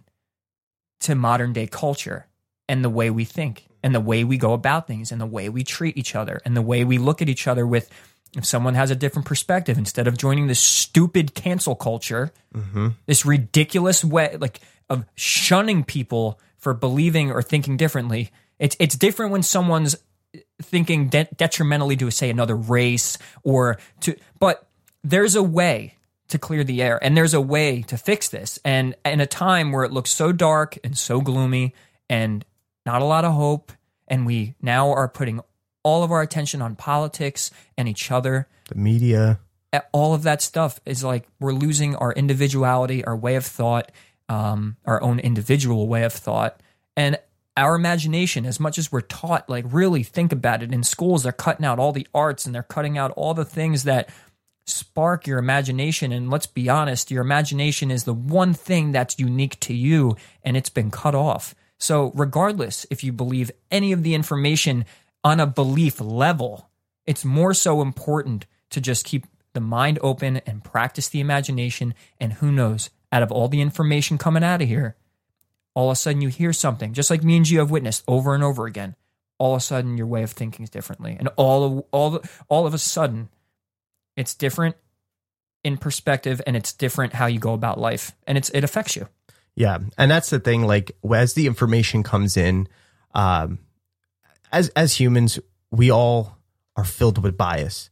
to 1.01 1.15
modern 1.15 1.55
day 1.55 1.67
culture 1.67 2.27
and 2.69 2.85
the 2.85 2.91
way 2.91 3.11
we 3.11 3.25
think 3.25 3.67
and 3.83 3.95
the 3.95 4.01
way 4.01 4.23
we 4.23 4.37
go 4.37 4.53
about 4.53 4.87
things 4.87 5.13
and 5.13 5.21
the 5.21 5.27
way 5.27 5.49
we 5.49 5.65
treat 5.65 5.97
each 5.97 6.15
other 6.15 6.41
and 6.45 6.55
the 6.57 6.63
way 6.63 6.85
we 6.85 6.99
look 6.99 7.23
at 7.23 7.29
each 7.29 7.49
other 7.49 7.67
with 7.67 7.91
if 8.37 8.45
someone 8.45 8.75
has 8.75 8.91
a 8.91 8.97
different 8.97 9.27
perspective 9.27 9.79
instead 9.79 10.07
of 10.07 10.19
joining 10.19 10.47
this 10.47 10.61
stupid 10.61 11.35
cancel 11.35 11.75
culture 11.75 12.33
mm-hmm. 12.55 12.89
this 13.07 13.27
ridiculous 13.27 14.05
way 14.05 14.37
like 14.41 14.61
of 14.89 15.05
shunning 15.15 15.85
people 15.85 16.41
for 16.57 16.73
believing 16.73 17.31
or 17.31 17.43
thinking 17.43 17.77
differently 17.77 18.31
it's 18.59 18.77
it's 18.79 18.97
different 18.97 19.33
when 19.33 19.43
someone's 19.43 19.97
thinking 20.63 21.09
de- 21.09 21.29
detrimentally 21.37 21.97
to 21.97 22.11
say 22.11 22.31
another 22.31 22.57
race 22.57 23.19
or 23.43 23.79
to 24.01 24.17
but 24.39 24.69
there's 25.03 25.35
a 25.35 25.43
way 25.43 25.95
to 26.29 26.39
clear 26.39 26.65
the 26.65 26.83
air 26.83 26.99
and 27.03 27.17
there's 27.17 27.35
a 27.35 27.41
way 27.41 27.83
to 27.83 27.97
fix 27.97 28.29
this 28.29 28.59
and 28.65 28.95
in 29.05 29.21
a 29.21 29.27
time 29.27 29.73
where 29.73 29.85
it 29.85 29.93
looks 29.93 30.11
so 30.11 30.33
dark 30.33 30.79
and 30.83 30.97
so 30.97 31.21
gloomy 31.21 31.75
and 32.09 32.45
not 32.87 33.03
a 33.03 33.05
lot 33.05 33.25
of 33.25 33.33
hope. 33.33 33.73
And 34.09 34.27
we 34.27 34.55
now 34.61 34.91
are 34.91 35.09
putting 35.09 35.41
all 35.83 36.03
of 36.03 36.13
our 36.13 36.23
attention 36.23 36.63
on 36.63 36.77
politics 36.77 37.51
and 37.77 37.89
each 37.89 38.11
other. 38.11 38.49
The 38.69 38.75
media. 38.77 39.41
All 39.93 40.15
of 40.15 40.23
that 40.23 40.41
stuff 40.41 40.81
is 40.87 41.03
like 41.03 41.27
we're 41.41 41.53
losing 41.53 41.97
our 41.97 42.13
individuality, 42.13 43.05
our 43.05 43.17
way 43.17 43.35
of 43.35 43.45
thought, 43.45 43.91
um, 44.29 44.77
our 44.85 45.03
own 45.03 45.19
individual 45.19 45.89
way 45.89 46.05
of 46.05 46.13
thought. 46.13 46.61
And 46.97 47.19
our 47.57 47.75
imagination, 47.75 48.47
as 48.47 48.59
much 48.59 48.79
as 48.79 48.91
we're 48.91 49.01
taught, 49.01 49.49
like 49.49 49.65
really 49.69 50.03
think 50.03 50.33
about 50.33 50.63
it 50.63 50.73
in 50.73 50.83
schools, 50.83 51.23
they're 51.23 51.33
cutting 51.33 51.65
out 51.65 51.79
all 51.79 51.93
the 51.93 52.07
arts 52.15 52.47
and 52.47 52.55
they're 52.55 52.63
cutting 52.63 52.99
out 52.99 53.13
all 53.13 53.35
the 53.35 53.45
things 53.45 53.85
that 53.85 54.09
spark 54.67 55.27
your 55.27 55.39
imagination. 55.39 56.11
And 56.11 56.31
let's 56.31 56.47
be 56.47 56.69
honest, 56.69 57.11
your 57.11 57.23
imagination 57.23 57.91
is 57.91 58.05
the 58.05 58.15
one 58.15 58.55
thing 58.55 58.93
that's 58.93 59.19
unique 59.19 59.61
to 59.61 59.75
you 59.75 60.17
and 60.43 60.57
it's 60.57 60.71
been 60.71 60.91
cut 60.91 61.15
off. 61.15 61.55
So, 61.79 62.13
regardless 62.15 62.87
if 62.91 63.05
you 63.05 63.13
believe 63.13 63.51
any 63.71 63.93
of 63.93 64.03
the 64.03 64.15
information 64.15 64.85
on 65.23 65.39
a 65.39 65.47
belief 65.47 66.01
level, 66.01 66.71
it's 67.07 67.25
more 67.25 67.55
so 67.55 67.83
important 67.83 68.47
to 68.71 68.81
just 68.81 69.05
keep 69.05 69.27
the 69.53 69.61
mind 69.61 69.99
open 70.03 70.39
and 70.39 70.65
practice 70.65 71.09
the 71.09 71.21
imagination. 71.21 71.95
And 72.19 72.35
who 72.35 72.51
knows, 72.51 72.91
out 73.13 73.23
of 73.23 73.31
all 73.31 73.49
the 73.49 73.61
information 73.61 74.19
coming 74.19 74.43
out 74.43 74.63
of 74.63 74.69
here, 74.69 74.97
all 75.75 75.91
of 75.91 75.93
a 75.93 75.97
sudden 75.97 76.23
you 76.23 76.29
hear 76.29 76.53
something, 76.53 76.93
just 76.93 77.11
like 77.11 77.23
me 77.23 77.37
and 77.37 77.45
Gio 77.45 77.59
have 77.59 77.71
witnessed 77.71 78.05
over 78.09 78.35
and 78.35 78.43
over 78.43 78.67
again. 78.67 78.95
All 79.39 79.55
of 79.55 79.59
a 79.59 79.61
sudden, 79.61 79.99
your 79.99 80.07
way 80.07 80.23
of 80.23 80.31
thinking 80.31 80.63
is 80.63 80.71
differently, 80.71 81.17
and 81.19 81.29
all 81.37 81.65
of, 81.65 81.85
all 81.91 82.23
all 82.49 82.67
of 82.67 82.75
a 82.75 82.79
sudden, 82.79 83.29
it's 84.17 84.35
different 84.35 84.77
in 85.65 85.77
perspective, 85.77 86.41
and 86.47 86.57
it's 86.57 86.73
different 86.73 87.15
how 87.15 87.27
you 87.27 87.41
go 87.41 87.53
about 87.53 87.81
life, 87.81 88.13
and 88.29 88.39
it's 88.39 88.49
it 88.51 88.63
affects 88.63 88.95
you. 88.95 89.09
Yeah, 89.57 89.79
and 89.99 90.11
that's 90.11 90.31
the 90.31 90.39
thing. 90.39 90.63
Like 90.63 90.93
as 91.13 91.35
the 91.35 91.49
information 91.49 92.05
comes 92.05 92.37
in, 92.37 92.69
um, 93.13 93.59
as 94.53 94.69
as 94.71 94.95
humans, 94.99 95.41
we 95.73 95.91
all 95.91 96.39
are 96.77 96.85
filled 96.85 97.23
with 97.23 97.37
bias. 97.37 97.91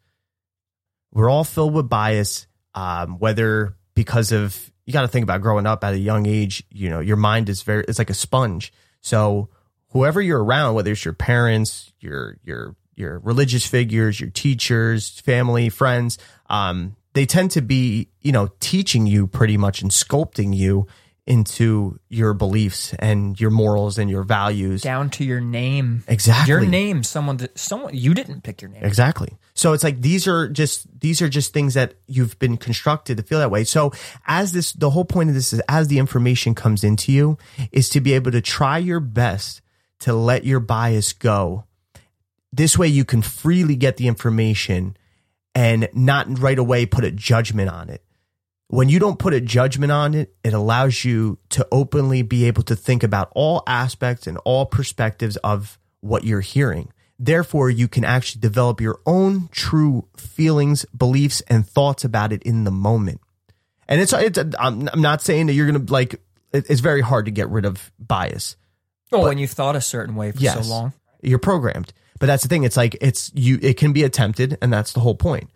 We're 1.12 1.28
all 1.28 1.44
filled 1.44 1.74
with 1.74 1.88
bias, 1.88 2.46
um, 2.74 3.18
whether 3.18 3.76
because 3.94 4.32
of 4.32 4.71
you 4.84 4.92
got 4.92 5.02
to 5.02 5.08
think 5.08 5.24
about 5.24 5.42
growing 5.42 5.66
up 5.66 5.84
at 5.84 5.94
a 5.94 5.98
young 5.98 6.26
age. 6.26 6.64
You 6.70 6.90
know, 6.90 7.00
your 7.00 7.16
mind 7.16 7.48
is 7.48 7.62
very 7.62 7.84
it's 7.88 7.98
like 7.98 8.10
a 8.10 8.14
sponge. 8.14 8.72
So 9.00 9.48
whoever 9.90 10.20
you're 10.20 10.42
around, 10.42 10.74
whether 10.74 10.92
it's 10.92 11.04
your 11.04 11.14
parents, 11.14 11.92
your 12.00 12.38
your 12.44 12.76
your 12.94 13.18
religious 13.20 13.66
figures, 13.66 14.20
your 14.20 14.30
teachers, 14.30 15.20
family, 15.20 15.68
friends, 15.68 16.18
um, 16.48 16.96
they 17.14 17.26
tend 17.26 17.50
to 17.52 17.62
be 17.62 18.08
you 18.20 18.32
know 18.32 18.48
teaching 18.60 19.06
you 19.06 19.26
pretty 19.26 19.56
much 19.56 19.82
and 19.82 19.90
sculpting 19.90 20.54
you 20.54 20.86
into 21.24 21.98
your 22.08 22.34
beliefs 22.34 22.94
and 22.98 23.38
your 23.40 23.50
morals 23.50 23.96
and 23.96 24.10
your 24.10 24.24
values 24.24 24.82
down 24.82 25.08
to 25.08 25.24
your 25.24 25.40
name 25.40 26.02
exactly 26.08 26.50
your 26.50 26.60
name 26.60 27.04
someone 27.04 27.36
that 27.36 27.56
someone 27.56 27.94
you 27.94 28.12
didn't 28.12 28.42
pick 28.42 28.60
your 28.60 28.68
name 28.68 28.82
exactly 28.82 29.38
so 29.62 29.74
it's 29.74 29.84
like 29.84 30.00
these 30.00 30.26
are 30.26 30.48
just 30.48 30.88
these 31.00 31.22
are 31.22 31.28
just 31.28 31.52
things 31.52 31.74
that 31.74 31.94
you've 32.08 32.36
been 32.40 32.56
constructed 32.56 33.16
to 33.16 33.22
feel 33.22 33.38
that 33.38 33.52
way. 33.52 33.62
So 33.62 33.92
as 34.26 34.50
this 34.50 34.72
the 34.72 34.90
whole 34.90 35.04
point 35.04 35.28
of 35.28 35.36
this 35.36 35.52
is 35.52 35.62
as 35.68 35.86
the 35.86 36.00
information 36.00 36.56
comes 36.56 36.82
into 36.82 37.12
you 37.12 37.38
is 37.70 37.88
to 37.90 38.00
be 38.00 38.12
able 38.14 38.32
to 38.32 38.40
try 38.40 38.78
your 38.78 38.98
best 38.98 39.62
to 40.00 40.14
let 40.14 40.44
your 40.44 40.58
bias 40.58 41.12
go. 41.12 41.66
This 42.52 42.76
way 42.76 42.88
you 42.88 43.04
can 43.04 43.22
freely 43.22 43.76
get 43.76 43.98
the 43.98 44.08
information 44.08 44.96
and 45.54 45.88
not 45.94 46.40
right 46.40 46.58
away 46.58 46.84
put 46.84 47.04
a 47.04 47.12
judgment 47.12 47.70
on 47.70 47.88
it. 47.88 48.02
When 48.66 48.88
you 48.88 48.98
don't 48.98 49.18
put 49.20 49.32
a 49.32 49.40
judgment 49.40 49.92
on 49.92 50.14
it, 50.14 50.34
it 50.42 50.54
allows 50.54 51.04
you 51.04 51.38
to 51.50 51.68
openly 51.70 52.22
be 52.22 52.46
able 52.46 52.64
to 52.64 52.74
think 52.74 53.04
about 53.04 53.30
all 53.36 53.62
aspects 53.68 54.26
and 54.26 54.38
all 54.38 54.66
perspectives 54.66 55.36
of 55.36 55.78
what 56.00 56.24
you're 56.24 56.40
hearing. 56.40 56.92
Therefore, 57.18 57.70
you 57.70 57.86
can 57.86 58.04
actually 58.04 58.40
develop 58.40 58.80
your 58.80 58.98
own 59.06 59.48
true 59.52 60.08
feelings, 60.16 60.84
beliefs, 60.86 61.40
and 61.42 61.66
thoughts 61.66 62.04
about 62.04 62.32
it 62.32 62.42
in 62.42 62.64
the 62.64 62.70
moment. 62.70 63.20
And 63.88 64.00
it's, 64.00 64.12
it's 64.12 64.38
I'm 64.58 64.88
not 64.96 65.22
saying 65.22 65.46
that 65.46 65.52
you're 65.52 65.70
going 65.70 65.86
to 65.86 65.92
like, 65.92 66.20
it's 66.52 66.80
very 66.80 67.00
hard 67.00 67.26
to 67.26 67.30
get 67.30 67.48
rid 67.48 67.64
of 67.64 67.92
bias. 67.98 68.56
Oh, 69.12 69.22
when 69.22 69.38
you've 69.38 69.50
thought 69.50 69.76
a 69.76 69.80
certain 69.80 70.16
way 70.16 70.32
for 70.32 70.38
yes, 70.38 70.66
so 70.66 70.70
long. 70.74 70.94
You're 71.22 71.38
programmed. 71.38 71.92
But 72.18 72.26
that's 72.26 72.42
the 72.42 72.48
thing. 72.48 72.64
It's 72.64 72.76
like, 72.76 72.96
it's 73.00 73.30
you, 73.34 73.58
it 73.62 73.76
can 73.76 73.92
be 73.92 74.02
attempted, 74.02 74.58
and 74.60 74.72
that's 74.72 74.92
the 74.92 75.00
whole 75.00 75.14
point. 75.14 75.48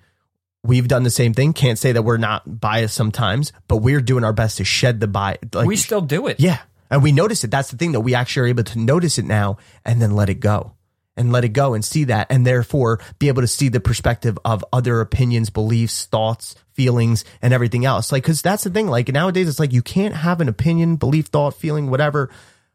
We've 0.63 0.87
done 0.87 1.03
the 1.03 1.11
same 1.11 1.35
thing. 1.35 1.53
Can't 1.53 1.79
say 1.79 1.93
that 1.93 2.03
we're 2.03 2.17
not 2.17 2.61
biased 2.61 2.95
sometimes, 2.95 3.53
but 3.67 3.79
we're 3.79 4.01
doing 4.01 4.23
our 4.23 4.33
best 4.33 4.59
to 4.59 4.65
shed 4.65 5.01
the 5.01 5.09
bias. 5.09 5.39
Like, 5.53 5.67
we 5.67 5.77
still 5.77 6.01
do 6.01 6.27
it. 6.27 6.39
Yeah. 6.39 6.59
And 6.91 7.03
we 7.03 7.11
notice 7.11 7.43
it. 7.43 7.51
That's 7.51 7.73
the 7.73 7.77
thing 7.77 7.93
that 7.93 8.01
we 8.01 8.15
actually 8.15 8.43
are 8.43 8.51
able 8.51 8.65
to 8.65 8.79
notice 8.79 9.19
it 9.19 9.25
now 9.25 9.57
and 9.85 10.01
then 10.01 10.15
let 10.15 10.29
it 10.29 10.39
go 10.39 10.76
and 11.17 11.33
let 11.33 11.45
it 11.45 11.51
go 11.51 11.75
and 11.75 11.85
see 11.85 12.05
that 12.05 12.27
and 12.31 12.47
therefore 12.47 13.01
be 13.19 13.29
able 13.29 13.43
to 13.43 13.49
see 13.49 13.69
the 13.69 13.81
perspective 13.81 14.39
of 14.45 14.65
other 14.73 15.01
opinions, 15.01 15.51
beliefs, 15.51 16.07
thoughts, 16.07 16.55
feelings, 16.73 17.25
and 17.41 17.55
everything 17.55 17.85
else. 17.85 18.13
Like, 18.13 18.25
cause 18.25 18.43
that's 18.43 18.65
the 18.65 18.71
thing. 18.71 18.89
Like 18.89 19.09
nowadays, 19.09 19.49
it's 19.49 19.59
like 19.59 19.73
you 19.73 19.83
can't 19.83 20.15
have 20.15 20.41
an 20.41 20.49
opinion, 20.49 20.97
belief, 20.97 21.27
thought, 21.27 21.55
feeling, 21.55 21.91
whatever. 21.91 22.31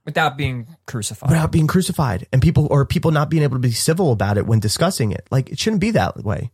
Without 0.06 0.38
being 0.38 0.68
crucified. 0.88 1.30
Without 1.30 1.52
being 1.52 1.68
crucified. 1.68 2.28
And 2.34 2.42
people, 2.42 2.68
or 2.72 2.86
people 2.86 3.12
not 3.12 3.30
being 3.30 3.44
able 3.44 3.56
to 3.56 3.60
be 3.60 3.72
civil 3.72 4.12
about 4.12 4.38
it 4.38 4.48
when 4.48 4.60
discussing 4.60 5.12
it. 5.12 5.28
Like, 5.30 5.52
it 5.52 5.60
shouldn't 5.60 5.82
be 5.82 5.92
that 5.92 6.24
way. 6.24 6.52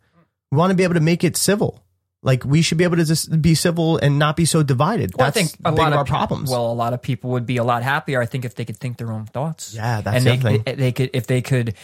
We 0.52 0.58
want 0.58 0.72
to 0.72 0.76
be 0.76 0.84
able 0.84 0.96
to 0.96 1.00
make 1.00 1.24
it 1.24 1.38
civil. 1.38 1.84
Like 2.24 2.44
we 2.44 2.62
should 2.62 2.78
be 2.78 2.84
able 2.84 2.98
to 2.98 3.06
just 3.06 3.42
be 3.42 3.54
civil 3.56 3.98
and 3.98 4.18
not 4.18 4.36
be 4.36 4.46
so 4.46 4.64
divided. 4.64 5.14
Well, 5.16 5.28
That's 5.28 5.38
I 5.38 5.42
think 5.42 5.56
a 5.64 5.72
lot 5.72 5.94
of, 5.94 6.00
our 6.00 6.06
problems. 6.06 6.50
Well, 6.50 6.72
a 6.72 6.74
lot 6.74 6.94
of 6.94 7.02
people 7.02 7.32
would 7.32 7.46
be 7.46 7.58
a 7.58 7.64
lot 7.64 7.84
happier, 7.84 8.22
I 8.22 8.26
think, 8.26 8.44
if 8.44 8.56
they 8.56 8.66
could 8.66 8.78
think 8.78 8.98
their 8.98 9.12
own 9.12 9.26
thoughts. 9.26 9.74
Yeah, 9.74 10.02
that's 10.02 10.26
and 10.26 10.42
they, 10.42 10.58
they, 10.58 10.74
they 10.74 10.92
could 10.92 11.12
if 11.14 11.28
they 11.28 11.42
could 11.42 11.76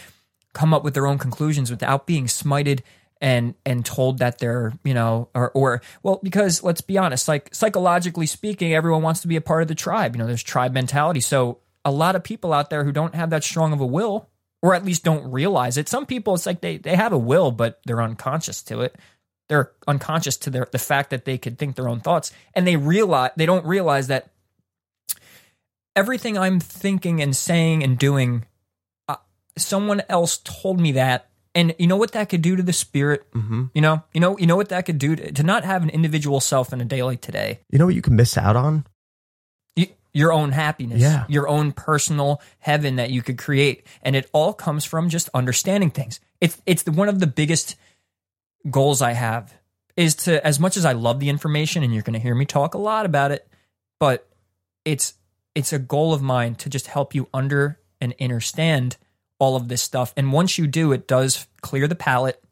come 0.52 0.74
up 0.74 0.82
with 0.84 0.94
their 0.94 1.06
own 1.06 1.18
conclusions 1.18 1.70
without 1.70 2.06
being 2.06 2.26
smited 2.26 2.80
and 3.20 3.54
and 3.64 3.84
told 3.84 4.18
that 4.18 4.38
they're 4.38 4.72
you 4.84 4.94
know 4.94 5.28
or 5.34 5.50
or 5.52 5.82
well 6.02 6.20
because 6.22 6.62
let's 6.62 6.80
be 6.80 6.98
honest 6.98 7.28
like 7.28 7.48
psychologically 7.54 8.26
speaking 8.26 8.74
everyone 8.74 9.02
wants 9.02 9.20
to 9.20 9.28
be 9.28 9.36
a 9.36 9.40
part 9.40 9.62
of 9.62 9.68
the 9.68 9.74
tribe 9.74 10.14
you 10.14 10.18
know 10.18 10.26
there's 10.26 10.42
tribe 10.42 10.72
mentality 10.72 11.20
so 11.20 11.58
a 11.84 11.90
lot 11.90 12.16
of 12.16 12.22
people 12.22 12.52
out 12.52 12.70
there 12.70 12.84
who 12.84 12.92
don't 12.92 13.14
have 13.14 13.30
that 13.30 13.44
strong 13.44 13.72
of 13.72 13.80
a 13.80 13.86
will 13.86 14.28
or 14.62 14.74
at 14.74 14.84
least 14.84 15.04
don't 15.04 15.30
realize 15.30 15.76
it 15.76 15.88
some 15.88 16.06
people 16.06 16.34
it's 16.34 16.46
like 16.46 16.60
they 16.60 16.76
they 16.76 16.96
have 16.96 17.12
a 17.12 17.18
will 17.18 17.50
but 17.50 17.80
they're 17.86 18.02
unconscious 18.02 18.62
to 18.62 18.80
it 18.80 18.96
they're 19.48 19.72
unconscious 19.86 20.36
to 20.38 20.50
their 20.50 20.68
the 20.72 20.78
fact 20.78 21.10
that 21.10 21.24
they 21.24 21.38
could 21.38 21.58
think 21.58 21.76
their 21.76 21.88
own 21.88 22.00
thoughts. 22.00 22.32
And 22.54 22.66
they 22.66 22.76
realize 22.76 23.30
they 23.36 23.46
don't 23.46 23.64
realize 23.66 24.08
that 24.08 24.30
everything 25.96 26.36
i'm 26.36 26.58
thinking 26.58 27.22
and 27.22 27.36
saying 27.36 27.84
and 27.84 27.96
doing 27.96 28.44
uh, 29.08 29.16
someone 29.56 30.02
else 30.08 30.38
told 30.38 30.80
me 30.80 30.92
that. 30.92 31.28
And 31.56 31.72
you 31.78 31.86
know 31.86 31.96
what 31.96 32.12
that 32.12 32.28
could 32.28 32.42
do 32.42 32.56
to 32.56 32.64
the 32.64 32.72
spirit? 32.72 33.30
Mm-hmm. 33.32 33.64
you 33.74 33.80
know 33.80 34.02
you 34.12 34.20
know 34.20 34.36
you 34.38 34.46
know 34.46 34.56
what 34.56 34.70
that 34.70 34.86
could 34.86 34.98
do 34.98 35.16
to, 35.16 35.32
to 35.32 35.42
not 35.42 35.64
have 35.64 35.82
an 35.82 35.90
individual 35.90 36.40
self 36.40 36.72
in 36.72 36.80
a 36.80 36.84
day 36.84 37.02
like 37.02 37.20
today. 37.20 37.60
You 37.70 37.78
know 37.78 37.86
what 37.86 37.94
you 37.94 38.02
can 38.02 38.16
miss 38.16 38.36
out 38.36 38.56
on? 38.56 38.84
your 40.14 40.32
own 40.32 40.52
happiness. 40.52 41.02
Yeah. 41.02 41.24
your 41.28 41.48
own 41.48 41.72
personal 41.72 42.40
heaven 42.60 42.96
that 42.96 43.10
you 43.10 43.20
could 43.20 43.36
create. 43.36 43.84
And 44.00 44.16
it 44.16 44.30
all 44.32 44.54
comes 44.54 44.84
from 44.84 45.10
just 45.10 45.28
understanding 45.34 45.90
things. 45.90 46.20
It's 46.40 46.62
it's 46.64 46.84
the, 46.84 46.92
one 46.92 47.08
of 47.08 47.18
the 47.18 47.26
biggest 47.26 47.76
goals 48.70 49.02
i 49.02 49.12
have 49.12 49.54
is 49.96 50.14
to 50.14 50.44
as 50.46 50.58
much 50.58 50.76
as 50.76 50.84
i 50.84 50.92
love 50.92 51.20
the 51.20 51.28
information 51.28 51.82
and 51.82 51.92
you're 51.92 52.02
going 52.02 52.14
to 52.14 52.18
hear 52.18 52.34
me 52.34 52.44
talk 52.44 52.74
a 52.74 52.78
lot 52.78 53.06
about 53.06 53.30
it 53.30 53.48
but 54.00 54.28
it's 54.84 55.14
it's 55.54 55.72
a 55.72 55.78
goal 55.78 56.12
of 56.12 56.22
mine 56.22 56.54
to 56.56 56.68
just 56.68 56.88
help 56.88 57.14
you 57.14 57.28
under 57.32 57.78
and 58.00 58.14
understand 58.20 58.96
all 59.38 59.56
of 59.56 59.68
this 59.68 59.82
stuff. 59.82 60.12
And 60.16 60.32
once 60.32 60.58
you 60.58 60.66
do 60.66 60.92
it 60.92 61.06
does 61.06 61.46
clear 61.60 61.88
the 61.88 61.94
palette 61.94 62.42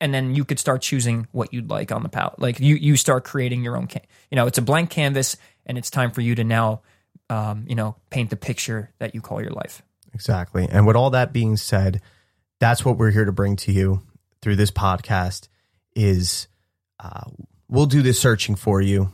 and 0.00 0.12
then 0.14 0.34
you 0.34 0.44
could 0.44 0.58
start 0.58 0.82
choosing 0.82 1.28
what 1.32 1.52
you'd 1.52 1.70
like 1.70 1.92
on 1.92 2.02
the 2.02 2.08
palette 2.08 2.40
like 2.40 2.58
you 2.58 2.74
you 2.74 2.96
start 2.96 3.24
creating 3.24 3.62
your 3.62 3.76
own 3.76 3.86
can- 3.86 4.02
you 4.30 4.36
know 4.36 4.46
it's 4.46 4.58
a 4.58 4.62
blank 4.62 4.90
canvas 4.90 5.36
and 5.66 5.76
it's 5.76 5.90
time 5.90 6.10
for 6.10 6.20
you 6.22 6.34
to 6.34 6.42
now 6.42 6.80
um, 7.28 7.64
you 7.68 7.74
know 7.74 7.96
paint 8.10 8.30
the 8.30 8.36
picture 8.36 8.90
that 8.98 9.14
you 9.14 9.20
call 9.20 9.40
your 9.40 9.52
life. 9.52 9.82
Exactly. 10.12 10.66
And 10.68 10.86
with 10.86 10.96
all 10.96 11.10
that 11.10 11.32
being 11.32 11.56
said, 11.56 12.00
that's 12.58 12.84
what 12.84 12.96
we're 12.98 13.12
here 13.12 13.24
to 13.24 13.32
bring 13.32 13.54
to 13.56 13.72
you 13.72 14.02
through 14.42 14.56
this 14.56 14.70
podcast 14.70 15.48
is 15.94 16.48
uh, 16.98 17.24
we'll 17.68 17.86
do 17.86 18.02
the 18.02 18.12
searching 18.12 18.54
for 18.54 18.80
you, 18.80 19.12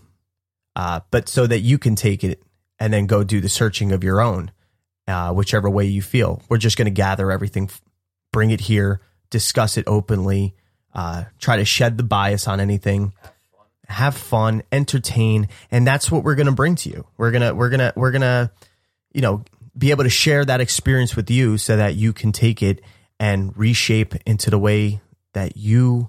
uh, 0.74 1.00
but 1.10 1.28
so 1.28 1.46
that 1.46 1.60
you 1.60 1.78
can 1.78 1.94
take 1.94 2.24
it 2.24 2.42
and 2.78 2.92
then 2.92 3.06
go 3.06 3.24
do 3.24 3.40
the 3.40 3.48
searching 3.48 3.92
of 3.92 4.04
your 4.04 4.20
own, 4.20 4.50
uh, 5.08 5.32
whichever 5.32 5.70
way 5.70 5.86
you 5.86 6.02
feel. 6.02 6.42
We're 6.48 6.58
just 6.58 6.76
going 6.76 6.86
to 6.86 6.90
gather 6.90 7.30
everything, 7.30 7.70
bring 8.32 8.50
it 8.50 8.60
here, 8.62 9.00
discuss 9.30 9.76
it 9.76 9.84
openly, 9.86 10.54
uh, 10.94 11.24
try 11.38 11.56
to 11.56 11.64
shed 11.64 11.96
the 11.96 12.04
bias 12.04 12.46
on 12.48 12.60
anything 12.60 13.12
have 13.88 14.16
fun, 14.16 14.64
entertain, 14.72 15.48
and 15.70 15.86
that's 15.86 16.10
what 16.10 16.24
we're 16.24 16.34
going 16.34 16.46
to 16.46 16.52
bring 16.52 16.74
to 16.74 16.88
you. 16.88 17.06
We're 17.16 17.30
to 17.30 17.54
we're 17.54 17.70
to 17.70 17.92
we're 17.94 18.10
to 18.10 18.50
you 19.16 19.22
know, 19.22 19.42
be 19.76 19.92
able 19.92 20.04
to 20.04 20.10
share 20.10 20.44
that 20.44 20.60
experience 20.60 21.16
with 21.16 21.30
you 21.30 21.56
so 21.56 21.78
that 21.78 21.94
you 21.94 22.12
can 22.12 22.32
take 22.32 22.62
it 22.62 22.82
and 23.18 23.56
reshape 23.56 24.14
into 24.26 24.50
the 24.50 24.58
way 24.58 25.00
that 25.36 25.54
you 25.58 26.08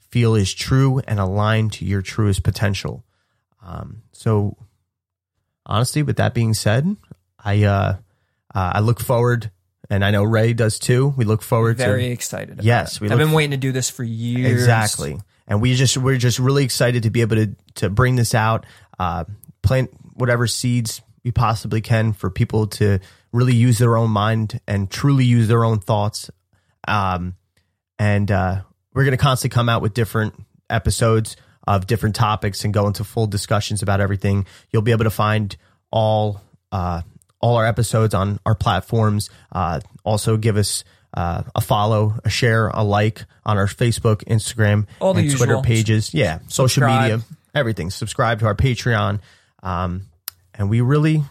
feel 0.00 0.34
is 0.34 0.52
true 0.52 1.00
and 1.06 1.20
aligned 1.20 1.72
to 1.72 1.84
your 1.84 2.02
truest 2.02 2.42
potential. 2.42 3.04
Um, 3.64 4.02
so 4.10 4.56
honestly, 5.64 6.02
with 6.02 6.16
that 6.16 6.34
being 6.34 6.54
said, 6.54 6.96
I, 7.38 7.62
uh, 7.62 7.96
uh, 8.52 8.72
I 8.74 8.80
look 8.80 8.98
forward 8.98 9.52
and 9.88 10.04
I 10.04 10.10
know 10.10 10.24
Ray 10.24 10.54
does 10.54 10.80
too. 10.80 11.14
We 11.16 11.24
look 11.24 11.40
forward 11.40 11.76
very 11.76 11.88
to 11.88 11.92
very 11.92 12.12
excited 12.12 12.54
about 12.54 12.64
Yes, 12.64 13.00
we 13.00 13.08
i've 13.08 13.16
been 13.16 13.28
f- 13.28 13.34
waiting 13.34 13.52
to 13.52 13.56
do 13.56 13.70
this 13.70 13.90
for 13.90 14.02
years 14.02 14.60
Exactly. 14.62 15.20
And 15.46 15.62
we 15.62 15.74
just 15.74 15.96
we're 15.96 16.16
just 16.16 16.40
really 16.40 16.64
excited 16.64 17.04
to 17.04 17.10
be 17.10 17.20
able 17.20 17.36
to 17.36 17.54
to 17.76 17.90
bring 17.90 18.16
this 18.16 18.34
out, 18.34 18.66
uh, 18.98 19.24
plant 19.62 19.90
whatever 20.14 20.48
seeds 20.48 21.00
we 21.22 21.30
possibly 21.30 21.80
can 21.80 22.12
for 22.12 22.28
people 22.28 22.66
to 22.66 22.98
really 23.30 23.54
use 23.54 23.78
their 23.78 23.96
own 23.96 24.10
mind 24.10 24.60
and 24.66 24.90
truly 24.90 25.24
use 25.24 25.46
their 25.46 25.62
own 25.62 25.78
thoughts. 25.78 26.28
Um, 26.88 27.36
and 27.98 28.30
uh, 28.30 28.62
we're 28.92 29.04
going 29.04 29.16
to 29.16 29.22
constantly 29.22 29.54
come 29.54 29.68
out 29.68 29.82
with 29.82 29.94
different 29.94 30.34
episodes 30.70 31.36
of 31.66 31.86
different 31.86 32.14
topics 32.14 32.64
and 32.64 32.74
go 32.74 32.86
into 32.86 33.04
full 33.04 33.26
discussions 33.26 33.82
about 33.82 34.00
everything. 34.00 34.46
You'll 34.70 34.82
be 34.82 34.92
able 34.92 35.04
to 35.04 35.10
find 35.10 35.56
all 35.90 36.42
uh, 36.72 37.02
all 37.40 37.56
our 37.56 37.66
episodes 37.66 38.14
on 38.14 38.40
our 38.46 38.54
platforms. 38.54 39.30
Uh, 39.52 39.80
also, 40.04 40.36
give 40.36 40.56
us 40.56 40.84
uh, 41.14 41.42
a 41.54 41.60
follow, 41.60 42.18
a 42.24 42.30
share, 42.30 42.68
a 42.68 42.82
like 42.82 43.24
on 43.44 43.56
our 43.58 43.66
Facebook, 43.66 44.24
Instagram, 44.24 44.86
All 45.00 45.14
the 45.14 45.20
and 45.20 45.36
Twitter 45.36 45.60
pages. 45.60 46.12
Yeah, 46.12 46.40
social 46.48 46.68
Subscribe. 46.68 47.02
media, 47.02 47.24
everything. 47.54 47.90
Subscribe 47.90 48.40
to 48.40 48.46
our 48.46 48.54
Patreon, 48.54 49.20
um, 49.62 50.02
and 50.54 50.68
we 50.68 50.80
really, 50.80 51.22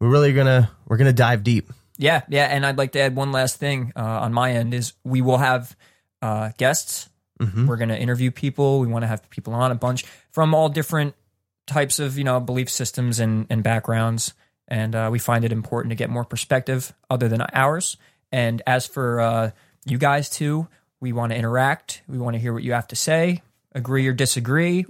we're 0.00 0.10
really 0.10 0.32
gonna 0.32 0.70
we're 0.86 0.96
gonna 0.96 1.12
dive 1.12 1.44
deep. 1.44 1.70
Yeah, 1.98 2.22
yeah, 2.28 2.46
and 2.46 2.66
I'd 2.66 2.78
like 2.78 2.92
to 2.92 3.00
add 3.00 3.14
one 3.14 3.30
last 3.32 3.56
thing 3.56 3.92
uh, 3.94 4.00
on 4.00 4.32
my 4.32 4.52
end 4.52 4.74
is 4.74 4.94
we 5.04 5.20
will 5.20 5.38
have 5.38 5.76
uh, 6.22 6.50
guests. 6.56 7.08
Mhm. 7.40 7.66
We're 7.66 7.76
going 7.76 7.88
to 7.88 7.98
interview 7.98 8.30
people. 8.30 8.78
We 8.80 8.86
want 8.86 9.02
to 9.02 9.08
have 9.08 9.28
people 9.28 9.52
on 9.52 9.72
a 9.72 9.74
bunch 9.74 10.04
from 10.30 10.54
all 10.54 10.68
different 10.68 11.14
types 11.66 11.98
of 11.98 12.16
you 12.18 12.24
know 12.24 12.40
belief 12.40 12.70
systems 12.70 13.18
and 13.18 13.46
and 13.50 13.62
backgrounds, 13.62 14.32
and 14.68 14.94
uh, 14.94 15.08
we 15.10 15.18
find 15.18 15.44
it 15.44 15.52
important 15.52 15.90
to 15.90 15.96
get 15.96 16.08
more 16.10 16.24
perspective 16.24 16.92
other 17.10 17.28
than 17.28 17.42
ours. 17.52 17.96
And 18.30 18.62
as 18.66 18.86
for 18.86 19.20
uh, 19.20 19.50
you 19.84 19.98
guys 19.98 20.30
too, 20.30 20.68
we 21.00 21.12
want 21.12 21.32
to 21.32 21.36
interact. 21.38 22.02
We 22.08 22.18
want 22.18 22.34
to 22.34 22.40
hear 22.40 22.52
what 22.52 22.62
you 22.62 22.72
have 22.72 22.88
to 22.88 22.96
say, 22.96 23.42
agree 23.74 24.06
or 24.06 24.12
disagree. 24.12 24.86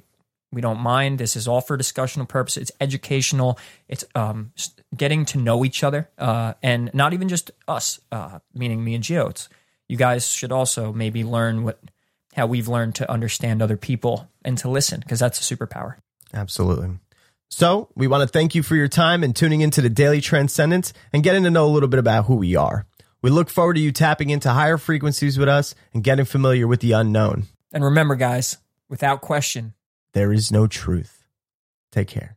We 0.53 0.61
don't 0.61 0.80
mind. 0.80 1.18
This 1.18 1.35
is 1.35 1.49
all 1.49 1.62
for 1.62 1.78
discussional 1.78 2.28
purposes. 2.28 2.64
It's 2.64 2.72
educational. 2.78 3.59
It's 3.89 4.05
um, 4.14 4.53
getting 4.95 5.24
to 5.26 5.39
know 5.39 5.64
each 5.64 5.83
other, 5.83 6.11
uh, 6.18 6.53
and 6.62 6.91
not 6.93 7.14
even 7.14 7.28
just 7.30 7.51
us, 7.66 7.99
uh, 8.12 8.41
meaning 8.53 8.85
me 8.85 8.95
and 8.95 9.03
Geo. 9.03 9.28
It's 9.28 9.49
you 9.89 9.97
guys 9.97 10.28
should 10.28 10.53
also 10.53 10.93
maybe 10.93 11.24
learn 11.24 11.64
what 11.64 11.78
how 12.35 12.47
we've 12.47 12.68
learned 12.68 12.95
to 12.95 13.11
understand 13.11 13.61
other 13.61 13.76
people 13.76 14.28
and 14.45 14.57
to 14.59 14.68
listen 14.68 15.01
because 15.01 15.20
that's 15.20 15.39
a 15.39 15.57
superpower. 15.57 15.97
Absolutely. 16.33 16.99
So 17.51 17.91
we 17.95 18.07
want 18.07 18.22
to 18.22 18.26
thank 18.26 18.55
you 18.55 18.62
for 18.62 18.74
your 18.74 18.89
time 18.89 19.22
and 19.22 19.37
tuning 19.37 19.61
into 19.61 19.83
the 19.83 19.91
Daily 19.91 20.22
Transcendence 20.22 20.95
and 21.12 21.22
getting 21.22 21.45
to 21.45 21.51
know 21.51 21.66
a 21.66 21.68
little 21.68 21.91
bit 21.91 22.01
about 22.01 22.24
who 22.24 22.37
we 22.37 22.57
are. 22.57 22.87
We 23.20 23.28
look 23.28 23.51
forward 23.51 23.74
to 23.74 23.80
you 23.80 23.93
tapping 23.93 24.30
into 24.30 24.51
higher 24.51 24.78
frequencies 24.78 25.39
with 25.39 25.49
us 25.49 25.74
and 25.93 26.03
getting 26.03 26.24
familiar 26.24 26.66
with 26.66 26.80
the 26.80 26.93
unknown. 26.93 27.45
And 27.70 27.85
remember, 27.85 28.14
guys, 28.14 28.57
without 28.89 29.20
question, 29.20 29.74
There 30.14 30.33
is 30.33 30.51
no 30.51 30.66
truth. 30.66 31.24
Take 31.93 32.09
care. 32.09 32.37